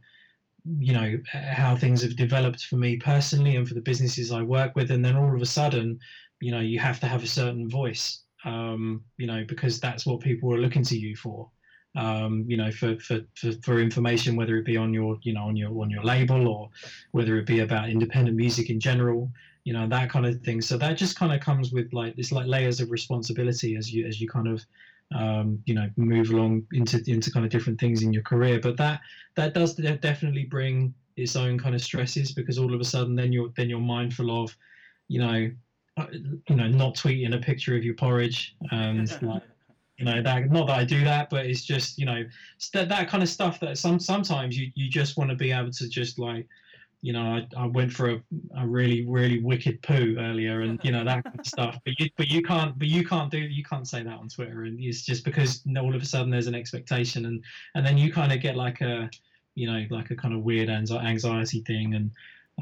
you 0.78 0.92
know 0.92 1.16
how 1.32 1.76
things 1.76 2.02
have 2.02 2.16
developed 2.16 2.64
for 2.64 2.76
me 2.76 2.96
personally 2.96 3.54
and 3.56 3.68
for 3.68 3.74
the 3.74 3.80
businesses 3.82 4.32
I 4.32 4.42
work 4.42 4.74
with, 4.74 4.90
and 4.90 5.04
then 5.04 5.16
all 5.16 5.32
of 5.32 5.40
a 5.40 5.46
sudden, 5.46 6.00
you 6.40 6.50
know, 6.50 6.60
you 6.60 6.80
have 6.80 6.98
to 7.00 7.06
have 7.06 7.22
a 7.22 7.28
certain 7.28 7.68
voice, 7.68 8.24
um, 8.44 9.04
you 9.16 9.28
know, 9.28 9.44
because 9.46 9.78
that's 9.78 10.06
what 10.06 10.20
people 10.20 10.52
are 10.52 10.58
looking 10.58 10.82
to 10.84 10.98
you 10.98 11.14
for 11.14 11.48
um, 11.96 12.44
you 12.48 12.56
know, 12.56 12.70
for, 12.72 12.98
for, 12.98 13.20
for, 13.34 13.52
for, 13.62 13.80
information, 13.80 14.34
whether 14.34 14.56
it 14.56 14.64
be 14.64 14.76
on 14.76 14.92
your, 14.92 15.16
you 15.22 15.32
know, 15.32 15.44
on 15.44 15.56
your 15.56 15.70
on 15.80 15.90
your 15.90 16.02
label 16.02 16.48
or 16.48 16.70
whether 17.12 17.36
it 17.36 17.46
be 17.46 17.60
about 17.60 17.88
independent 17.88 18.36
music 18.36 18.68
in 18.68 18.80
general, 18.80 19.30
you 19.64 19.72
know, 19.72 19.86
that 19.88 20.10
kind 20.10 20.26
of 20.26 20.40
thing. 20.42 20.60
So 20.60 20.76
that 20.78 20.94
just 20.94 21.16
kind 21.16 21.32
of 21.32 21.40
comes 21.40 21.72
with 21.72 21.92
like 21.92 22.14
it's 22.16 22.32
like 22.32 22.46
layers 22.46 22.80
of 22.80 22.90
responsibility 22.90 23.76
as 23.76 23.92
you 23.92 24.06
as 24.06 24.20
you 24.20 24.28
kind 24.28 24.48
of 24.48 24.64
um, 25.14 25.62
you 25.66 25.74
know 25.74 25.88
move 25.96 26.30
along 26.30 26.66
into 26.72 27.02
into 27.06 27.30
kind 27.30 27.44
of 27.44 27.52
different 27.52 27.78
things 27.78 28.02
in 28.02 28.12
your 28.12 28.22
career. 28.22 28.58
But 28.60 28.76
that 28.78 29.00
that 29.36 29.54
does 29.54 29.74
definitely 29.74 30.44
bring 30.44 30.94
its 31.16 31.36
own 31.36 31.58
kind 31.58 31.74
of 31.74 31.80
stresses 31.80 32.32
because 32.32 32.58
all 32.58 32.74
of 32.74 32.80
a 32.80 32.84
sudden 32.84 33.14
then 33.14 33.32
you're 33.32 33.50
then 33.56 33.70
you're 33.70 33.78
mindful 33.78 34.42
of, 34.42 34.56
you 35.06 35.20
know, 35.20 35.50
uh, 35.96 36.06
you 36.48 36.56
know, 36.56 36.66
not 36.66 36.96
tweeting 36.96 37.34
a 37.34 37.38
picture 37.38 37.76
of 37.76 37.84
your 37.84 37.94
porridge 37.94 38.56
and 38.72 39.10
like 39.22 39.42
you 39.98 40.04
know 40.04 40.22
that 40.22 40.50
not 40.50 40.66
that 40.66 40.78
I 40.78 40.84
do 40.84 41.04
that, 41.04 41.30
but 41.30 41.46
it's 41.46 41.64
just 41.64 41.98
you 41.98 42.06
know 42.06 42.24
that 42.72 42.88
that 42.88 43.08
kind 43.08 43.22
of 43.22 43.28
stuff 43.28 43.60
that 43.60 43.78
some 43.78 43.98
sometimes 44.00 44.58
you 44.58 44.70
you 44.74 44.90
just 44.90 45.16
want 45.16 45.30
to 45.30 45.36
be 45.36 45.52
able 45.52 45.70
to 45.72 45.88
just 45.88 46.18
like 46.18 46.46
you 47.04 47.12
know, 47.12 47.20
I, 47.20 47.46
I 47.54 47.66
went 47.66 47.92
for 47.92 48.12
a, 48.12 48.22
a 48.56 48.66
really 48.66 49.04
really 49.06 49.38
wicked 49.42 49.82
poo 49.82 50.16
earlier, 50.18 50.62
and 50.62 50.80
you 50.82 50.90
know 50.90 51.04
that 51.04 51.22
kind 51.22 51.38
of 51.38 51.46
stuff. 51.46 51.78
But 51.84 52.00
you 52.00 52.08
but 52.16 52.28
you 52.28 52.42
can't 52.42 52.78
but 52.78 52.88
you 52.88 53.04
can't 53.04 53.30
do 53.30 53.36
you 53.36 53.62
can't 53.62 53.86
say 53.86 54.02
that 54.02 54.18
on 54.18 54.30
Twitter, 54.30 54.62
and 54.62 54.80
it's 54.80 55.02
just 55.02 55.22
because 55.22 55.62
all 55.78 55.94
of 55.94 56.00
a 56.00 56.04
sudden 56.06 56.30
there's 56.30 56.46
an 56.46 56.54
expectation, 56.54 57.26
and 57.26 57.44
and 57.74 57.84
then 57.84 57.98
you 57.98 58.10
kind 58.10 58.32
of 58.32 58.40
get 58.40 58.56
like 58.56 58.80
a 58.80 59.10
you 59.54 59.70
know 59.70 59.84
like 59.90 60.12
a 60.12 60.16
kind 60.16 60.32
of 60.32 60.44
weird 60.44 60.70
anxiety 60.70 61.60
thing, 61.66 61.94
and 61.94 62.10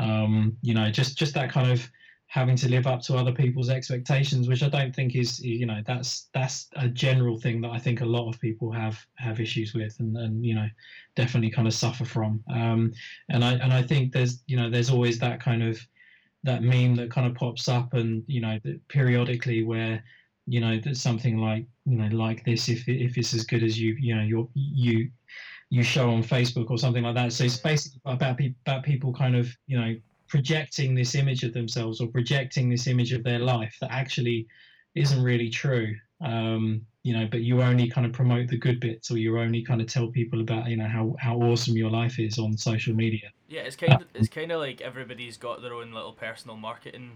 um, 0.00 0.56
you 0.60 0.74
know 0.74 0.90
just 0.90 1.16
just 1.16 1.34
that 1.34 1.52
kind 1.52 1.70
of 1.70 1.88
having 2.32 2.56
to 2.56 2.66
live 2.66 2.86
up 2.86 3.02
to 3.02 3.14
other 3.14 3.30
people's 3.30 3.68
expectations 3.68 4.48
which 4.48 4.62
i 4.62 4.68
don't 4.68 4.96
think 4.96 5.14
is 5.14 5.38
you 5.40 5.66
know 5.66 5.82
that's 5.84 6.28
that's 6.32 6.70
a 6.76 6.88
general 6.88 7.38
thing 7.38 7.60
that 7.60 7.70
i 7.72 7.78
think 7.78 8.00
a 8.00 8.06
lot 8.06 8.26
of 8.26 8.40
people 8.40 8.72
have 8.72 8.98
have 9.16 9.38
issues 9.38 9.74
with 9.74 9.94
and, 10.00 10.16
and 10.16 10.42
you 10.42 10.54
know 10.54 10.66
definitely 11.14 11.50
kind 11.50 11.68
of 11.68 11.74
suffer 11.74 12.06
from. 12.06 12.42
Um, 12.50 12.94
and 13.28 13.44
i 13.44 13.52
and 13.52 13.70
i 13.70 13.82
think 13.82 14.12
there's 14.12 14.42
you 14.46 14.56
know 14.56 14.70
there's 14.70 14.88
always 14.88 15.18
that 15.18 15.42
kind 15.42 15.62
of 15.62 15.78
that 16.42 16.62
meme 16.62 16.94
that 16.94 17.10
kind 17.10 17.26
of 17.26 17.34
pops 17.34 17.68
up 17.68 17.92
and 17.92 18.24
you 18.26 18.40
know 18.40 18.58
periodically 18.88 19.62
where 19.62 20.02
you 20.46 20.58
know 20.58 20.80
there's 20.82 21.02
something 21.02 21.36
like 21.36 21.66
you 21.84 21.98
know 21.98 22.16
like 22.16 22.46
this 22.46 22.70
if 22.70 22.88
if 22.88 23.18
it's 23.18 23.34
as 23.34 23.44
good 23.44 23.62
as 23.62 23.78
you 23.78 23.94
you 24.00 24.16
know 24.16 24.22
you 24.22 24.48
you 24.54 25.10
you 25.68 25.82
show 25.82 26.08
on 26.10 26.22
facebook 26.22 26.70
or 26.70 26.78
something 26.78 27.02
like 27.02 27.14
that. 27.14 27.32
So 27.32 27.44
it's 27.44 27.58
basically 27.58 28.00
about 28.06 28.38
people 28.38 28.58
about 28.66 28.84
people 28.84 29.12
kind 29.12 29.36
of 29.36 29.54
you 29.66 29.78
know 29.78 29.94
projecting 30.32 30.94
this 30.94 31.14
image 31.14 31.44
of 31.44 31.52
themselves 31.52 32.00
or 32.00 32.08
projecting 32.08 32.70
this 32.70 32.86
image 32.86 33.12
of 33.12 33.22
their 33.22 33.38
life 33.38 33.76
that 33.82 33.92
actually 33.92 34.46
isn't 34.94 35.22
really 35.22 35.50
true. 35.50 35.94
Um, 36.22 36.86
you 37.04 37.12
know 37.12 37.26
but 37.28 37.40
you 37.40 37.60
only 37.60 37.90
kind 37.90 38.06
of 38.06 38.12
promote 38.12 38.46
the 38.46 38.56
good 38.56 38.78
bits 38.78 39.10
or 39.10 39.18
you 39.18 39.36
only 39.36 39.60
kind 39.60 39.80
of 39.80 39.88
tell 39.88 40.06
people 40.06 40.40
about 40.40 40.68
you 40.68 40.76
know 40.76 40.86
how, 40.86 41.16
how 41.18 41.36
awesome 41.36 41.76
your 41.76 41.90
life 41.90 42.20
is 42.20 42.38
on 42.38 42.56
social 42.56 42.94
media. 42.94 43.28
Yeah 43.48 43.62
it's 43.62 43.74
kind 43.74 43.94
of 43.94 44.04
it's 44.14 44.28
kind 44.28 44.52
of 44.52 44.60
like 44.60 44.80
everybody's 44.80 45.36
got 45.36 45.62
their 45.62 45.74
own 45.74 45.92
little 45.92 46.12
personal 46.12 46.56
marketing 46.56 47.10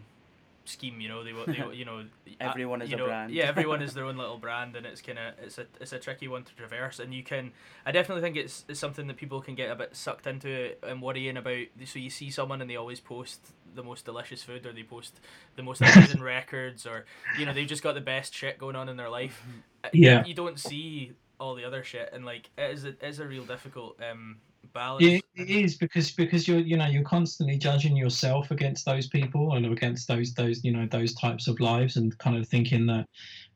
scheme. 0.68 1.00
You 1.00 1.09
know, 1.09 1.24
they, 1.24 1.33
they 1.33 1.64
you 1.74 1.85
know, 1.85 2.05
everyone 2.40 2.83
is 2.83 2.90
you 2.90 2.96
a 2.96 2.98
know, 2.98 3.07
brand. 3.07 3.33
yeah, 3.33 3.44
everyone 3.44 3.83
is 3.83 3.94
their 3.94 4.05
own 4.05 4.16
little 4.16 4.38
brand, 4.38 4.76
and 4.76 4.87
it's 4.87 5.00
kind 5.00 5.18
of 5.18 5.35
it's 5.42 5.59
a 5.59 5.66
it's 5.81 5.92
a 5.92 5.98
tricky 5.98 6.29
one 6.29 6.44
to 6.44 6.55
traverse. 6.55 6.98
And 6.98 7.12
you 7.14 7.22
can, 7.22 7.52
I 7.85 7.92
definitely 7.92 8.22
think 8.22 8.37
it's, 8.37 8.64
it's 8.68 8.81
something 8.81 9.07
that 9.07 9.16
people 9.16 9.40
can 9.40 9.55
get 9.55 9.70
a 9.70 9.74
bit 9.74 9.96
sucked 9.96 10.26
into 10.26 10.74
and 10.83 11.00
worrying 11.02 11.37
about. 11.37 11.66
So 11.85 11.98
you 11.98 12.11
see 12.11 12.31
someone 12.31 12.61
and 12.61 12.70
they 12.70 12.76
always 12.76 13.00
post 13.00 13.40
the 13.74 13.83
most 13.83 14.05
delicious 14.05 14.42
food, 14.42 14.66
or 14.66 14.72
they 14.72 14.83
post 14.83 15.20
the 15.57 15.62
most 15.62 15.81
amazing 15.83 16.22
records, 16.22 16.87
or 16.87 17.05
you 17.38 17.46
know 17.46 17.52
they've 17.52 17.68
just 17.68 17.83
got 17.83 17.94
the 17.94 18.00
best 18.00 18.35
shit 18.35 18.59
going 18.59 18.76
on 18.76 18.88
in 18.88 18.96
their 18.96 19.11
life. 19.11 19.42
Mm-hmm. 19.42 19.88
Yeah, 19.92 20.20
you, 20.22 20.29
you 20.29 20.35
don't 20.35 20.59
see 20.59 21.12
all 21.38 21.55
the 21.55 21.64
other 21.64 21.85
shit, 21.85 22.11
and 22.12 22.24
like 22.24 22.50
it 22.57 22.70
is 22.72 22.85
a, 22.85 22.88
it 22.88 23.02
is 23.02 23.20
a 23.20 23.26
real 23.26 23.44
difficult 23.44 24.00
um 24.02 24.37
balance. 24.77 25.05
It, 25.05 25.25
it 25.35 25.51
is 25.51 25.77
because 25.77 26.12
because 26.12 26.47
you're 26.47 26.61
you 26.61 26.77
know 26.77 26.87
you're 26.87 27.03
constantly 27.03 27.59
judging 27.59 27.97
yourself 27.97 28.51
against 28.51 28.85
those 28.85 29.09
people 29.09 29.55
and 29.55 29.67
against 29.67 30.07
those 30.07 30.33
those 30.35 30.62
you 30.62 30.73
know 30.73 30.87
those 30.91 31.15
types 31.15 31.49
of 31.49 31.59
lives 31.61 31.97
and 31.97 32.17
kind 32.19 32.37
of 32.37 32.49
thinking 32.49 32.87
that 32.87 33.07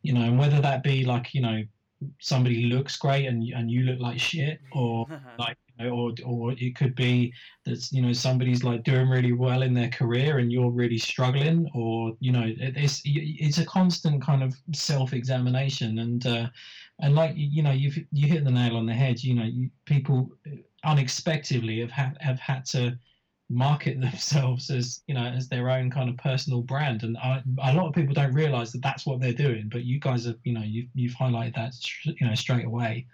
you 0.02 0.12
know 0.12 0.22
and 0.22 0.38
whether 0.38 0.60
that 0.60 0.82
be 0.82 1.04
like 1.04 1.32
you 1.34 1.42
know 1.42 1.62
somebody 2.18 2.64
looks 2.64 2.96
great 2.96 3.26
and 3.26 3.42
and 3.54 3.70
you 3.70 3.82
look 3.82 4.00
like 4.00 4.18
shit 4.18 4.60
or 4.72 5.06
like 5.38 5.56
you 5.78 5.84
know, 5.84 5.90
or 5.92 6.12
or 6.24 6.52
it 6.52 6.74
could 6.74 6.94
be 6.94 7.32
that 7.66 7.92
you 7.92 8.02
know 8.02 8.12
somebody's 8.12 8.64
like 8.64 8.82
doing 8.82 9.08
really 9.08 9.32
well 9.32 9.62
in 9.62 9.74
their 9.74 9.90
career 9.90 10.38
and 10.38 10.50
you're 10.50 10.70
really 10.70 10.98
struggling 10.98 11.68
or 11.74 12.12
you 12.20 12.32
know 12.32 12.44
it's 12.46 13.02
it's 13.04 13.58
a 13.58 13.66
constant 13.66 14.22
kind 14.22 14.42
of 14.42 14.54
self 14.74 15.12
examination 15.12 15.98
and 15.98 16.26
uh, 16.26 16.48
and 17.00 17.14
like 17.14 17.32
you 17.34 17.62
know 17.62 17.72
you've 17.72 17.98
you 18.12 18.26
hit 18.26 18.44
the 18.44 18.50
nail 18.50 18.76
on 18.76 18.86
the 18.86 18.94
head 18.94 19.22
you 19.22 19.34
know 19.34 19.44
you, 19.44 19.70
people 19.84 20.30
unexpectedly 20.84 21.80
have 21.80 21.90
had 21.90 22.16
have 22.20 22.38
had 22.38 22.64
to 22.64 22.98
market 23.50 24.00
themselves 24.00 24.70
as 24.70 25.02
you 25.06 25.14
know 25.14 25.24
as 25.24 25.48
their 25.48 25.68
own 25.68 25.90
kind 25.90 26.08
of 26.08 26.16
personal 26.16 26.62
brand. 26.62 27.02
And 27.02 27.18
I, 27.18 27.42
a 27.62 27.74
lot 27.74 27.86
of 27.86 27.94
people 27.94 28.14
don't 28.14 28.32
realize 28.32 28.72
that 28.72 28.82
that's 28.82 29.04
what 29.04 29.20
they're 29.20 29.32
doing 29.32 29.68
but 29.70 29.84
you 29.84 29.98
guys 29.98 30.24
have 30.24 30.36
you 30.44 30.52
know 30.52 30.62
you've, 30.62 30.88
you've 30.94 31.14
highlighted 31.14 31.54
that 31.56 31.74
you 32.04 32.26
know 32.26 32.34
straight 32.34 32.64
away. 32.64 33.06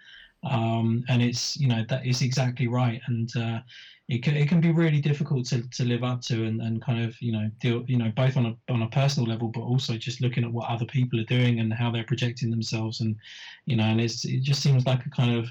Um, 0.43 1.03
and 1.09 1.21
it's 1.21 1.57
you 1.57 1.67
know 1.67 1.83
that 1.89 2.05
is 2.05 2.21
exactly 2.21 2.67
right. 2.67 3.01
And 3.07 3.35
uh, 3.35 3.59
it 4.07 4.23
can, 4.23 4.37
it 4.37 4.47
can 4.47 4.61
be 4.61 4.71
really 4.71 5.01
difficult 5.01 5.45
to, 5.47 5.67
to 5.69 5.83
live 5.83 6.03
up 6.03 6.21
to 6.21 6.45
and, 6.45 6.61
and 6.61 6.81
kind 6.81 7.03
of 7.03 7.19
you 7.21 7.31
know 7.31 7.49
deal 7.59 7.83
you 7.87 7.97
know 7.97 8.11
both 8.15 8.37
on 8.37 8.45
a 8.45 8.71
on 8.71 8.83
a 8.83 8.89
personal 8.89 9.27
level 9.27 9.49
but 9.49 9.61
also 9.61 9.97
just 9.97 10.21
looking 10.21 10.43
at 10.45 10.51
what 10.51 10.69
other 10.69 10.85
people 10.85 11.19
are 11.19 11.25
doing 11.25 11.59
and 11.59 11.73
how 11.73 11.91
they're 11.91 12.03
projecting 12.05 12.49
themselves. 12.51 13.01
And 13.01 13.15
you 13.65 13.75
know 13.75 13.85
and 13.85 13.99
it's 13.99 14.23
it 14.25 14.41
just 14.41 14.61
seems 14.61 14.85
like 14.85 15.05
a 15.05 15.09
kind 15.09 15.35
of 15.35 15.49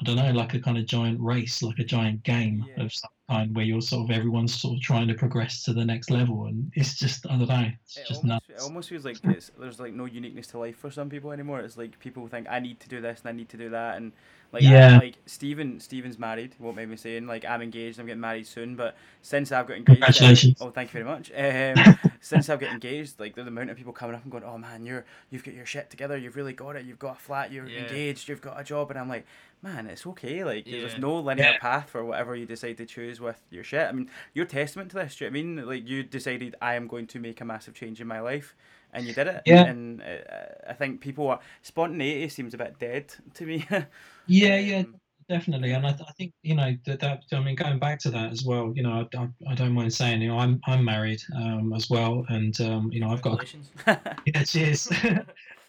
I 0.00 0.04
don't 0.04 0.16
know, 0.16 0.30
like 0.32 0.54
a 0.54 0.60
kind 0.60 0.78
of 0.78 0.86
giant 0.86 1.20
race, 1.20 1.62
like 1.62 1.78
a 1.78 1.84
giant 1.84 2.22
game 2.22 2.64
yeah. 2.76 2.84
of 2.84 2.94
some 2.94 3.10
kind, 3.28 3.54
where 3.54 3.64
you're 3.64 3.82
sort 3.82 4.08
of 4.08 4.16
everyone's 4.16 4.54
sort 4.54 4.76
of 4.76 4.82
trying 4.82 5.06
to 5.08 5.14
progress 5.14 5.62
to 5.64 5.74
the 5.74 5.84
next 5.84 6.10
level, 6.10 6.46
and 6.46 6.72
it's 6.74 6.94
just 6.94 7.26
I 7.26 7.36
don't 7.36 7.48
know, 7.48 7.70
it's 7.84 7.98
it 7.98 8.06
just 8.06 8.24
almost, 8.24 8.24
nuts. 8.24 8.44
It 8.48 8.60
almost 8.60 8.88
feels 8.88 9.04
like 9.04 9.20
there's 9.20 9.80
like 9.80 9.92
no 9.92 10.06
uniqueness 10.06 10.46
to 10.48 10.58
life 10.58 10.76
for 10.76 10.90
some 10.90 11.10
people 11.10 11.30
anymore. 11.30 11.60
It's 11.60 11.76
like 11.76 11.98
people 11.98 12.26
think 12.26 12.46
I 12.48 12.58
need 12.58 12.80
to 12.80 12.88
do 12.88 13.02
this 13.02 13.20
and 13.20 13.28
I 13.28 13.32
need 13.32 13.50
to 13.50 13.58
do 13.58 13.68
that, 13.68 13.98
and 13.98 14.12
like 14.52 14.62
yeah. 14.62 14.94
I, 14.94 14.98
like 14.98 15.16
Stephen, 15.26 15.80
Stephen's 15.80 16.18
married. 16.18 16.54
What 16.58 16.74
made 16.74 16.88
me 16.88 16.96
saying 16.96 17.26
like 17.26 17.44
I'm 17.44 17.62
engaged. 17.62 17.98
I'm 17.98 18.06
getting 18.06 18.20
married 18.20 18.46
soon. 18.46 18.76
But 18.76 18.96
since 19.22 19.50
I've 19.50 19.66
got 19.66 19.78
engaged, 19.78 20.00
congratulations. 20.00 20.60
Uh, 20.60 20.66
oh, 20.66 20.70
thank 20.70 20.92
you 20.92 21.02
very 21.02 21.04
much. 21.04 21.30
Um, 21.42 21.98
since 22.20 22.48
I've 22.48 22.60
got 22.60 22.70
engaged, 22.70 23.18
like 23.18 23.34
the 23.34 23.42
amount 23.42 23.70
of 23.70 23.76
people 23.76 23.92
coming 23.92 24.14
up 24.14 24.22
and 24.22 24.30
going, 24.30 24.44
"Oh 24.44 24.56
man, 24.56 24.86
you're 24.86 25.04
you've 25.30 25.42
got 25.42 25.54
your 25.54 25.66
shit 25.66 25.90
together. 25.90 26.16
You've 26.16 26.36
really 26.36 26.52
got 26.52 26.76
it. 26.76 26.84
You've 26.84 26.98
got 26.98 27.16
a 27.16 27.20
flat. 27.20 27.50
You're 27.50 27.66
yeah. 27.66 27.80
engaged. 27.80 28.28
You've 28.28 28.40
got 28.40 28.60
a 28.60 28.64
job." 28.64 28.90
And 28.90 28.98
I'm 28.98 29.08
like, 29.08 29.26
man, 29.62 29.86
it's 29.86 30.06
okay. 30.06 30.44
Like 30.44 30.66
yeah. 30.66 30.80
there's 30.80 30.98
no 30.98 31.18
linear 31.20 31.52
yeah. 31.52 31.58
path 31.58 31.90
for 31.90 32.04
whatever 32.04 32.34
you 32.34 32.46
decide 32.46 32.76
to 32.78 32.86
choose 32.86 33.20
with 33.20 33.40
your 33.50 33.64
shit. 33.64 33.88
I 33.88 33.92
mean, 33.92 34.10
you're 34.34 34.46
testament 34.46 34.90
to 34.90 34.96
this. 34.96 35.16
Do 35.16 35.24
you 35.24 35.30
know 35.30 35.38
I 35.38 35.42
mean? 35.42 35.66
Like 35.66 35.88
you 35.88 36.02
decided 36.02 36.56
I 36.60 36.74
am 36.74 36.88
going 36.88 37.06
to 37.08 37.20
make 37.20 37.40
a 37.40 37.44
massive 37.44 37.74
change 37.74 38.00
in 38.00 38.06
my 38.06 38.20
life 38.20 38.54
and 38.92 39.06
you 39.06 39.14
did 39.14 39.26
it. 39.26 39.42
Yeah. 39.46 39.64
And 39.64 40.02
uh, 40.02 40.70
I 40.70 40.72
think 40.74 41.00
people 41.00 41.28
are 41.28 41.40
spontaneity 41.62 42.28
seems 42.28 42.54
a 42.54 42.58
bit 42.58 42.78
dead 42.78 43.14
to 43.34 43.46
me. 43.46 43.66
yeah, 44.26 44.58
yeah, 44.58 44.78
um, 44.80 44.96
definitely. 45.28 45.72
And 45.72 45.86
I, 45.86 45.92
th- 45.92 46.08
I 46.08 46.12
think 46.12 46.32
you 46.42 46.54
know 46.54 46.76
that, 46.86 47.00
that 47.00 47.22
I 47.32 47.40
mean 47.40 47.56
going 47.56 47.78
back 47.78 47.98
to 48.00 48.10
that 48.10 48.32
as 48.32 48.44
well. 48.44 48.72
You 48.74 48.82
know, 48.82 49.08
I, 49.14 49.16
I, 49.16 49.28
I 49.50 49.54
don't 49.54 49.72
mind 49.72 49.92
saying 49.92 50.22
you 50.22 50.28
know 50.28 50.38
I'm 50.38 50.60
I'm 50.66 50.84
married 50.84 51.22
um, 51.36 51.72
as 51.74 51.88
well, 51.88 52.24
and 52.28 52.58
um, 52.60 52.90
you 52.92 53.00
know 53.00 53.10
I've 53.10 53.22
got 53.22 53.44
yeah, 54.26 54.44
cheers. 54.44 54.88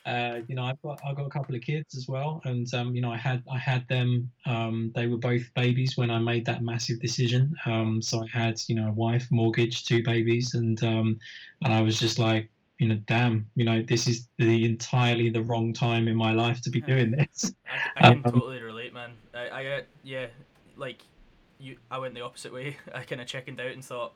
uh, 0.06 0.40
you 0.48 0.56
know 0.56 0.64
I've 0.64 0.82
got 0.82 1.00
I've 1.06 1.16
got 1.16 1.26
a 1.26 1.30
couple 1.30 1.56
of 1.56 1.62
kids 1.62 1.96
as 1.96 2.08
well, 2.08 2.42
and 2.46 2.72
um, 2.74 2.96
you 2.96 3.02
know 3.02 3.12
I 3.12 3.18
had 3.18 3.44
I 3.52 3.58
had 3.58 3.88
them. 3.88 4.32
Um, 4.46 4.92
they 4.96 5.08
were 5.08 5.18
both 5.18 5.44
babies 5.56 5.98
when 5.98 6.10
I 6.10 6.20
made 6.20 6.46
that 6.46 6.64
massive 6.64 7.00
decision. 7.00 7.56
Um, 7.66 8.02
so 8.02 8.24
I 8.24 8.28
had 8.38 8.60
you 8.68 8.76
know 8.76 8.90
a 8.90 8.94
wife, 8.94 9.28
mortgage, 9.32 9.86
two 9.86 10.04
babies, 10.04 10.54
and 10.56 10.82
um, 10.84 11.20
and 11.64 11.74
I 11.74 11.82
was 11.82 12.00
just 12.00 12.20
like 12.20 12.50
you 12.80 12.90
know, 12.90 13.00
damn, 13.06 13.50
you 13.56 13.64
know, 13.64 13.82
this 13.82 14.08
is 14.08 14.28
the 14.38 14.66
entirely 14.66 15.30
the 15.30 15.42
wrong 15.42 15.74
time 15.74 16.08
in 16.08 16.16
my 16.16 16.34
life 16.34 16.60
to 16.62 16.70
be 16.70 16.82
doing 16.82 17.12
this. 17.12 17.54
I, 17.98 18.08
I 18.08 18.12
can 18.12 18.22
um, 18.26 18.34
totally 18.34 18.62
relate, 18.62 18.94
man. 18.94 19.12
I, 19.34 19.48
I, 19.48 19.66
uh, 19.66 19.82
yeah, 20.04 20.28
like 20.76 21.02
you, 21.60 21.78
I 21.90 22.00
went 22.00 22.14
the 22.14 22.22
opposite 22.22 22.52
way. 22.54 22.78
I 22.94 23.04
kind 23.04 23.22
of 23.22 23.28
chickened 23.28 23.62
out 23.62 23.72
and 23.72 23.86
thought, 23.86 24.14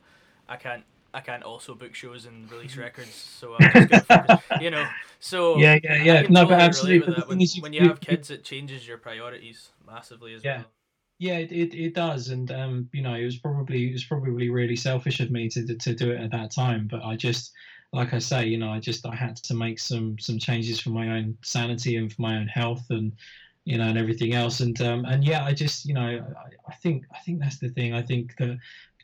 I 0.49 0.57
can't, 0.57 0.83
I 1.17 1.21
can't 1.21 1.41
also 1.41 1.73
book 1.73 1.95
shows 1.95 2.27
and 2.27 2.49
release 2.51 2.77
records, 2.77 3.15
so 3.15 3.55
I'm 3.59 3.87
just 3.87 4.05
focus, 4.07 4.39
you 4.61 4.69
know. 4.69 4.87
So 5.19 5.57
yeah, 5.57 5.79
yeah, 5.83 5.95
yeah. 5.95 6.21
No, 6.29 6.41
totally 6.41 6.45
but 6.45 6.59
absolutely. 6.61 7.23
When, 7.25 7.39
you, 7.39 7.47
when 7.61 7.73
you 7.73 7.87
have 7.87 7.99
kids, 7.99 8.29
it 8.29 8.43
changes 8.43 8.87
your 8.87 8.99
priorities 8.99 9.69
massively 9.87 10.35
as 10.35 10.43
yeah. 10.43 10.57
well. 10.57 10.65
Yeah, 11.17 11.37
it, 11.39 11.51
it, 11.51 11.73
it 11.75 11.95
does, 11.95 12.27
and 12.29 12.51
um, 12.51 12.87
you 12.93 13.01
know, 13.01 13.15
it 13.15 13.25
was 13.25 13.37
probably 13.37 13.89
it 13.89 13.93
was 13.93 14.03
probably 14.03 14.51
really 14.51 14.75
selfish 14.75 15.19
of 15.19 15.31
me 15.31 15.49
to 15.49 15.75
to 15.75 15.95
do 15.95 16.11
it 16.11 16.21
at 16.21 16.29
that 16.33 16.51
time, 16.51 16.87
but 16.87 17.03
I 17.03 17.15
just 17.15 17.51
like 17.93 18.13
I 18.13 18.19
say, 18.19 18.45
you 18.45 18.59
know, 18.59 18.69
I 18.69 18.79
just 18.79 19.03
I 19.03 19.15
had 19.15 19.37
to 19.37 19.55
make 19.55 19.79
some 19.79 20.19
some 20.19 20.37
changes 20.37 20.79
for 20.79 20.91
my 20.91 21.17
own 21.17 21.35
sanity 21.41 21.95
and 21.95 22.13
for 22.13 22.21
my 22.21 22.37
own 22.37 22.47
health 22.47 22.85
and 22.91 23.11
you 23.65 23.79
know 23.79 23.87
and 23.87 23.97
everything 23.97 24.33
else 24.33 24.61
and 24.61 24.79
um 24.81 25.03
and 25.03 25.25
yeah 25.25 25.43
I 25.43 25.53
just 25.53 25.85
you 25.85 25.93
know 25.93 26.25
I, 26.37 26.71
I 26.71 26.75
think 26.75 27.03
I 27.13 27.19
think 27.19 27.41
that's 27.41 27.57
the 27.57 27.67
thing 27.67 27.93
I 27.93 28.01
think 28.01 28.37
that 28.37 28.57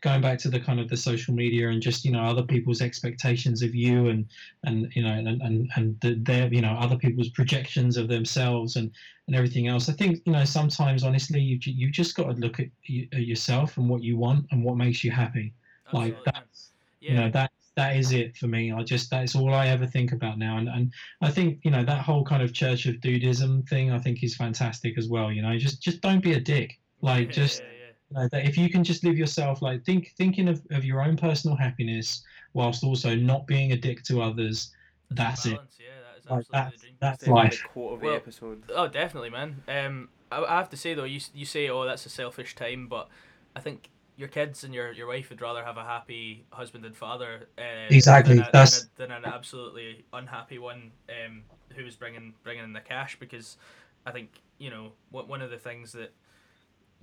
going 0.04 0.22
back 0.22 0.38
to 0.38 0.50
the 0.50 0.60
kind 0.60 0.80
of 0.80 0.90
the 0.90 0.98
social 0.98 1.34
media 1.34 1.70
and 1.70 1.82
just 1.82 2.04
you 2.04 2.12
know 2.12 2.22
other 2.22 2.44
people's 2.44 2.82
expectations 2.82 3.64
of 3.64 3.74
you 3.74 4.10
and 4.10 4.26
and 4.66 4.92
you 4.96 5.02
know 5.02 5.14
and 5.14 5.28
and 5.42 5.70
and 5.76 6.00
the, 6.02 6.16
their 6.16 6.54
you 6.54 6.62
know 6.62 6.74
other 6.74 6.98
people's 6.98 7.30
projections 7.30 7.96
of 7.96 8.10
themselves 8.10 8.76
and 8.76 8.92
and 9.28 9.36
everything 9.36 9.68
else 9.68 9.88
i 9.88 9.94
think 9.94 10.22
you 10.26 10.34
know 10.34 10.44
sometimes 10.44 11.04
honestly 11.04 11.40
you 11.40 11.58
you 11.64 11.90
just 11.90 12.16
got 12.16 12.26
to 12.26 12.34
look 12.34 12.60
at, 12.60 12.68
at 13.14 13.26
yourself 13.26 13.78
and 13.78 13.90
what 13.90 14.04
you 14.04 14.18
want 14.18 14.46
and 14.52 14.64
what 14.64 14.76
makes 14.76 15.04
you 15.04 15.10
happy 15.10 15.54
Absolutely. 15.88 16.12
like 16.12 16.26
that's 16.26 16.72
yeah. 17.00 17.12
you 17.12 17.18
know 17.18 17.30
that 17.32 17.52
that 17.76 17.98
is 17.98 18.12
it 18.12 18.38
for 18.38 18.46
me. 18.46 18.72
I 18.72 18.84
just 18.84 19.10
that's 19.10 19.36
all 19.36 19.52
I 19.52 19.68
ever 19.70 19.88
think 19.88 20.12
about 20.12 20.38
now, 20.38 20.58
and 20.58 20.70
and 20.70 20.94
I 21.22 21.32
think 21.32 21.60
you 21.64 21.72
know 21.72 21.84
that 21.84 22.02
whole 22.02 22.24
kind 22.24 22.44
of 22.44 22.54
Church 22.54 22.86
of 22.86 22.98
Dudeism 22.98 23.68
thing 23.68 23.92
I 23.92 23.98
think 23.98 24.24
is 24.24 24.36
fantastic 24.36 24.96
as 24.96 25.08
well. 25.08 25.32
You 25.32 25.42
know, 25.42 25.58
just 25.58 25.82
just 25.82 26.00
don't 26.02 26.24
be 26.24 26.34
a 26.34 26.40
dick. 26.40 26.78
Like 27.02 27.32
just 27.32 27.62
yeah, 27.62 27.68
yeah. 27.68 27.73
You 27.73 27.73
know, 28.14 28.28
that 28.32 28.46
if 28.46 28.58
you 28.58 28.70
can 28.70 28.84
just 28.84 29.04
live 29.04 29.18
yourself, 29.18 29.62
like 29.62 29.84
think 29.84 30.14
thinking 30.18 30.48
of, 30.48 30.62
of 30.72 30.86
your 30.86 31.02
own 31.02 31.18
personal 31.18 31.56
happiness 31.56 32.24
whilst 32.54 32.84
also 32.84 33.16
not 33.16 33.48
being 33.48 33.72
a 33.72 33.78
dick 33.78 34.04
to 34.04 34.22
others. 34.22 34.72
That's, 35.12 35.46
it. 35.46 35.60
Yeah, 35.80 36.36
that 36.36 36.46
that's, 36.52 36.86
that's 37.00 37.28
life. 37.28 37.64
Quote 37.72 37.94
of 37.94 38.00
the 38.00 38.06
well, 38.08 38.16
episode. 38.16 38.64
Oh, 38.74 38.88
definitely, 38.88 39.30
man. 39.30 39.62
Um, 39.68 40.10
I, 40.32 40.44
I 40.44 40.58
have 40.58 40.70
to 40.70 40.78
say 40.78 40.94
though, 40.94 41.04
you 41.04 41.20
you 41.34 41.46
say, 41.46 41.70
oh, 41.70 41.86
that's 41.86 42.06
a 42.06 42.10
selfish 42.10 42.56
time, 42.56 42.88
but 42.88 43.10
I 43.56 43.60
think 43.60 43.90
your 44.16 44.28
kids 44.28 44.64
and 44.64 44.74
your, 44.74 44.92
your 44.92 45.08
wife 45.08 45.30
would 45.30 45.42
rather 45.42 45.64
have 45.64 45.78
a 45.78 45.84
happy 45.84 46.46
husband 46.52 46.86
and 46.86 46.96
father 46.96 47.48
uh, 47.58 47.88
exactly 47.90 48.36
than, 48.36 48.44
a, 48.44 48.50
that's 48.54 48.86
than, 48.96 49.12
a, 49.12 49.16
than, 49.16 49.24
an 49.24 49.26
absolutely 49.26 50.06
unhappy 50.14 50.60
one 50.60 50.92
um, 51.10 51.42
who 51.76 51.84
was 51.84 51.96
bringing 51.96 52.34
bringing 52.44 52.64
in 52.64 52.74
the 52.74 52.80
cash 52.80 53.18
because 53.20 53.58
I 54.06 54.12
think 54.12 54.30
you 54.60 54.70
know 54.70 54.92
one 55.10 55.42
of 55.42 55.50
the 55.50 55.58
things 55.58 55.92
that 55.94 56.14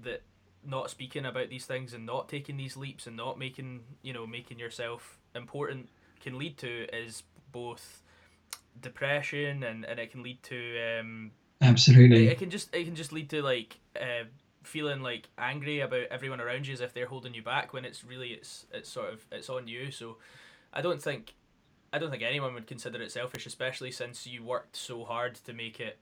that 0.05 0.23
not 0.67 0.91
speaking 0.91 1.25
about 1.25 1.49
these 1.49 1.65
things 1.65 1.95
and 1.95 2.05
not 2.05 2.29
taking 2.29 2.57
these 2.57 2.77
leaps 2.77 3.07
and 3.07 3.17
not 3.17 3.39
making 3.39 3.81
you 4.03 4.13
know 4.13 4.27
making 4.27 4.59
yourself 4.59 5.19
important 5.35 5.89
can 6.21 6.39
lead 6.39 6.59
to 6.59 6.87
is 6.95 7.23
both 7.53 8.03
depression 8.81 9.63
and, 9.63 9.85
and 9.85 9.99
it 9.99 10.11
can 10.11 10.23
lead 10.23 10.43
to 10.43 10.99
um, 10.99 11.31
absolutely. 11.63 12.27
it, 12.27 12.33
it 12.33 12.39
can 12.39 12.51
just 12.51 12.75
it 12.75 12.85
can 12.85 12.95
just 12.95 13.13
lead 13.13 13.31
to 13.31 13.43
like 13.43 13.79
uh, 13.97 14.25
feeling 14.63 15.01
like 15.03 15.29
angry 15.39 15.81
about 15.81 16.05
everyone 16.11 16.41
around 16.41 16.67
you 16.67 16.75
as 16.75 16.81
if 16.81 16.93
they're 16.93 17.07
holding 17.07 17.35
you 17.35 17.43
back 17.43 17.73
when 17.73 17.85
it's 17.85 18.05
really 18.05 18.29
it's 18.29 18.67
it's 18.73 18.89
sort 18.89 19.13
of 19.13 19.25
it's 19.33 19.49
on 19.49 19.67
you. 19.67 19.91
So 19.91 20.17
i 20.73 20.81
don't 20.81 21.03
think 21.03 21.35
i 21.93 21.99
don't 21.99 22.11
think 22.11 22.23
anyone 22.23 22.55
would 22.55 22.67
consider 22.67 23.03
it 23.03 23.11
selfish 23.11 23.45
especially 23.45 23.91
since 23.91 24.27
you 24.27 24.45
worked 24.45 24.77
so 24.77 25.05
hard 25.05 25.35
to 25.35 25.53
make 25.53 25.81
it 25.81 25.99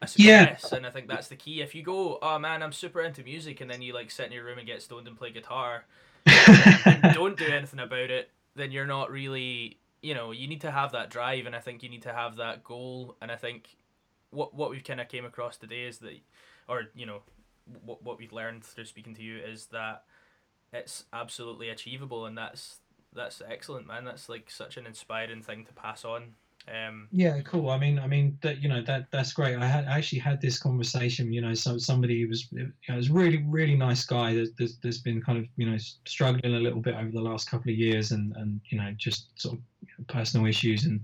a 0.00 0.06
success 0.06 0.68
yeah. 0.70 0.76
and 0.76 0.86
i 0.86 0.90
think 0.90 1.08
that's 1.08 1.28
the 1.28 1.36
key. 1.36 1.60
If 1.60 1.74
you 1.74 1.82
go 1.82 2.18
oh 2.20 2.38
man 2.38 2.62
i'm 2.62 2.72
super 2.72 3.00
into 3.00 3.22
music 3.22 3.60
and 3.60 3.70
then 3.70 3.82
you 3.82 3.92
like 3.94 4.10
sit 4.10 4.26
in 4.26 4.32
your 4.32 4.44
room 4.44 4.58
and 4.58 4.66
get 4.66 4.82
stoned 4.82 5.06
and 5.06 5.16
play 5.16 5.30
guitar 5.30 5.84
and 6.26 7.02
don't 7.14 7.36
do 7.36 7.46
anything 7.46 7.80
about 7.80 8.10
it 8.10 8.30
then 8.54 8.70
you're 8.70 8.86
not 8.86 9.10
really 9.10 9.78
you 10.02 10.14
know 10.14 10.30
you 10.30 10.46
need 10.46 10.60
to 10.60 10.70
have 10.70 10.92
that 10.92 11.10
drive 11.10 11.46
and 11.46 11.54
i 11.56 11.60
think 11.60 11.82
you 11.82 11.88
need 11.88 12.02
to 12.02 12.12
have 12.12 12.36
that 12.36 12.62
goal 12.64 13.16
and 13.20 13.30
i 13.30 13.36
think 13.36 13.76
what 14.30 14.54
what 14.54 14.70
we've 14.70 14.84
kind 14.84 15.00
of 15.00 15.08
came 15.08 15.24
across 15.24 15.56
today 15.56 15.82
is 15.82 15.98
that 15.98 16.12
or 16.68 16.84
you 16.94 17.06
know 17.06 17.22
what 17.84 18.02
what 18.02 18.18
we've 18.18 18.32
learned 18.32 18.64
through 18.64 18.84
speaking 18.84 19.14
to 19.14 19.22
you 19.22 19.38
is 19.38 19.66
that 19.66 20.04
it's 20.72 21.04
absolutely 21.12 21.68
achievable 21.68 22.26
and 22.26 22.36
that's 22.36 22.78
that's 23.14 23.42
excellent 23.48 23.86
man. 23.86 24.04
That's 24.04 24.28
like 24.28 24.50
such 24.50 24.76
an 24.76 24.86
inspiring 24.86 25.42
thing 25.42 25.64
to 25.64 25.72
pass 25.72 26.04
on 26.04 26.34
um, 26.72 27.08
yeah, 27.10 27.40
cool. 27.42 27.70
I 27.70 27.78
mean, 27.78 27.98
I 27.98 28.06
mean 28.06 28.38
that 28.42 28.62
you 28.62 28.68
know 28.68 28.82
that 28.82 29.06
that's 29.10 29.32
great. 29.32 29.56
I 29.56 29.66
had 29.66 29.86
I 29.86 29.98
actually 29.98 30.18
had 30.18 30.40
this 30.40 30.58
conversation. 30.58 31.32
You 31.32 31.40
know, 31.40 31.54
so 31.54 31.78
somebody 31.78 32.26
was 32.26 32.48
you 32.50 32.70
know, 32.88 32.96
was 32.96 33.10
really 33.10 33.44
really 33.46 33.76
nice 33.76 34.04
guy. 34.04 34.34
That 34.34 34.54
there's, 34.58 34.78
there's 34.82 35.00
been 35.00 35.22
kind 35.22 35.38
of 35.38 35.46
you 35.56 35.70
know 35.70 35.76
struggling 36.06 36.54
a 36.54 36.60
little 36.60 36.80
bit 36.80 36.94
over 36.94 37.10
the 37.10 37.20
last 37.20 37.50
couple 37.50 37.70
of 37.70 37.78
years, 37.78 38.12
and 38.12 38.34
and 38.36 38.60
you 38.70 38.78
know 38.78 38.92
just 38.96 39.40
sort 39.40 39.58
of 39.58 40.06
personal 40.08 40.46
issues, 40.46 40.84
and 40.84 41.00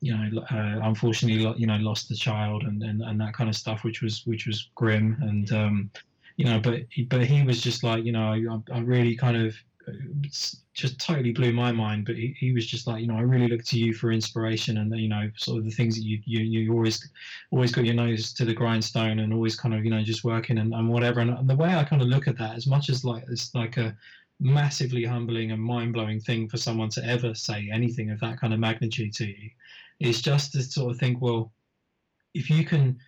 you 0.00 0.16
know 0.16 0.42
uh, 0.50 0.80
unfortunately 0.82 1.54
you 1.58 1.66
know 1.66 1.76
lost 1.76 2.08
the 2.08 2.16
child 2.16 2.62
and, 2.62 2.82
and 2.82 3.02
and 3.02 3.20
that 3.20 3.34
kind 3.34 3.50
of 3.50 3.56
stuff, 3.56 3.84
which 3.84 4.02
was 4.02 4.22
which 4.24 4.46
was 4.46 4.70
grim, 4.74 5.16
and 5.20 5.52
um, 5.52 5.90
you 6.36 6.44
know, 6.46 6.60
but 6.60 6.80
but 7.08 7.24
he 7.24 7.42
was 7.42 7.60
just 7.60 7.84
like 7.84 8.04
you 8.04 8.12
know 8.12 8.32
I, 8.32 8.74
I 8.74 8.80
really 8.80 9.16
kind 9.16 9.36
of 9.36 9.54
just 10.74 11.00
totally 11.00 11.32
blew 11.32 11.52
my 11.52 11.72
mind. 11.72 12.06
But 12.06 12.16
he, 12.16 12.34
he 12.38 12.52
was 12.52 12.66
just 12.66 12.86
like, 12.86 13.00
you 13.00 13.06
know, 13.06 13.16
I 13.16 13.22
really 13.22 13.48
look 13.48 13.64
to 13.64 13.78
you 13.78 13.92
for 13.94 14.12
inspiration, 14.12 14.78
and 14.78 14.94
you 14.98 15.08
know, 15.08 15.30
sort 15.36 15.58
of 15.58 15.64
the 15.64 15.70
things 15.70 15.96
that 15.96 16.04
you 16.04 16.20
you 16.24 16.40
you 16.40 16.72
always 16.72 17.08
always 17.50 17.72
got 17.72 17.84
your 17.84 17.94
nose 17.94 18.32
to 18.34 18.44
the 18.44 18.54
grindstone, 18.54 19.20
and 19.20 19.32
always 19.32 19.56
kind 19.56 19.74
of 19.74 19.84
you 19.84 19.90
know 19.90 20.02
just 20.02 20.24
working 20.24 20.58
and, 20.58 20.72
and 20.74 20.88
whatever. 20.88 21.20
And, 21.20 21.30
and 21.30 21.48
the 21.48 21.56
way 21.56 21.74
I 21.74 21.84
kind 21.84 22.02
of 22.02 22.08
look 22.08 22.28
at 22.28 22.38
that, 22.38 22.56
as 22.56 22.66
much 22.66 22.88
as 22.88 23.04
like 23.04 23.24
it's 23.30 23.54
like 23.54 23.76
a 23.76 23.96
massively 24.40 25.04
humbling 25.04 25.52
and 25.52 25.62
mind 25.62 25.92
blowing 25.92 26.20
thing 26.20 26.48
for 26.48 26.56
someone 26.56 26.88
to 26.90 27.04
ever 27.04 27.34
say 27.34 27.68
anything 27.72 28.10
of 28.10 28.20
that 28.20 28.40
kind 28.40 28.52
of 28.52 28.58
magnitude 28.58 29.12
to 29.14 29.26
you, 29.26 29.50
is 30.00 30.22
just 30.22 30.52
to 30.52 30.62
sort 30.62 30.92
of 30.92 30.98
think, 30.98 31.20
well, 31.20 31.52
if 32.34 32.50
you 32.50 32.64
can 32.64 32.98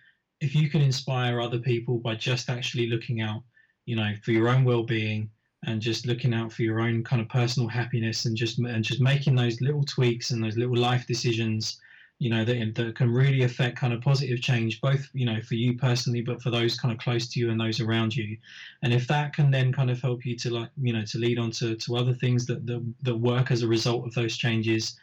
if 0.41 0.53
you 0.53 0.69
can 0.69 0.81
inspire 0.81 1.41
other 1.41 1.59
people 1.59 1.97
by 1.97 2.13
just 2.13 2.49
actually 2.49 2.87
looking 2.87 3.21
out, 3.21 3.41
you 3.85 3.95
know, 3.95 4.13
for 4.23 4.31
your 4.31 4.49
own 4.49 4.63
well 4.63 4.83
being 4.83 5.29
and 5.65 5.81
just 5.81 6.05
looking 6.05 6.33
out 6.33 6.51
for 6.51 6.63
your 6.63 6.79
own 6.79 7.03
kind 7.03 7.21
of 7.21 7.29
personal 7.29 7.67
happiness 7.67 8.25
and 8.25 8.37
just 8.37 8.59
and 8.59 8.83
just 8.83 9.01
making 9.01 9.35
those 9.35 9.61
little 9.61 9.83
tweaks 9.83 10.31
and 10.31 10.43
those 10.43 10.57
little 10.57 10.77
life 10.77 11.05
decisions 11.07 11.79
you 12.19 12.29
know 12.29 12.45
that, 12.45 12.75
that 12.75 12.95
can 12.95 13.11
really 13.11 13.43
affect 13.43 13.77
kind 13.77 13.93
of 13.93 14.01
positive 14.01 14.41
change 14.41 14.79
both 14.79 15.09
you 15.13 15.25
know 15.25 15.41
for 15.41 15.55
you 15.55 15.77
personally 15.77 16.21
but 16.21 16.41
for 16.41 16.49
those 16.49 16.79
kind 16.79 16.93
of 16.93 16.97
close 16.97 17.27
to 17.27 17.39
you 17.39 17.49
and 17.49 17.59
those 17.59 17.81
around 17.81 18.15
you. 18.15 18.37
And 18.83 18.93
if 18.93 19.07
that 19.07 19.33
can 19.33 19.51
then 19.51 19.73
kind 19.73 19.89
of 19.89 20.01
help 20.01 20.25
you 20.25 20.35
to 20.37 20.49
like 20.49 20.69
you 20.81 20.93
know 20.93 21.03
to 21.03 21.17
lead 21.17 21.39
on 21.39 21.51
to, 21.51 21.75
to 21.75 21.95
other 21.97 22.13
things 22.13 22.45
that, 22.45 22.65
that 22.67 22.93
that 23.03 23.15
work 23.15 23.51
as 23.51 23.63
a 23.63 23.67
result 23.67 24.05
of 24.05 24.13
those 24.13 24.37
changes 24.37 24.97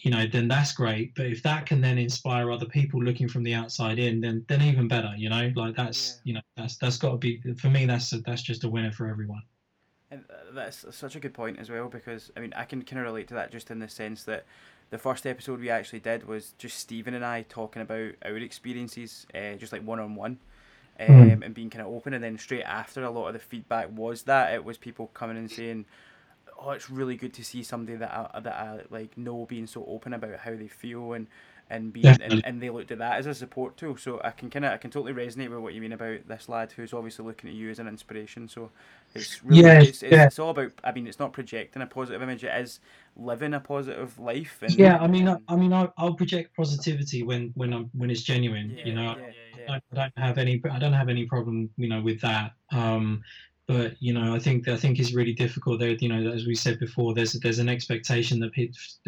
you 0.00 0.10
know 0.10 0.26
then 0.26 0.48
that's 0.48 0.72
great. 0.72 1.14
But 1.14 1.26
if 1.26 1.42
that 1.42 1.66
can 1.66 1.80
then 1.80 1.98
inspire 1.98 2.50
other 2.50 2.66
people 2.66 3.02
looking 3.02 3.28
from 3.28 3.42
the 3.42 3.54
outside 3.54 3.98
in 3.98 4.20
then 4.20 4.44
then 4.48 4.62
even 4.62 4.88
better 4.88 5.12
you 5.16 5.28
know? 5.28 5.52
Like 5.54 5.76
that's 5.76 6.20
yeah. 6.24 6.30
you 6.30 6.34
know 6.34 6.40
that's 6.56 6.76
that's 6.78 6.96
got 6.96 7.10
to 7.10 7.16
be 7.18 7.42
for 7.58 7.68
me 7.68 7.84
that's 7.84 8.12
a, 8.14 8.20
that's 8.20 8.42
just 8.42 8.64
a 8.64 8.68
winner 8.68 8.92
for 8.92 9.06
everyone 9.06 9.42
and 10.10 10.24
uh, 10.30 10.54
that's 10.54 10.84
such 10.90 11.16
a 11.16 11.20
good 11.20 11.34
point 11.34 11.58
as 11.58 11.70
well 11.70 11.88
because 11.88 12.30
I 12.36 12.40
mean 12.40 12.52
I 12.56 12.64
can 12.64 12.82
kind 12.82 13.00
of 13.00 13.06
relate 13.06 13.28
to 13.28 13.34
that 13.34 13.52
just 13.52 13.70
in 13.70 13.78
the 13.78 13.88
sense 13.88 14.24
that 14.24 14.44
the 14.90 14.98
first 14.98 15.26
episode 15.26 15.60
we 15.60 15.70
actually 15.70 16.00
did 16.00 16.26
was 16.26 16.54
just 16.58 16.78
Stephen 16.78 17.14
and 17.14 17.24
I 17.24 17.42
talking 17.42 17.82
about 17.82 18.12
our 18.24 18.36
experiences, 18.36 19.26
uh, 19.34 19.54
just 19.54 19.72
like 19.72 19.82
one 19.82 20.00
on 20.00 20.14
one, 20.14 20.38
and 21.42 21.54
being 21.54 21.70
kind 21.70 21.86
of 21.86 21.92
open. 21.92 22.14
And 22.14 22.24
then 22.24 22.38
straight 22.38 22.62
after, 22.62 23.04
a 23.04 23.10
lot 23.10 23.28
of 23.28 23.34
the 23.34 23.38
feedback 23.38 23.90
was 23.94 24.22
that 24.22 24.54
it 24.54 24.64
was 24.64 24.78
people 24.78 25.08
coming 25.08 25.36
and 25.36 25.50
saying, 25.50 25.84
"Oh, 26.58 26.70
it's 26.70 26.88
really 26.90 27.16
good 27.16 27.34
to 27.34 27.44
see 27.44 27.62
somebody 27.62 27.98
that 27.98 28.30
I, 28.34 28.40
that 28.40 28.54
I 28.54 28.80
like 28.90 29.18
know 29.18 29.44
being 29.44 29.66
so 29.66 29.84
open 29.86 30.14
about 30.14 30.38
how 30.38 30.54
they 30.54 30.68
feel 30.68 31.12
and 31.12 31.26
and 31.70 31.92
being 31.92 32.06
and, 32.06 32.42
and 32.44 32.62
they 32.62 32.70
looked 32.70 32.90
at 32.90 32.98
that 32.98 33.18
as 33.18 33.26
a 33.26 33.34
support 33.34 33.76
tool. 33.76 33.96
So 33.96 34.20
I 34.24 34.30
can 34.30 34.48
kind 34.48 34.64
of 34.64 34.72
I 34.72 34.78
can 34.78 34.90
totally 34.90 35.12
resonate 35.12 35.50
with 35.50 35.58
what 35.58 35.74
you 35.74 35.80
mean 35.80 35.92
about 35.92 36.26
this 36.26 36.48
lad 36.48 36.72
who's 36.72 36.94
obviously 36.94 37.26
looking 37.26 37.50
at 37.50 37.56
you 37.56 37.70
as 37.70 37.78
an 37.78 37.88
inspiration. 37.88 38.48
So 38.48 38.70
it's 39.14 39.42
really 39.44 39.62
yeah, 39.62 39.80
it's, 39.80 40.02
it's, 40.02 40.12
yeah. 40.12 40.26
it's 40.26 40.38
all 40.38 40.50
about. 40.50 40.72
I 40.84 40.92
mean, 40.92 41.06
it's 41.06 41.18
not 41.18 41.32
projecting 41.32 41.82
a 41.82 41.86
positive 41.86 42.22
image. 42.22 42.44
It 42.44 42.54
is 42.60 42.80
living 43.16 43.54
a 43.54 43.60
positive 43.60 44.18
life. 44.18 44.58
And, 44.62 44.74
yeah, 44.74 44.98
I 44.98 45.06
mean, 45.06 45.28
I, 45.28 45.36
I 45.48 45.56
mean, 45.56 45.72
I'll, 45.72 45.92
I'll, 45.98 46.14
project 46.14 46.54
positivity 46.56 47.22
when 47.22 47.52
when 47.54 47.72
I'm 47.72 47.90
when 47.94 48.10
it's 48.10 48.22
genuine. 48.22 48.76
Yeah, 48.76 48.86
you 48.86 48.94
know, 48.94 49.16
I, 49.68 49.74
I, 49.74 49.80
don't 49.94 50.18
have 50.18 50.38
any 50.38 50.60
I 50.70 50.78
don't 50.78 50.92
have 50.92 51.08
any 51.08 51.26
problem 51.26 51.70
you 51.76 51.88
know 51.88 52.00
with 52.00 52.20
that. 52.20 52.52
Um, 52.72 53.22
but 53.68 53.94
you 54.00 54.14
know 54.14 54.34
i 54.34 54.38
think 54.38 54.66
i 54.66 54.76
think 54.76 54.98
it's 54.98 55.12
really 55.12 55.34
difficult 55.34 55.78
there 55.78 55.90
you 55.90 56.08
know 56.08 56.32
as 56.32 56.46
we 56.46 56.54
said 56.54 56.80
before 56.80 57.14
there's 57.14 57.34
there's 57.34 57.58
an 57.58 57.68
expectation 57.68 58.40
that 58.40 58.50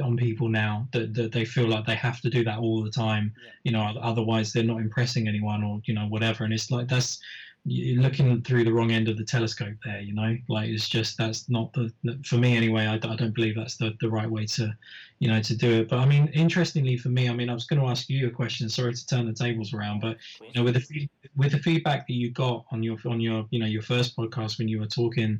on 0.05 0.17
people 0.17 0.49
now 0.49 0.87
that, 0.93 1.13
that 1.15 1.33
they 1.33 1.45
feel 1.45 1.67
like 1.67 1.87
they 1.87 1.95
have 1.95 2.21
to 2.21 2.31
do 2.31 2.45
that 2.45 2.59
all 2.59 2.85
the 2.85 2.91
time 2.91 3.33
yeah. 3.43 3.53
you 3.65 3.73
know 3.73 3.99
otherwise 4.01 4.53
they're 4.53 4.63
not 4.63 4.81
impressing 4.81 5.27
anyone 5.27 5.65
or 5.65 5.81
you 5.87 5.95
know 5.95 6.07
whatever 6.07 6.45
and 6.45 6.53
it's 6.53 6.71
like 6.71 6.87
that's 6.87 7.19
you're 7.65 8.03
looking 8.03 8.43
through 8.43 8.65
the 8.65 8.73
wrong 8.73 8.91
end 8.91 9.09
of 9.09 9.19
the 9.19 9.25
telescope 9.25 9.75
there 9.85 10.01
you 10.01 10.15
know? 10.15 10.37
Like 10.49 10.69
it's 10.69 10.89
just 10.89 11.19
that's 11.19 11.49
not 11.49 11.73
the 11.73 11.93
for 12.25 12.37
me 12.37 12.57
anyway 12.57 12.87
I, 12.87 12.95
I 12.95 13.17
don't 13.17 13.35
believe 13.35 13.57
that's 13.57 13.77
the, 13.77 13.95
the 14.01 14.09
right 14.09 14.31
way 14.31 14.47
to 14.47 14.73
you 15.19 15.29
know 15.29 15.41
to 15.43 15.57
do 15.57 15.81
it. 15.81 15.89
But 15.89 15.99
i 15.99 16.07
mean 16.07 16.29
interestingly 16.29 16.97
for 16.97 17.11
me 17.11 17.29
i 17.29 17.33
mean 17.33 17.51
i 17.51 17.55
was 17.55 17.67
going 17.67 17.81
to 17.81 17.89
ask 17.89 18.09
you 18.09 18.27
a 18.27 18.31
question 18.31 18.69
sorry 18.69 18.95
to 18.95 19.07
turn 19.07 19.27
the 19.27 19.33
tables 19.33 19.75
around 19.75 20.01
but 20.01 20.17
you 20.41 20.53
know 20.55 20.65
with 20.65 20.75
the 20.75 21.09
with 21.37 21.53
the 21.53 21.59
feedback 21.59 22.07
that 22.07 22.15
you 22.15 22.31
got 22.31 22.65
on 22.73 22.83
your 22.83 22.97
on 23.07 23.21
your 23.21 23.47
you 23.51 23.61
know 23.61 23.67
your 23.67 23.83
first 23.83 24.17
podcast 24.17 24.59
when 24.59 24.69
you 24.69 24.81
were 24.81 24.87
talking 24.87 25.39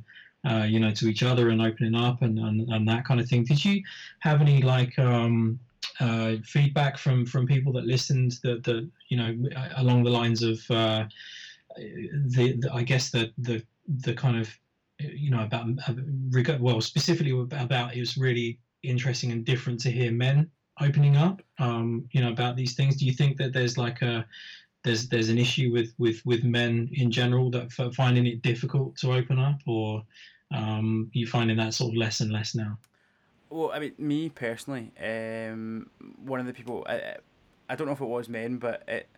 uh, 0.49 0.65
you 0.67 0.81
know 0.81 0.91
to 0.91 1.09
each 1.09 1.23
other 1.23 1.51
and 1.51 1.61
opening 1.61 1.95
up 1.95 2.23
and, 2.23 2.39
and 2.39 2.69
and 2.71 2.89
that 2.89 3.05
kind 3.05 3.21
of 3.21 3.29
thing 3.29 3.45
did 3.45 3.63
you 3.65 3.83
have 4.21 4.41
any 4.41 4.63
like 4.63 4.99
um 4.99 5.59
uh, 6.01 6.37
feedback 6.45 6.97
from 6.97 7.27
from 7.27 7.47
people 7.47 7.73
that 7.73 7.85
listened 7.85 8.33
that 8.43 8.65
that 8.65 8.89
you 9.09 9.17
know 9.17 9.37
along 9.77 10.03
the 10.03 10.11
lines 10.11 10.43
of 10.43 10.59
uh, 10.71 11.05
the, 11.77 12.57
the 12.59 12.71
I 12.73 12.83
guess 12.83 13.11
the 13.11 13.33
the 13.39 13.63
the 13.89 14.15
kind 14.15 14.39
of 14.39 14.51
you 14.99 15.31
know 15.31 15.43
about 15.43 15.67
well 16.61 16.81
specifically 16.81 17.33
about 17.53 17.97
it 17.97 18.01
was 18.01 18.17
really 18.17 18.59
interesting 18.83 19.33
and 19.33 19.45
different 19.45 19.81
to 19.81 19.91
hear 19.91 20.11
men 20.11 20.51
opening 20.81 21.17
up 21.17 21.43
um, 21.59 22.09
you 22.13 22.21
know 22.21 22.31
about 22.31 22.57
these 22.57 22.75
things. 22.75 22.97
Do 22.97 23.07
you 23.07 23.13
think 23.13 23.37
that 23.39 23.53
there's 23.53 23.77
like 23.79 24.03
a 24.03 24.27
there's 24.85 25.09
there's 25.09 25.29
an 25.29 25.39
issue 25.39 25.71
with 25.73 25.93
with 25.99 26.21
with 26.25 26.45
men 26.45 26.89
in 26.93 27.11
general 27.11 27.51
that 27.51 27.73
finding 27.95 28.27
it 28.27 28.43
difficult 28.43 28.97
to 28.97 29.13
open 29.13 29.39
up 29.39 29.59
or 29.67 30.03
um, 30.53 31.11
you 31.13 31.27
finding 31.27 31.57
that 31.59 31.75
sort 31.75 31.93
of 31.93 31.97
less 31.97 32.21
and 32.21 32.33
less 32.33 32.55
now? 32.55 32.79
Well 33.51 33.73
i 33.75 33.81
mean 33.81 33.95
me 33.99 34.29
personally 34.29 34.93
um, 35.03 35.91
one 36.25 36.39
of 36.39 36.47
the 36.47 36.53
people 36.53 36.87
I, 36.89 37.17
I 37.69 37.75
don't 37.75 37.89
know 37.89 37.93
if 37.93 38.01
it 38.01 38.07
was 38.07 38.29
men 38.29 38.59
but 38.59 38.85
it 38.87 39.09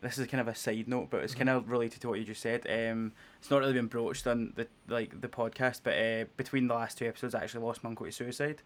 this 0.00 0.18
is 0.18 0.26
kind 0.26 0.40
of 0.40 0.48
a 0.48 0.54
side 0.54 0.88
note, 0.88 1.08
but 1.10 1.22
it's 1.22 1.32
mm-hmm. 1.32 1.46
kind 1.46 1.50
of 1.50 1.70
related 1.70 2.00
to 2.02 2.08
what 2.08 2.18
you 2.18 2.24
just 2.24 2.42
said. 2.42 2.66
Um, 2.68 3.12
it's 3.38 3.50
not 3.50 3.60
really 3.60 3.72
been 3.72 3.86
broached 3.86 4.26
on 4.26 4.52
the 4.56 4.66
like 4.88 5.20
the 5.20 5.28
podcast, 5.28 5.80
but 5.82 5.94
uh, 5.96 6.24
between 6.36 6.68
the 6.68 6.74
last 6.74 6.98
two 6.98 7.06
episodes, 7.06 7.34
I 7.34 7.42
actually 7.42 7.64
lost 7.64 7.82
my 7.82 7.88
uncle 7.88 8.06
to 8.06 8.12
suicide. 8.12 8.62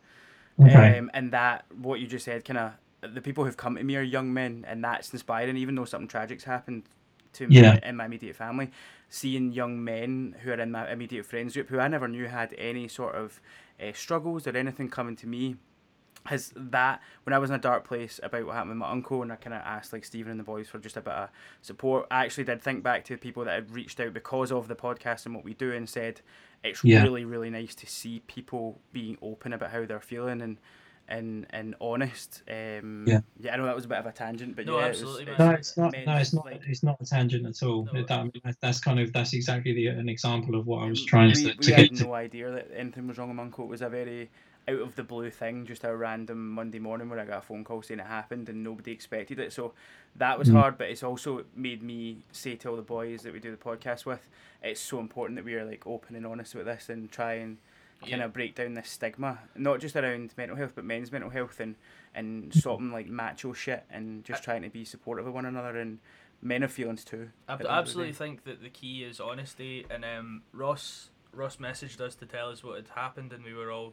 Okay. 0.61 0.99
Um, 0.99 1.11
and 1.15 1.33
that 1.33 1.65
what 1.81 2.01
you 2.01 2.07
just 2.07 2.25
said, 2.25 2.45
kind 2.45 2.59
of 2.59 3.15
the 3.15 3.21
people 3.21 3.45
who've 3.45 3.57
come 3.57 3.77
to 3.77 3.85
me 3.85 3.97
are 3.97 4.03
young 4.03 4.33
men, 4.33 4.65
and 4.69 4.83
that's 4.85 5.13
inspiring. 5.13 5.57
Even 5.57 5.75
though 5.75 5.85
something 5.85 6.09
tragic's 6.09 6.45
happened 6.45 6.85
to 7.35 7.47
me 7.47 7.79
in 7.83 7.97
my 7.97 8.07
immediate 8.07 8.37
family, 8.37 8.71
seeing 9.09 9.53
young 9.53 9.83
men 9.83 10.37
who 10.43 10.51
are 10.51 10.61
in 10.61 10.73
my 10.73 10.91
immediate 10.91 11.27
friends 11.27 11.55
group 11.55 11.69
who 11.69 11.79
I 11.79 11.89
never 11.89 12.09
knew 12.09 12.27
had 12.27 12.55
any 12.59 12.89
sort 12.89 13.15
of 13.15 13.41
uh, 13.81 13.93
struggles 13.95 14.47
or 14.47 14.57
anything 14.57 14.89
coming 14.89 15.17
to 15.17 15.27
me 15.27 15.57
has 16.27 16.53
that 16.57 17.01
when 17.25 17.33
I 17.33 17.39
was 17.39 17.51
in 17.51 17.57
a 17.57 17.61
dark 17.61 17.87
place 17.87 18.21
about 18.23 18.45
what 18.47 18.55
happened 18.55 18.71
with 18.71 18.79
my 18.79 18.91
uncle 18.91 19.23
and 19.23 19.33
I 19.33 19.37
kind 19.37 19.55
of 19.55 19.63
asked 19.65 19.93
like 19.93 20.05
Stephen 20.05 20.31
and 20.31 20.39
the 20.41 20.45
boys 20.45 20.69
for 20.69 20.79
just 20.79 20.97
a 20.97 21.01
bit 21.01 21.13
of 21.15 21.31
support. 21.63 22.07
I 22.11 22.25
actually 22.25 22.45
did 22.45 22.61
think 22.63 22.83
back 22.83 23.05
to 23.07 23.15
the 23.15 23.19
people 23.19 23.45
that 23.45 23.55
had 23.55 23.71
reached 23.75 23.99
out 24.01 24.13
because 24.13 24.53
of 24.53 24.69
the 24.69 24.77
podcast 24.77 25.27
and 25.27 25.35
what 25.35 25.45
we 25.45 25.55
do 25.55 25.73
and 25.73 25.89
said 25.89 26.21
it's 26.63 26.85
Yeah. 26.85 27.03
really 27.03 27.25
really 27.25 27.49
nice 27.51 27.75
to 27.77 27.87
see 27.87 28.21
people 28.27 28.81
being 28.93 29.17
open 29.23 29.53
about 29.55 29.71
how 29.71 29.87
they're 29.87 30.01
feeling 30.01 30.43
and 30.43 30.59
and 31.09 31.47
and 31.51 31.75
honest. 31.81 32.43
Um, 32.49 33.05
Yeah. 33.09 33.21
yeah, 33.41 33.55
I 33.55 33.57
know 33.57 33.65
that 33.65 33.75
was 33.75 33.87
a 33.87 33.89
bit 33.89 33.99
of 33.99 34.07
a 34.07 34.13
tangent, 34.13 34.55
but 34.55 34.67
No, 34.67 34.79
yeah, 34.79 34.85
absolutely, 34.87 35.23
it 35.25 35.29
was. 35.31 35.39
No, 35.41 35.51
it's 35.51 35.77
not. 35.77 35.93
meant, 35.93 36.07
No, 36.07 36.17
it's 36.19 36.33
not. 36.33 36.45
like, 36.45 36.61
It's 36.69 36.83
not 36.85 37.01
a 37.01 37.05
tangent 37.05 37.47
at 37.47 37.67
all. 37.67 37.89
No. 37.93 38.05
That, 38.05 38.31
I 38.45 38.53
that's 38.61 38.79
kind 38.79 39.01
of 39.01 39.13
that's 39.13 39.33
exactly 39.33 39.73
the, 39.73 39.89
an 39.89 40.09
example 40.09 40.55
of 40.55 40.67
what 40.69 40.85
I 40.85 40.89
was 40.89 41.05
trying 41.05 41.29
we, 41.31 41.35
to, 41.35 41.49
we 41.49 41.55
to 41.65 41.75
had 41.75 41.89
get 41.89 41.97
to. 41.97 42.05
no 42.05 42.15
idea 42.15 42.51
that 42.53 42.71
anything 42.77 43.09
was 43.09 43.19
wrong 43.19 43.29
with 43.29 43.37
my 43.39 43.43
uncle. 43.43 43.65
It 43.65 43.69
was 43.71 43.83
a 43.83 43.89
very 43.89 44.31
out 44.71 44.81
of 44.81 44.95
the 44.97 45.03
blue 45.03 45.31
thing, 45.31 45.67
just 45.67 45.85
a 45.85 45.95
random 45.95 46.51
Monday 46.51 46.79
morning 46.79 47.09
where 47.11 47.19
I 47.19 47.25
got 47.25 47.39
a 47.39 47.43
phone 47.43 47.65
call 47.65 47.83
saying 47.83 48.01
it 48.01 48.07
happened 48.07 48.49
and 48.49 48.63
nobody 48.65 48.93
expected 48.93 49.39
it. 49.39 49.53
So 49.53 49.73
that 50.17 50.39
was 50.39 50.49
Mm. 50.49 50.55
hard, 50.55 50.79
but 50.79 50.89
it's 50.91 51.03
also 51.03 51.45
made 51.55 51.83
me 51.83 52.19
say 52.33 52.57
to 52.57 52.71
all 52.71 52.77
the 52.77 52.83
boys 52.83 53.23
that 53.23 53.33
we 53.33 53.41
do 53.41 53.51
the 53.51 53.57
podcast 53.57 54.07
with, 54.07 54.29
it's 54.63 54.81
so 54.81 54.99
important 55.01 55.37
that 55.37 55.45
we 55.45 55.55
are 55.55 55.65
like 55.65 55.87
open 55.87 56.17
and 56.17 56.27
honest 56.27 56.55
with 56.55 56.67
this 56.67 56.89
and 56.89 57.11
try 57.11 57.35
and 57.35 57.59
kind 58.09 58.23
of 58.23 58.33
break 58.33 58.55
down 58.55 58.73
this 58.75 58.89
stigma, 58.89 59.41
not 59.55 59.79
just 59.79 59.95
around 59.95 60.33
mental 60.37 60.57
health, 60.57 60.73
but 60.75 60.85
men's 60.85 61.13
mental 61.13 61.31
health 61.31 61.61
and 61.61 61.75
and 62.15 62.53
stopping 62.55 62.91
like 62.91 63.07
macho 63.07 63.53
shit 63.53 63.85
and 63.91 64.25
just 64.25 64.43
trying 64.43 64.63
to 64.63 64.71
be 64.71 64.85
supportive 64.85 65.27
of 65.27 65.35
one 65.35 65.45
another 65.47 65.79
and 65.79 65.99
men 66.43 66.63
have 66.63 66.73
feelings 66.73 67.05
too. 67.05 67.29
I 67.47 67.53
at 67.53 67.59
the 67.59 67.65
end 67.65 67.71
of 67.71 67.75
the 67.75 67.79
absolutely 67.91 68.13
think 68.15 68.45
that 68.45 68.63
the 68.63 68.71
key 68.71 69.05
is 69.05 69.21
honesty, 69.21 69.87
and 69.91 70.05
um, 70.05 70.43
Ross 70.53 71.11
Ross 71.33 71.57
messaged 71.57 72.01
us 72.01 72.15
to 72.17 72.27
tell 72.27 72.51
us 72.51 72.65
what 72.65 72.77
had 72.77 72.89
happened, 72.95 73.33
and 73.33 73.45
we 73.45 73.53
were 73.55 73.71
all 73.71 73.93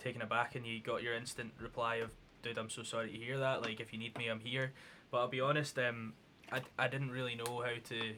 taken 0.00 0.22
aback. 0.22 0.54
And 0.56 0.66
you 0.66 0.80
got 0.80 1.02
your 1.02 1.14
instant 1.14 1.52
reply 1.60 1.96
of, 1.96 2.10
"Dude, 2.42 2.58
I'm 2.58 2.70
so 2.70 2.82
sorry 2.82 3.10
to 3.12 3.18
hear 3.18 3.38
that. 3.38 3.62
Like, 3.62 3.80
if 3.80 3.92
you 3.92 3.98
need 3.98 4.16
me, 4.18 4.28
I'm 4.28 4.40
here." 4.40 4.72
But 5.10 5.18
I'll 5.18 5.28
be 5.28 5.40
honest, 5.40 5.78
um, 5.78 6.14
I, 6.52 6.62
I 6.78 6.88
didn't 6.88 7.10
really 7.10 7.34
know 7.34 7.62
how 7.64 7.74
to 7.90 8.14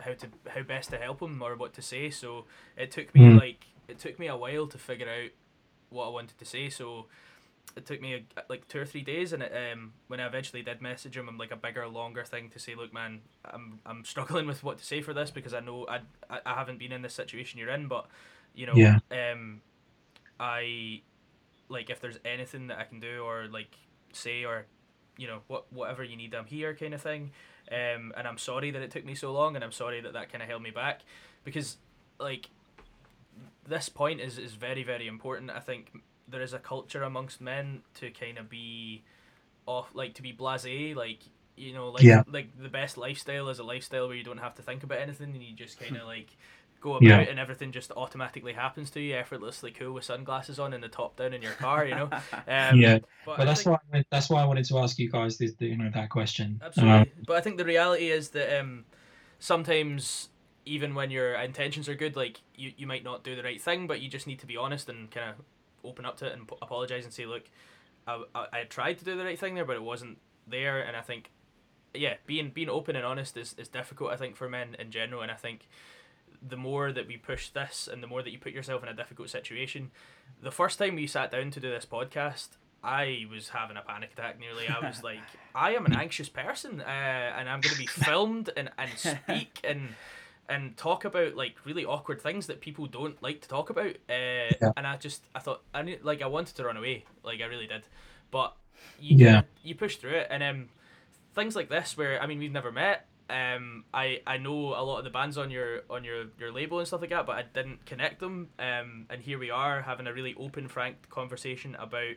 how 0.00 0.12
to 0.14 0.26
how 0.48 0.62
best 0.62 0.90
to 0.90 0.98
help 0.98 1.20
him 1.20 1.42
or 1.42 1.56
what 1.56 1.72
to 1.74 1.82
say. 1.82 2.10
So 2.10 2.44
it 2.76 2.90
took 2.90 3.14
me 3.14 3.22
Mm. 3.22 3.38
like 3.38 3.66
it 3.88 3.98
took 3.98 4.18
me 4.18 4.28
a 4.28 4.36
while 4.36 4.66
to 4.68 4.78
figure 4.78 5.08
out 5.08 5.30
what 5.90 6.06
I 6.06 6.10
wanted 6.10 6.38
to 6.38 6.44
say. 6.44 6.68
So 6.70 7.06
it 7.76 7.86
took 7.86 8.00
me 8.00 8.14
a, 8.14 8.42
like 8.48 8.66
two 8.68 8.80
or 8.80 8.86
three 8.86 9.02
days, 9.02 9.32
and 9.32 9.42
it, 9.42 9.52
um, 9.54 9.92
when 10.08 10.20
I 10.20 10.26
eventually 10.26 10.62
did 10.62 10.80
message 10.82 11.16
him, 11.16 11.28
I'm 11.28 11.38
like 11.38 11.52
a 11.52 11.56
bigger, 11.56 11.86
longer 11.88 12.24
thing 12.24 12.50
to 12.50 12.58
say. 12.58 12.74
Look, 12.74 12.92
man, 12.92 13.20
I'm 13.44 13.80
I'm 13.86 14.04
struggling 14.04 14.46
with 14.46 14.64
what 14.64 14.78
to 14.78 14.84
say 14.84 15.00
for 15.02 15.14
this 15.14 15.30
because 15.30 15.54
I 15.54 15.60
know 15.60 15.86
I 15.88 16.00
I, 16.30 16.40
I 16.46 16.54
haven't 16.54 16.78
been 16.78 16.92
in 16.92 17.02
this 17.02 17.14
situation 17.14 17.58
you're 17.58 17.70
in, 17.70 17.88
but 17.88 18.06
you 18.54 18.66
know, 18.66 18.74
Yeah. 18.76 18.98
um, 19.12 19.60
I 20.40 21.02
like 21.68 21.90
if 21.90 22.00
there's 22.00 22.18
anything 22.24 22.68
that 22.68 22.78
I 22.78 22.84
can 22.84 23.00
do 23.00 23.22
or 23.24 23.46
like 23.48 23.76
say 24.12 24.44
or 24.44 24.66
you 25.16 25.26
know 25.26 25.40
what 25.48 25.72
whatever 25.72 26.02
you 26.04 26.16
need, 26.16 26.34
I'm 26.34 26.46
here, 26.46 26.74
kind 26.74 26.94
of 26.94 27.02
thing. 27.02 27.32
Um, 27.70 28.12
and 28.16 28.26
I'm 28.26 28.38
sorry 28.38 28.70
that 28.70 28.80
it 28.82 28.90
took 28.90 29.04
me 29.04 29.14
so 29.14 29.32
long, 29.32 29.54
and 29.54 29.62
I'm 29.64 29.72
sorry 29.72 30.00
that 30.00 30.14
that 30.14 30.30
kind 30.32 30.42
of 30.42 30.48
held 30.48 30.62
me 30.62 30.70
back 30.70 31.02
because 31.44 31.76
like 32.18 32.48
this 33.66 33.88
point 33.88 34.20
is 34.20 34.38
is 34.38 34.54
very 34.54 34.82
very 34.82 35.06
important. 35.06 35.50
I 35.50 35.60
think 35.60 35.92
there 36.28 36.42
is 36.42 36.52
a 36.52 36.58
culture 36.58 37.02
amongst 37.02 37.40
men 37.40 37.82
to 37.94 38.10
kind 38.10 38.38
of 38.38 38.48
be 38.48 39.02
off 39.66 39.90
like 39.94 40.14
to 40.14 40.22
be 40.22 40.32
blasé 40.32 40.94
like 40.96 41.20
you 41.56 41.72
know 41.74 41.88
like 41.90 42.02
Yeah. 42.02 42.22
like 42.26 42.48
the 42.60 42.68
best 42.68 42.96
lifestyle 42.96 43.48
is 43.48 43.58
a 43.58 43.64
lifestyle 43.64 44.08
where 44.08 44.16
you 44.16 44.24
don't 44.24 44.38
have 44.38 44.54
to 44.56 44.62
think 44.62 44.82
about 44.82 44.98
anything 44.98 45.30
and 45.34 45.42
you 45.42 45.54
just 45.54 45.78
kind 45.78 45.96
of 45.96 46.06
like 46.14 46.28
go 46.80 46.92
about 46.94 47.02
Yeah. 47.02 47.18
and 47.20 47.38
everything 47.38 47.72
just 47.72 47.90
automatically 47.96 48.52
happens 48.52 48.90
to 48.90 49.00
you 49.00 49.16
effortlessly 49.16 49.70
cool 49.72 49.92
with 49.94 50.04
sunglasses 50.04 50.58
on 50.60 50.72
and 50.72 50.82
the 50.82 50.88
top 50.88 51.16
down 51.16 51.32
in 51.34 51.42
your 51.42 51.52
car 51.52 51.84
you 51.84 51.94
know 51.94 52.04
um, 52.48 52.78
yeah, 52.78 52.98
but 53.26 53.36
but 53.38 53.44
that's 53.44 53.62
think- 53.62 53.72
why 53.72 53.76
I 53.76 53.86
wanted, 53.92 54.06
that's 54.10 54.30
why 54.30 54.42
I 54.42 54.44
wanted 54.44 54.64
to 54.66 54.78
ask 54.78 54.98
you 54.98 55.10
guys 55.10 55.38
this, 55.38 55.52
you 55.58 55.76
know, 55.76 55.90
that 55.94 56.08
question. 56.10 56.60
Absolutely. 56.64 56.92
Um, 56.98 57.06
but 57.26 57.36
I 57.36 57.40
think 57.40 57.56
the 57.58 57.64
reality 57.64 58.10
is 58.10 58.28
that 58.30 58.60
um, 58.60 58.84
sometimes 59.38 60.28
even 60.66 60.94
when 60.94 61.10
your 61.10 61.34
intentions 61.34 61.88
are 61.88 61.94
good, 61.94 62.14
like 62.16 62.40
you, 62.54 62.72
you 62.76 62.86
might 62.86 63.02
not 63.04 63.24
do 63.24 63.34
the 63.34 63.42
right 63.42 63.60
thing, 63.60 63.86
but 63.86 64.00
you 64.00 64.08
just 64.08 64.26
need 64.26 64.38
to 64.40 64.46
be 64.46 64.56
honest 64.56 64.88
and 64.88 65.10
kind 65.10 65.30
of 65.30 65.36
open 65.84 66.04
up 66.04 66.16
to 66.18 66.26
it 66.26 66.32
and 66.34 66.46
p- 66.46 66.56
apologize 66.60 67.04
and 67.04 67.12
say, 67.12 67.24
look, 67.24 67.44
I, 68.06 68.22
I, 68.34 68.46
I 68.52 68.64
tried 68.64 68.98
to 68.98 69.04
do 69.04 69.16
the 69.16 69.24
right 69.24 69.38
thing 69.38 69.54
there, 69.54 69.64
but 69.64 69.76
it 69.76 69.82
wasn't 69.82 70.18
there. 70.46 70.80
And 70.82 70.96
I 70.96 71.00
think, 71.00 71.30
yeah, 71.94 72.14
being 72.26 72.50
being 72.50 72.68
open 72.68 72.96
and 72.96 73.04
honest 73.04 73.36
is, 73.36 73.54
is 73.56 73.68
difficult. 73.68 74.10
I 74.10 74.16
think 74.16 74.36
for 74.36 74.48
men 74.48 74.76
in 74.78 74.90
general, 74.90 75.22
and 75.22 75.30
I 75.30 75.36
think 75.36 75.68
the 76.46 76.56
more 76.56 76.92
that 76.92 77.06
we 77.06 77.16
push 77.16 77.48
this 77.50 77.88
and 77.90 78.02
the 78.02 78.06
more 78.06 78.22
that 78.22 78.30
you 78.30 78.38
put 78.38 78.52
yourself 78.52 78.82
in 78.82 78.88
a 78.88 78.94
difficult 78.94 79.30
situation, 79.30 79.90
the 80.42 80.50
first 80.50 80.78
time 80.78 80.94
we 80.96 81.06
sat 81.06 81.30
down 81.32 81.50
to 81.50 81.60
do 81.60 81.70
this 81.70 81.86
podcast. 81.86 82.48
I 82.84 83.26
was 83.28 83.48
having 83.48 83.76
a 83.76 83.82
panic 83.82 84.12
attack 84.12 84.38
nearly. 84.38 84.68
I 84.68 84.78
was 84.86 85.02
like, 85.10 85.18
I 85.52 85.74
am 85.74 85.84
an 85.84 85.94
anxious 85.96 86.28
person, 86.28 86.80
uh, 86.80 86.84
and 86.84 87.48
I'm 87.48 87.60
going 87.60 87.72
to 87.74 87.78
be 87.78 87.86
filmed 87.88 88.50
and, 88.56 88.70
and 88.78 88.90
speak 88.96 89.60
and 89.64 89.88
and 90.48 90.76
talk 90.76 91.04
about 91.04 91.34
like 91.34 91.56
really 91.64 91.84
awkward 91.84 92.22
things 92.22 92.46
that 92.46 92.60
people 92.60 92.86
don't 92.86 93.20
like 93.20 93.40
to 93.40 93.48
talk 93.48 93.68
about. 93.70 93.96
Uh, 94.08 94.54
Yeah. 94.62 94.72
And 94.76 94.86
I 94.86 94.96
just 94.96 95.24
I 95.34 95.40
thought 95.40 95.62
I 95.74 95.82
need, 95.82 96.04
like 96.04 96.22
I 96.22 96.26
wanted 96.28 96.54
to 96.54 96.64
run 96.64 96.76
away, 96.76 97.04
like 97.24 97.40
I 97.40 97.46
really 97.46 97.66
did, 97.66 97.82
but 98.30 98.54
you 99.00 99.16
Yeah. 99.16 99.42
you 99.64 99.74
push 99.74 99.96
through 99.96 100.12
it, 100.14 100.28
and 100.30 100.42
um, 100.44 100.68
things 101.34 101.56
like 101.56 101.68
this 101.68 101.96
where 101.96 102.22
I 102.22 102.26
mean 102.28 102.38
we've 102.38 102.52
never 102.52 102.70
met. 102.70 103.07
Um, 103.30 103.84
I, 103.92 104.20
I 104.26 104.38
know 104.38 104.74
a 104.74 104.82
lot 104.82 104.98
of 104.98 105.04
the 105.04 105.10
bands 105.10 105.36
on 105.36 105.50
your 105.50 105.82
on 105.90 106.02
your, 106.02 106.24
your 106.38 106.50
label 106.50 106.78
and 106.78 106.88
stuff 106.88 107.02
like 107.02 107.10
that, 107.10 107.26
but 107.26 107.36
I 107.36 107.42
didn't 107.42 107.84
connect 107.84 108.20
them. 108.20 108.48
Um, 108.58 109.06
and 109.10 109.20
here 109.20 109.38
we 109.38 109.50
are 109.50 109.82
having 109.82 110.06
a 110.06 110.12
really 110.14 110.34
open, 110.38 110.66
frank 110.68 111.08
conversation 111.10 111.74
about 111.74 112.14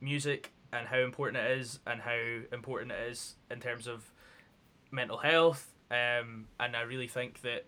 music 0.00 0.52
and 0.72 0.88
how 0.88 0.98
important 0.98 1.44
it 1.44 1.58
is 1.58 1.78
and 1.86 2.00
how 2.00 2.20
important 2.52 2.92
it 2.92 3.10
is 3.10 3.34
in 3.50 3.60
terms 3.60 3.86
of 3.86 4.10
mental 4.90 5.18
health. 5.18 5.72
Um, 5.90 6.46
and 6.58 6.74
I 6.74 6.82
really 6.82 7.08
think 7.08 7.42
that 7.42 7.66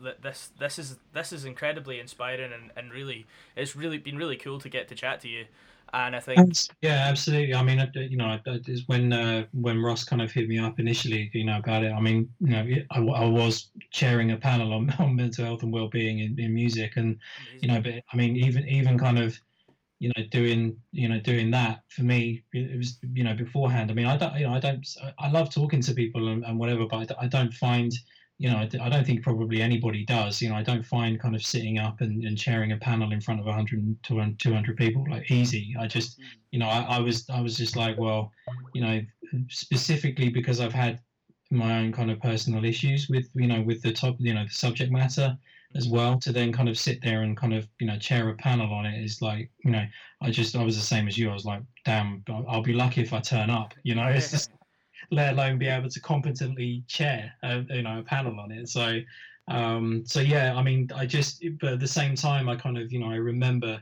that 0.00 0.22
this 0.22 0.50
this 0.58 0.78
is 0.78 0.96
this 1.12 1.32
is 1.32 1.44
incredibly 1.44 2.00
inspiring 2.00 2.52
and, 2.52 2.72
and 2.76 2.92
really 2.92 3.26
it's 3.56 3.76
really 3.76 3.98
been 3.98 4.16
really 4.16 4.36
cool 4.36 4.58
to 4.60 4.68
get 4.68 4.88
to 4.88 4.94
chat 4.94 5.20
to 5.20 5.28
you. 5.28 5.44
And 5.92 6.14
I 6.16 6.20
think 6.20 6.56
Yeah, 6.80 7.06
absolutely. 7.08 7.54
I 7.54 7.62
mean, 7.62 7.78
you 7.94 8.16
know, 8.16 8.26
I- 8.26 8.42
I- 8.50 8.60
it's 8.66 8.88
when 8.88 9.12
uh, 9.12 9.46
when 9.52 9.80
Ross 9.80 10.04
kind 10.04 10.20
of 10.22 10.32
hit 10.32 10.48
me 10.48 10.58
up 10.58 10.80
initially, 10.80 11.30
you 11.32 11.44
know, 11.44 11.58
about 11.58 11.84
it. 11.84 11.92
I 11.92 12.00
mean, 12.00 12.32
you 12.40 12.48
know, 12.50 12.66
I, 12.90 13.00
I 13.00 13.26
was 13.26 13.70
chairing 13.92 14.32
a 14.32 14.36
panel 14.36 14.72
on, 14.72 14.90
on 14.98 15.14
mental 15.14 15.44
health 15.44 15.62
and 15.62 15.72
well-being 15.72 16.18
in, 16.20 16.38
in 16.40 16.54
music, 16.54 16.96
and 16.96 17.20
you 17.60 17.68
know, 17.68 17.80
but 17.80 17.94
I 18.12 18.16
mean, 18.16 18.36
even 18.36 18.66
even 18.68 18.98
kind 18.98 19.18
of, 19.18 19.38
you 20.00 20.10
know, 20.16 20.24
doing 20.30 20.80
you 20.92 21.08
know 21.08 21.20
doing 21.20 21.50
that 21.52 21.84
for 21.88 22.02
me, 22.02 22.44
it 22.52 22.76
was 22.76 22.98
you 23.14 23.24
know 23.24 23.34
beforehand. 23.34 23.90
I 23.90 23.94
mean, 23.94 24.06
I 24.06 24.16
don't, 24.16 24.34
you 24.38 24.46
know, 24.46 24.54
I 24.54 24.60
don't, 24.60 24.86
I 25.18 25.30
love 25.30 25.54
talking 25.54 25.82
to 25.82 25.94
people 25.94 26.28
and, 26.28 26.44
and 26.44 26.58
whatever, 26.58 26.86
but 26.86 27.12
I 27.20 27.28
don't 27.28 27.54
find. 27.54 27.92
You 28.42 28.50
know, 28.50 28.58
I 28.58 28.88
don't 28.88 29.06
think 29.06 29.22
probably 29.22 29.62
anybody 29.62 30.04
does. 30.04 30.42
You 30.42 30.48
know, 30.48 30.56
I 30.56 30.64
don't 30.64 30.84
find 30.84 31.20
kind 31.20 31.36
of 31.36 31.44
sitting 31.44 31.78
up 31.78 32.00
and, 32.00 32.24
and 32.24 32.36
chairing 32.36 32.72
a 32.72 32.76
panel 32.76 33.12
in 33.12 33.20
front 33.20 33.38
of 33.38 33.46
100 33.46 34.02
to 34.02 34.34
200 34.36 34.76
people 34.76 35.04
like 35.08 35.30
easy. 35.30 35.76
I 35.78 35.86
just, 35.86 36.18
mm. 36.18 36.24
you 36.50 36.58
know, 36.58 36.66
I, 36.66 36.96
I 36.96 36.98
was 36.98 37.28
I 37.30 37.40
was 37.40 37.56
just 37.56 37.76
like, 37.76 37.96
well, 37.98 38.32
you 38.74 38.82
know, 38.82 39.00
specifically 39.48 40.28
because 40.28 40.58
I've 40.58 40.72
had 40.72 41.00
my 41.52 41.78
own 41.78 41.92
kind 41.92 42.10
of 42.10 42.18
personal 42.20 42.64
issues 42.64 43.08
with 43.08 43.28
you 43.34 43.46
know 43.46 43.60
with 43.60 43.82
the 43.82 43.92
top 43.92 44.16
you 44.18 44.32
know 44.32 44.44
the 44.44 44.50
subject 44.50 44.90
matter 44.90 45.36
as 45.76 45.86
well 45.86 46.18
to 46.18 46.32
then 46.32 46.52
kind 46.52 46.68
of 46.68 46.78
sit 46.78 47.00
there 47.02 47.22
and 47.22 47.36
kind 47.36 47.52
of 47.52 47.68
you 47.78 47.86
know 47.86 47.98
chair 47.98 48.30
a 48.30 48.34
panel 48.36 48.72
on 48.72 48.86
it 48.86 49.02
is 49.04 49.20
like 49.20 49.50
you 49.64 49.70
know 49.70 49.84
I 50.22 50.30
just 50.30 50.56
I 50.56 50.64
was 50.64 50.76
the 50.76 50.82
same 50.82 51.06
as 51.06 51.18
you 51.18 51.30
I 51.30 51.34
was 51.34 51.44
like 51.44 51.62
damn 51.84 52.24
I'll- 52.28 52.46
I'll 52.48 52.62
be 52.62 52.72
lucky 52.72 53.02
if 53.02 53.12
I 53.12 53.20
turn 53.20 53.50
up 53.50 53.74
you 53.82 53.94
know 53.94 54.06
it's 54.06 54.30
just 54.30 54.50
let 55.12 55.34
alone 55.34 55.58
be 55.58 55.68
able 55.68 55.88
to 55.90 56.00
competently 56.00 56.82
chair 56.88 57.32
a, 57.44 57.60
you 57.70 57.82
know 57.82 58.00
a 58.00 58.02
panel 58.02 58.40
on 58.40 58.50
it. 58.50 58.68
So 58.68 59.00
um 59.48 60.04
so 60.06 60.20
yeah 60.20 60.54
I 60.54 60.62
mean 60.62 60.88
I 60.94 61.06
just 61.06 61.44
but 61.60 61.74
at 61.74 61.80
the 61.80 61.86
same 61.86 62.14
time 62.14 62.48
I 62.48 62.56
kind 62.56 62.78
of 62.78 62.90
you 62.90 62.98
know 62.98 63.10
I 63.10 63.16
remember 63.16 63.80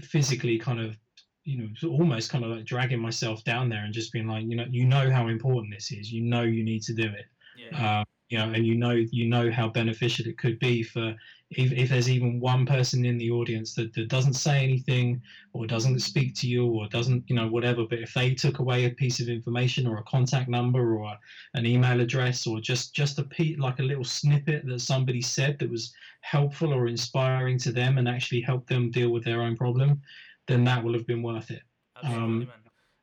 physically 0.00 0.58
kind 0.58 0.80
of 0.80 0.96
you 1.44 1.58
know 1.58 1.88
almost 1.88 2.30
kind 2.30 2.44
of 2.44 2.50
like 2.50 2.64
dragging 2.64 3.00
myself 3.00 3.44
down 3.44 3.68
there 3.68 3.84
and 3.84 3.94
just 3.94 4.12
being 4.12 4.26
like 4.26 4.44
you 4.46 4.56
know 4.56 4.66
you 4.68 4.84
know 4.84 5.10
how 5.10 5.28
important 5.28 5.72
this 5.72 5.92
is. 5.92 6.12
You 6.12 6.22
know 6.22 6.42
you 6.42 6.64
need 6.64 6.82
to 6.82 6.94
do 6.94 7.04
it. 7.04 7.26
Yeah. 7.56 8.00
um, 8.00 8.04
you 8.28 8.38
know 8.38 8.50
and 8.52 8.66
you 8.66 8.74
know 8.74 8.90
you 8.90 9.26
know 9.26 9.50
how 9.50 9.68
beneficial 9.68 10.26
it 10.26 10.38
could 10.38 10.58
be 10.58 10.82
for 10.82 11.14
if, 11.50 11.72
if 11.72 11.88
there's 11.88 12.10
even 12.10 12.40
one 12.40 12.66
person 12.66 13.06
in 13.06 13.16
the 13.16 13.30
audience 13.30 13.74
that, 13.74 13.94
that 13.94 14.08
doesn't 14.08 14.34
say 14.34 14.62
anything 14.62 15.22
or 15.54 15.66
doesn't 15.66 16.00
speak 16.00 16.34
to 16.34 16.46
you 16.46 16.66
or 16.66 16.86
doesn't 16.88 17.24
you 17.26 17.34
know 17.34 17.48
whatever 17.48 17.86
but 17.88 18.00
if 18.00 18.12
they 18.12 18.34
took 18.34 18.58
away 18.58 18.84
a 18.84 18.90
piece 18.90 19.18
of 19.18 19.28
information 19.28 19.86
or 19.86 19.96
a 19.96 20.02
contact 20.02 20.48
number 20.48 20.94
or 20.96 21.16
an 21.54 21.64
email 21.64 22.00
address 22.00 22.46
or 22.46 22.60
just 22.60 22.94
just 22.94 23.18
a 23.18 23.24
pe- 23.24 23.56
like 23.56 23.78
a 23.78 23.82
little 23.82 24.04
snippet 24.04 24.66
that 24.66 24.80
somebody 24.80 25.22
said 25.22 25.58
that 25.58 25.70
was 25.70 25.94
helpful 26.20 26.72
or 26.74 26.86
inspiring 26.86 27.58
to 27.58 27.72
them 27.72 27.96
and 27.96 28.08
actually 28.08 28.40
helped 28.40 28.68
them 28.68 28.90
deal 28.90 29.10
with 29.10 29.24
their 29.24 29.40
own 29.40 29.56
problem 29.56 30.00
then 30.46 30.64
that 30.64 30.82
will 30.82 30.92
have 30.92 31.06
been 31.06 31.22
worth 31.22 31.50
it 31.50 31.62
Absolutely, 31.96 32.24
um, 32.24 32.38
man. 32.40 32.48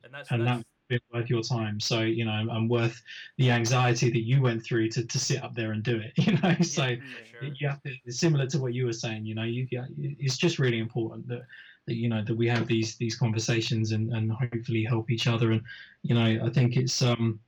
And 0.03 0.13
that's, 0.13 0.31
and 0.31 0.47
that's 0.47 0.59
that 0.59 0.67
been 0.87 0.99
worth 1.13 1.29
your 1.29 1.41
time. 1.41 1.79
So 1.79 2.01
you 2.01 2.25
know, 2.25 2.47
and 2.51 2.69
worth 2.69 3.01
the 3.37 3.51
anxiety 3.51 4.09
that 4.09 4.23
you 4.23 4.41
went 4.41 4.63
through 4.63 4.89
to, 4.89 5.05
to 5.05 5.19
sit 5.19 5.43
up 5.43 5.55
there 5.55 5.71
and 5.71 5.83
do 5.83 5.99
it. 5.99 6.13
You 6.25 6.37
know, 6.39 6.55
so 6.61 6.85
yeah, 6.85 6.95
for 6.95 7.45
sure. 7.45 7.53
you 7.59 7.67
have 7.67 7.81
to. 7.83 7.93
It's 8.05 8.19
similar 8.19 8.47
to 8.47 8.59
what 8.59 8.73
you 8.73 8.85
were 8.85 8.93
saying. 8.93 9.25
You 9.25 9.35
know, 9.35 9.43
you 9.43 9.67
it's 9.97 10.37
just 10.37 10.59
really 10.59 10.79
important 10.79 11.27
that 11.27 11.43
that 11.87 11.95
you 11.95 12.09
know 12.09 12.23
that 12.23 12.35
we 12.35 12.47
have 12.47 12.67
these 12.67 12.95
these 12.97 13.15
conversations 13.15 13.91
and 13.91 14.11
and 14.11 14.31
hopefully 14.31 14.83
help 14.83 15.11
each 15.11 15.27
other. 15.27 15.51
And 15.51 15.61
you 16.03 16.15
know, 16.15 16.45
I 16.45 16.49
think 16.49 16.77
it's 16.77 17.01
um, 17.01 17.39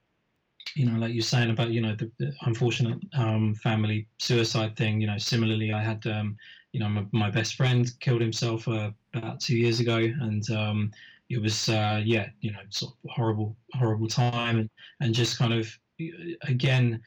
you 0.75 0.85
know, 0.85 0.99
like 0.99 1.13
you're 1.13 1.21
saying 1.21 1.49
about 1.49 1.71
you 1.71 1.81
know 1.81 1.95
the, 1.95 2.11
the 2.19 2.33
unfortunate 2.41 2.99
um, 3.13 3.55
family 3.55 4.07
suicide 4.19 4.75
thing. 4.75 5.01
You 5.01 5.07
know, 5.07 5.17
similarly, 5.17 5.73
I 5.73 5.83
had 5.83 6.05
um, 6.07 6.37
you 6.71 6.79
know 6.79 6.89
my, 6.89 7.05
my 7.11 7.29
best 7.29 7.55
friend 7.55 7.91
killed 7.99 8.21
himself 8.21 8.67
uh, 8.67 8.91
about 9.13 9.39
two 9.39 9.57
years 9.57 9.79
ago, 9.79 9.97
and 9.97 10.49
um, 10.51 10.91
it 11.29 11.41
was 11.41 11.69
uh, 11.69 12.01
yeah, 12.03 12.27
you 12.39 12.51
know, 12.51 12.59
sort 12.69 12.93
of 12.93 13.11
horrible, 13.11 13.57
horrible 13.73 14.07
time, 14.07 14.59
and 14.59 14.69
and 15.01 15.13
just 15.13 15.37
kind 15.37 15.53
of 15.53 15.69
again 16.43 17.01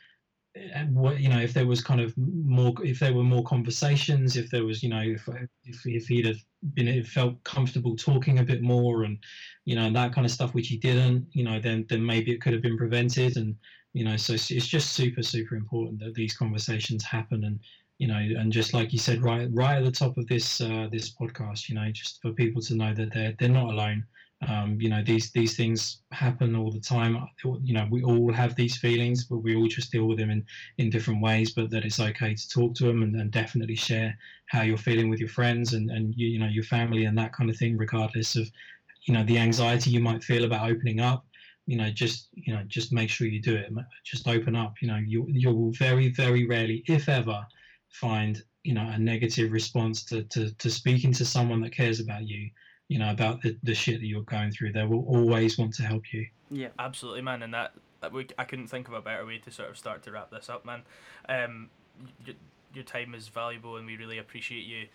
what 0.88 1.20
you 1.20 1.28
know 1.28 1.38
if 1.38 1.54
there 1.54 1.66
was 1.66 1.80
kind 1.80 2.00
of 2.00 2.12
more 2.16 2.74
if 2.82 2.98
there 2.98 3.14
were 3.14 3.22
more 3.22 3.44
conversations 3.44 4.36
if 4.36 4.50
there 4.50 4.64
was 4.64 4.82
you 4.82 4.88
know 4.88 5.00
if 5.00 5.28
if, 5.64 5.86
if 5.86 6.06
he'd 6.06 6.26
have 6.26 6.38
been 6.74 6.88
it 6.88 7.06
felt 7.06 7.42
comfortable 7.44 7.94
talking 7.94 8.40
a 8.40 8.44
bit 8.44 8.60
more 8.60 9.04
and 9.04 9.16
you 9.64 9.76
know 9.76 9.90
that 9.92 10.12
kind 10.12 10.24
of 10.24 10.30
stuff 10.32 10.52
which 10.52 10.66
he 10.66 10.76
didn't 10.76 11.24
you 11.30 11.44
know 11.44 11.60
then 11.60 11.86
then 11.88 12.04
maybe 12.04 12.32
it 12.32 12.40
could 12.40 12.52
have 12.52 12.62
been 12.62 12.76
prevented. 12.76 13.36
And 13.36 13.54
you 13.92 14.04
know 14.04 14.16
so 14.16 14.32
it's 14.34 14.48
just 14.48 14.92
super 14.92 15.22
super 15.22 15.54
important 15.54 16.00
that 16.00 16.14
these 16.14 16.36
conversations 16.36 17.04
happen. 17.04 17.44
And 17.44 17.60
you 18.00 18.06
know 18.06 18.16
and 18.16 18.50
just 18.50 18.72
like 18.72 18.94
you 18.94 18.98
said 18.98 19.22
right 19.22 19.46
right 19.52 19.76
at 19.76 19.84
the 19.84 19.90
top 19.90 20.16
of 20.16 20.26
this 20.26 20.62
uh, 20.62 20.88
this 20.90 21.14
podcast 21.14 21.68
you 21.68 21.74
know 21.74 21.88
just 21.92 22.20
for 22.22 22.32
people 22.32 22.62
to 22.62 22.74
know 22.74 22.94
that 22.94 23.12
they're 23.12 23.34
they're 23.38 23.48
not 23.60 23.72
alone. 23.74 24.04
Um, 24.48 24.80
you 24.80 24.88
know 24.88 25.02
these 25.04 25.30
these 25.32 25.54
things 25.54 26.00
happen 26.10 26.56
all 26.56 26.72
the 26.72 26.80
time. 26.80 27.14
You 27.44 27.74
know 27.74 27.86
we 27.90 28.02
all 28.02 28.32
have 28.32 28.56
these 28.56 28.78
feelings 28.78 29.26
but 29.26 29.42
we 29.44 29.54
all 29.54 29.68
just 29.68 29.92
deal 29.92 30.06
with 30.08 30.16
them 30.16 30.30
in 30.30 30.42
in 30.78 30.88
different 30.88 31.20
ways 31.20 31.52
but 31.52 31.68
that 31.70 31.84
it's 31.84 32.00
okay 32.00 32.34
to 32.34 32.48
talk 32.48 32.74
to 32.76 32.86
them 32.86 33.02
and, 33.02 33.14
and 33.20 33.30
definitely 33.30 33.76
share 33.76 34.16
how 34.46 34.62
you're 34.62 34.78
feeling 34.78 35.10
with 35.10 35.20
your 35.20 35.28
friends 35.28 35.74
and 35.74 35.90
and 35.90 36.14
you, 36.16 36.26
you 36.26 36.38
know 36.38 36.48
your 36.48 36.64
family 36.64 37.04
and 37.04 37.18
that 37.18 37.34
kind 37.34 37.50
of 37.50 37.56
thing 37.58 37.76
regardless 37.76 38.34
of 38.34 38.50
you 39.04 39.12
know 39.12 39.24
the 39.24 39.36
anxiety 39.36 39.90
you 39.90 40.00
might 40.00 40.24
feel 40.24 40.44
about 40.44 40.70
opening 40.70 41.00
up. 41.00 41.26
You 41.66 41.76
know 41.76 41.90
just 41.90 42.28
you 42.32 42.54
know 42.54 42.62
just 42.66 42.94
make 42.94 43.10
sure 43.10 43.26
you 43.26 43.42
do 43.42 43.56
it. 43.56 43.70
Just 44.04 44.26
open 44.26 44.56
up. 44.56 44.72
You 44.80 44.88
know 44.88 45.00
you 45.12 45.26
you 45.28 45.50
will 45.50 45.72
very 45.72 46.08
very 46.08 46.46
rarely 46.46 46.82
if 46.86 47.06
ever 47.06 47.46
find 47.90 48.42
you 48.62 48.74
know 48.74 48.88
a 48.88 48.98
negative 48.98 49.52
response 49.52 50.04
to 50.04 50.22
to, 50.24 50.54
to 50.56 50.70
speaking 50.70 51.12
to 51.12 51.24
someone 51.24 51.60
that 51.60 51.72
cares 51.72 52.00
about 52.00 52.26
you 52.26 52.50
you 52.88 52.98
know 52.98 53.10
about 53.10 53.42
the, 53.42 53.56
the 53.62 53.74
shit 53.74 54.00
that 54.00 54.06
you're 54.06 54.22
going 54.22 54.50
through. 54.50 54.72
They 54.72 54.84
will 54.84 55.04
always 55.06 55.58
want 55.58 55.74
to 55.74 55.82
help 55.82 56.12
you. 56.12 56.26
Yeah 56.50 56.68
absolutely 56.78 57.22
man 57.22 57.42
and 57.42 57.54
that 57.54 57.72
we, 58.12 58.26
i 58.38 58.44
couldn't 58.44 58.68
think 58.68 58.88
of 58.88 58.94
a 58.94 59.00
better 59.02 59.26
way 59.26 59.38
to 59.38 59.50
sort 59.50 59.68
of 59.68 59.76
start 59.76 60.02
to 60.04 60.10
wrap 60.10 60.30
this 60.30 60.48
up 60.48 60.64
man. 60.64 60.82
Um 61.28 61.70
your, 62.24 62.36
your 62.74 62.84
time 62.84 63.14
is 63.14 63.28
valuable 63.28 63.76
and 63.76 63.86
we 63.86 63.96
really 63.96 64.18
appreciate 64.18 64.64
you 64.64 64.86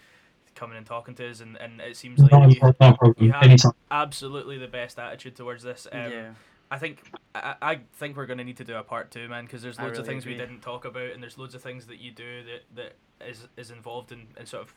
coming 0.56 0.78
and 0.78 0.86
talking 0.86 1.14
to 1.14 1.30
us 1.30 1.42
and, 1.42 1.58
and 1.58 1.82
it 1.82 1.98
seems 1.98 2.20
like 2.20 2.32
no, 2.32 2.48
you, 2.48 2.60
no 2.80 3.14
you 3.18 3.32
have 3.32 3.44
Anytime. 3.44 3.74
absolutely 3.92 4.58
the 4.58 4.68
best 4.68 4.98
attitude 4.98 5.36
towards 5.36 5.64
this 5.64 5.86
um, 5.92 6.12
yeah 6.12 6.30
I 6.76 6.78
think 6.78 7.00
I, 7.34 7.56
I 7.62 7.80
think 7.94 8.18
we're 8.18 8.26
gonna 8.26 8.44
need 8.44 8.58
to 8.58 8.66
do 8.66 8.76
a 8.76 8.84
part 8.84 9.10
two, 9.10 9.30
man, 9.30 9.46
because 9.46 9.62
there's 9.62 9.80
loads 9.80 9.92
really 9.92 10.02
of 10.02 10.08
things 10.08 10.24
agree. 10.24 10.34
we 10.34 10.40
didn't 10.40 10.60
talk 10.60 10.84
about, 10.84 11.12
and 11.12 11.24
there's 11.24 11.38
loads 11.38 11.56
of 11.56 11.62
things 11.62 11.88
that 11.88 12.00
you 12.00 12.12
do 12.12 12.44
that 12.44 12.64
that 12.76 13.28
is 13.30 13.48
is 13.56 13.72
involved 13.72 14.12
in, 14.12 14.28
in 14.38 14.46
sort 14.46 14.64
of 14.64 14.74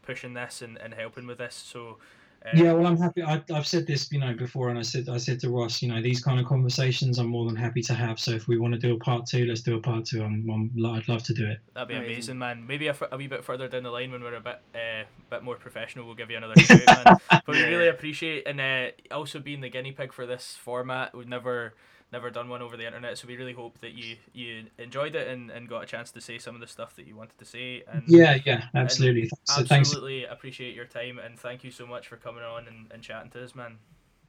pushing 0.00 0.32
this 0.32 0.62
and, 0.62 0.78
and 0.78 0.94
helping 0.94 1.26
with 1.26 1.36
this. 1.36 1.54
So 1.54 1.98
um, 2.44 2.58
yeah, 2.58 2.72
well, 2.72 2.86
I'm 2.86 2.96
happy. 2.96 3.22
I, 3.22 3.42
have 3.50 3.66
said 3.66 3.86
this, 3.86 4.10
you 4.10 4.18
know, 4.18 4.34
before, 4.34 4.68
and 4.68 4.78
I 4.78 4.82
said, 4.82 5.08
I 5.08 5.16
said 5.16 5.38
to 5.40 5.50
Ross, 5.50 5.80
you 5.80 5.88
know, 5.88 6.02
these 6.02 6.22
kind 6.22 6.40
of 6.40 6.46
conversations, 6.46 7.18
I'm 7.18 7.28
more 7.28 7.46
than 7.46 7.54
happy 7.54 7.82
to 7.82 7.94
have. 7.94 8.18
So 8.18 8.32
if 8.32 8.48
we 8.48 8.58
want 8.58 8.74
to 8.74 8.80
do 8.80 8.94
a 8.94 8.98
part 8.98 9.26
two, 9.26 9.46
let's 9.46 9.60
do 9.60 9.76
a 9.76 9.80
part 9.80 10.06
two. 10.06 10.22
I'm, 10.22 10.48
I'm 10.50 10.86
I'd 10.86 11.08
love 11.08 11.22
to 11.24 11.34
do 11.34 11.46
it. 11.46 11.58
That'd 11.74 11.88
be 11.88 11.94
amazing, 11.94 12.12
amazing 12.12 12.38
man. 12.38 12.66
Maybe 12.66 12.88
a, 12.88 12.96
a 13.12 13.16
wee 13.16 13.28
bit 13.28 13.44
further 13.44 13.68
down 13.68 13.84
the 13.84 13.90
line 13.90 14.10
when 14.10 14.22
we're 14.22 14.34
a 14.34 14.40
bit, 14.40 14.60
uh, 14.74 15.04
bit 15.30 15.42
more 15.42 15.56
professional, 15.56 16.04
we'll 16.04 16.16
give 16.16 16.30
you 16.30 16.36
another 16.36 16.58
shout, 16.60 16.80
man. 16.86 17.16
But 17.46 17.54
we 17.54 17.62
really 17.62 17.88
appreciate 17.88 18.46
and 18.46 18.60
uh, 18.60 19.14
also 19.14 19.38
being 19.38 19.60
the 19.60 19.70
guinea 19.70 19.92
pig 19.92 20.12
for 20.12 20.26
this 20.26 20.56
format. 20.60 21.14
We've 21.14 21.28
never 21.28 21.74
never 22.12 22.30
done 22.30 22.48
one 22.48 22.62
over 22.62 22.76
the 22.76 22.86
internet, 22.86 23.16
so 23.18 23.26
we 23.26 23.36
really 23.36 23.52
hope 23.52 23.78
that 23.80 23.92
you 23.92 24.16
you 24.32 24.64
enjoyed 24.78 25.14
it 25.14 25.28
and, 25.28 25.50
and 25.50 25.68
got 25.68 25.82
a 25.82 25.86
chance 25.86 26.10
to 26.12 26.20
say 26.20 26.38
some 26.38 26.54
of 26.54 26.60
the 26.60 26.66
stuff 26.66 26.94
that 26.96 27.06
you 27.06 27.16
wanted 27.16 27.38
to 27.38 27.44
say. 27.44 27.82
And 27.90 28.02
yeah, 28.06 28.38
yeah, 28.44 28.64
absolutely. 28.74 29.28
So 29.28 29.36
thanks 29.64 29.70
absolutely 29.70 30.20
thanks. 30.20 30.32
appreciate 30.32 30.74
your 30.74 30.84
time 30.84 31.18
and 31.18 31.38
thank 31.38 31.64
you 31.64 31.70
so 31.70 31.86
much 31.86 32.08
for 32.08 32.16
coming 32.16 32.44
on 32.44 32.66
and, 32.68 32.86
and 32.92 33.02
chatting 33.02 33.30
to 33.30 33.42
us, 33.42 33.54
man. 33.54 33.78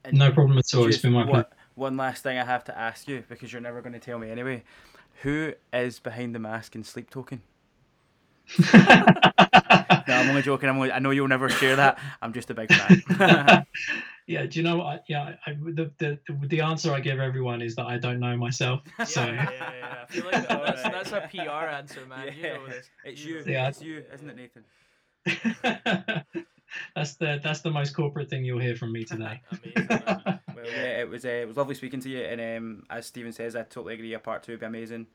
And 0.05 0.17
no 0.17 0.31
problem 0.31 0.57
at 0.57 0.73
all. 0.73 0.87
It's 0.87 0.97
been 0.97 1.13
my 1.13 1.25
pleasure. 1.25 1.47
One 1.75 1.97
last 1.97 2.23
thing 2.23 2.37
I 2.37 2.45
have 2.45 2.63
to 2.65 2.77
ask 2.77 3.07
you 3.07 3.23
because 3.27 3.51
you're 3.51 3.61
never 3.61 3.81
going 3.81 3.93
to 3.93 3.99
tell 3.99 4.19
me 4.19 4.29
anyway. 4.29 4.63
Who 5.21 5.53
is 5.71 5.99
behind 5.99 6.35
the 6.35 6.39
mask 6.39 6.75
in 6.75 6.83
Sleep 6.83 7.09
Token? 7.09 7.41
no, 8.73 8.79
I'm 10.07 10.29
only 10.29 10.41
joking. 10.41 10.67
I'm 10.67 10.75
only, 10.75 10.91
I 10.91 10.99
know 10.99 11.11
you'll 11.11 11.29
never 11.29 11.49
share 11.49 11.77
that. 11.77 11.97
I'm 12.21 12.33
just 12.33 12.49
a 12.49 12.53
big 12.53 12.73
fan. 12.73 13.65
yeah, 14.27 14.45
do 14.45 14.59
you 14.59 14.63
know 14.63 14.77
what? 14.77 15.03
Yeah, 15.07 15.35
I, 15.45 15.53
the, 15.53 15.91
the 15.97 16.19
the 16.47 16.61
answer 16.61 16.93
I 16.93 16.99
give 16.99 17.19
everyone 17.19 17.61
is 17.61 17.75
that 17.75 17.85
I 17.85 17.97
don't 17.97 18.19
know 18.19 18.37
myself. 18.37 18.81
So 19.05 19.25
yeah, 19.25 19.49
yeah, 19.51 19.71
yeah. 19.79 19.95
I 20.03 20.11
feel 20.11 20.25
like 20.25 20.47
that's, 20.47 20.83
that's 20.83 21.11
a 21.11 21.29
PR 21.29 21.65
answer, 21.67 22.05
man. 22.05 22.27
Yeah. 22.27 22.33
You 22.33 22.53
know 22.53 22.67
this. 22.67 22.89
It's 23.03 23.25
you. 23.25 23.43
Yeah. 23.45 23.67
It's 23.67 23.81
you, 23.81 24.03
isn't 24.13 24.29
it, 24.29 24.37
Nathan? 24.37 24.63
that's 26.95 27.15
the 27.15 27.39
that's 27.43 27.61
the 27.61 27.71
most 27.71 27.93
corporate 27.95 28.29
thing 28.29 28.45
you'll 28.45 28.59
hear 28.59 28.75
from 28.75 28.91
me 28.91 29.03
today. 29.03 29.41
Amazing. 29.51 29.87
well, 29.89 30.65
yeah, 30.65 31.01
it 31.01 31.09
was 31.09 31.25
uh, 31.25 31.29
it 31.29 31.47
was 31.47 31.57
lovely 31.57 31.75
speaking 31.75 31.99
to 32.01 32.09
you, 32.09 32.21
and 32.21 32.39
um, 32.39 32.83
as 32.89 33.05
Stephen 33.05 33.33
says, 33.33 33.55
I 33.55 33.63
totally 33.63 33.95
agree. 33.95 34.13
A 34.13 34.19
part 34.19 34.43
two 34.43 34.53
would 34.53 34.61
be 34.61 34.65
amazing. 34.65 35.07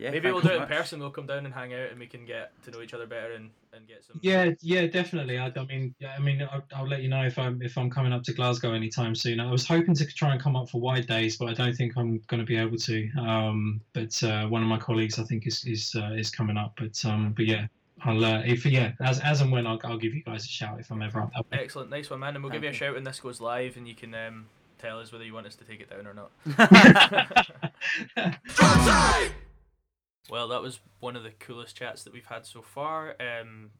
Yeah, 0.00 0.10
maybe 0.12 0.32
we'll 0.32 0.40
do 0.40 0.48
it 0.48 0.62
in 0.62 0.66
person. 0.66 0.98
We'll 0.98 1.10
come 1.10 1.26
down 1.26 1.44
and 1.44 1.52
hang 1.52 1.74
out, 1.74 1.90
and 1.90 2.00
we 2.00 2.06
can 2.06 2.24
get 2.24 2.52
to 2.64 2.70
know 2.70 2.80
each 2.80 2.94
other 2.94 3.06
better 3.06 3.32
and, 3.32 3.50
and 3.74 3.86
get 3.86 4.02
some. 4.02 4.18
Yeah, 4.22 4.52
yeah, 4.62 4.86
definitely. 4.86 5.38
I, 5.38 5.52
I 5.54 5.64
mean, 5.66 5.94
yeah, 5.98 6.14
I 6.16 6.20
mean, 6.20 6.40
I'll, 6.40 6.64
I'll, 6.74 6.88
let 6.88 7.02
you 7.02 7.08
know 7.08 7.22
if 7.22 7.38
I'm 7.38 7.60
if 7.60 7.76
I'm 7.76 7.90
coming 7.90 8.10
up 8.10 8.22
to 8.24 8.32
Glasgow 8.32 8.72
anytime 8.72 9.14
soon. 9.14 9.40
I 9.40 9.50
was 9.50 9.66
hoping 9.66 9.94
to 9.96 10.06
try 10.06 10.32
and 10.32 10.40
come 10.40 10.56
up 10.56 10.70
for 10.70 10.80
Wide 10.80 11.06
Days, 11.06 11.36
but 11.36 11.48
I 11.48 11.52
don't 11.52 11.74
think 11.76 11.98
I'm 11.98 12.22
going 12.28 12.40
to 12.40 12.46
be 12.46 12.56
able 12.56 12.78
to. 12.78 13.10
Um, 13.18 13.82
but 13.92 14.22
uh, 14.22 14.46
one 14.46 14.62
of 14.62 14.68
my 14.68 14.78
colleagues, 14.78 15.18
I 15.18 15.24
think, 15.24 15.46
is 15.46 15.66
is 15.66 15.94
uh, 15.94 16.14
is 16.14 16.30
coming 16.30 16.56
up. 16.56 16.72
But 16.78 17.04
um, 17.04 17.34
but 17.36 17.44
yeah, 17.44 17.66
I'll 18.02 18.24
uh, 18.24 18.42
if 18.46 18.64
yeah, 18.64 18.92
as 19.00 19.20
as 19.20 19.42
and 19.42 19.52
when 19.52 19.66
I'll, 19.66 19.78
I'll 19.84 19.98
give 19.98 20.14
you 20.14 20.22
guys 20.22 20.46
a 20.46 20.48
shout 20.48 20.80
if 20.80 20.90
I'm 20.90 21.02
ever 21.02 21.20
up 21.20 21.32
that 21.34 21.50
way. 21.50 21.58
Excellent, 21.62 21.90
nice 21.90 22.08
one, 22.08 22.20
man, 22.20 22.36
and 22.36 22.42
we'll 22.42 22.50
Thank 22.50 22.62
give 22.62 22.70
you 22.70 22.74
a 22.74 22.78
shout 22.78 22.94
when 22.94 23.04
this 23.04 23.20
goes 23.20 23.38
live, 23.38 23.76
and 23.76 23.86
you 23.86 23.94
can 23.94 24.14
um, 24.14 24.46
tell 24.78 24.98
us 24.98 25.12
whether 25.12 25.24
you 25.24 25.34
want 25.34 25.46
us 25.46 25.56
to 25.56 25.64
take 25.64 25.80
it 25.80 25.90
down 25.90 26.06
or 26.06 26.14
not. 26.14 26.30
Well, 30.30 30.46
that 30.48 30.62
was 30.62 30.78
one 31.00 31.16
of 31.16 31.24
the 31.24 31.32
coolest 31.32 31.76
chats 31.76 32.04
that 32.04 32.12
we've 32.12 32.26
had 32.26 32.46
so 32.46 32.62
far. 32.62 33.16
Um, 33.18 33.70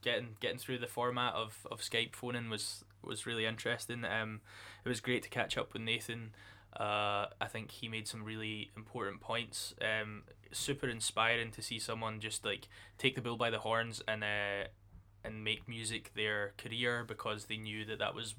getting 0.00 0.36
getting 0.40 0.58
through 0.58 0.78
the 0.78 0.86
format 0.86 1.34
of, 1.34 1.66
of 1.70 1.80
Skype 1.80 2.16
phoning 2.16 2.48
was 2.48 2.84
was 3.02 3.26
really 3.26 3.44
interesting. 3.44 4.02
Um, 4.04 4.40
it 4.82 4.88
was 4.88 5.00
great 5.00 5.22
to 5.24 5.28
catch 5.28 5.58
up 5.58 5.74
with 5.74 5.82
Nathan. 5.82 6.34
Uh, 6.74 7.26
I 7.40 7.46
think 7.48 7.70
he 7.70 7.86
made 7.86 8.08
some 8.08 8.24
really 8.24 8.70
important 8.76 9.20
points. 9.20 9.74
Um, 9.80 10.22
super 10.52 10.88
inspiring 10.88 11.50
to 11.52 11.62
see 11.62 11.78
someone 11.78 12.18
just 12.18 12.46
like 12.46 12.66
take 12.96 13.14
the 13.14 13.20
bull 13.20 13.36
by 13.36 13.50
the 13.50 13.58
horns 13.58 14.02
and 14.08 14.24
uh, 14.24 14.68
and 15.22 15.44
make 15.44 15.68
music 15.68 16.12
their 16.16 16.54
career 16.56 17.04
because 17.06 17.44
they 17.44 17.58
knew 17.58 17.84
that 17.84 17.98
that 17.98 18.14
was 18.14 18.34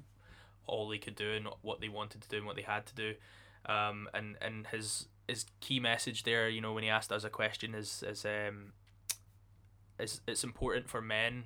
all 0.66 0.88
they 0.88 0.98
could 0.98 1.14
do 1.14 1.30
and 1.30 1.46
what 1.62 1.80
they 1.80 1.88
wanted 1.88 2.22
to 2.22 2.28
do 2.28 2.38
and 2.38 2.46
what 2.46 2.56
they 2.56 2.62
had 2.62 2.86
to 2.86 2.94
do. 2.96 3.14
Um, 3.66 4.08
and 4.12 4.36
and 4.40 4.66
his 4.66 5.06
his 5.28 5.46
key 5.60 5.80
message 5.80 6.22
there, 6.22 6.48
you 6.48 6.60
know, 6.60 6.72
when 6.72 6.84
he 6.84 6.88
asked 6.88 7.12
us 7.12 7.24
a 7.24 7.30
question, 7.30 7.74
is 7.74 8.04
is 8.06 8.24
um, 8.24 8.72
is 9.98 10.20
it's 10.26 10.44
important 10.44 10.88
for 10.88 11.00
men 11.00 11.44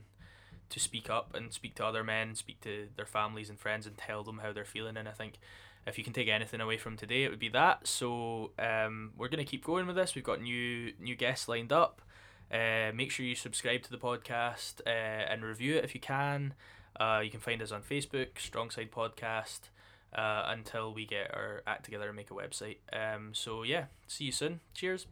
to 0.68 0.78
speak 0.80 1.10
up 1.10 1.34
and 1.34 1.52
speak 1.52 1.74
to 1.76 1.84
other 1.84 2.04
men, 2.04 2.34
speak 2.34 2.60
to 2.60 2.88
their 2.96 3.06
families 3.06 3.50
and 3.50 3.58
friends, 3.58 3.86
and 3.86 3.96
tell 3.96 4.22
them 4.22 4.38
how 4.38 4.52
they're 4.52 4.64
feeling. 4.64 4.96
And 4.96 5.08
I 5.08 5.12
think 5.12 5.38
if 5.86 5.98
you 5.98 6.04
can 6.04 6.12
take 6.12 6.28
anything 6.28 6.60
away 6.60 6.76
from 6.76 6.96
today, 6.96 7.24
it 7.24 7.30
would 7.30 7.38
be 7.38 7.48
that. 7.50 7.86
So 7.86 8.52
um, 8.58 9.12
we're 9.16 9.28
gonna 9.28 9.44
keep 9.44 9.64
going 9.64 9.86
with 9.86 9.96
this. 9.96 10.14
We've 10.14 10.24
got 10.24 10.42
new 10.42 10.92
new 10.98 11.16
guests 11.16 11.48
lined 11.48 11.72
up. 11.72 12.02
Uh, 12.52 12.90
make 12.94 13.12
sure 13.12 13.24
you 13.24 13.36
subscribe 13.36 13.82
to 13.82 13.90
the 13.90 13.96
podcast 13.96 14.80
uh, 14.84 14.90
and 14.90 15.44
review 15.44 15.76
it 15.76 15.84
if 15.84 15.94
you 15.94 16.00
can. 16.00 16.54
Uh, 16.98 17.20
you 17.24 17.30
can 17.30 17.40
find 17.40 17.62
us 17.62 17.70
on 17.70 17.80
Facebook, 17.80 18.38
Strong 18.38 18.70
Side 18.70 18.90
Podcast 18.90 19.70
uh, 20.14 20.44
until 20.46 20.92
we 20.92 21.06
get 21.06 21.32
our 21.34 21.62
act 21.66 21.84
together 21.84 22.08
and 22.08 22.16
make 22.16 22.30
a 22.30 22.34
website. 22.34 22.78
Um, 22.92 23.30
so 23.32 23.62
yeah, 23.62 23.86
see 24.06 24.24
you 24.24 24.32
soon. 24.32 24.60
Cheers. 24.74 25.06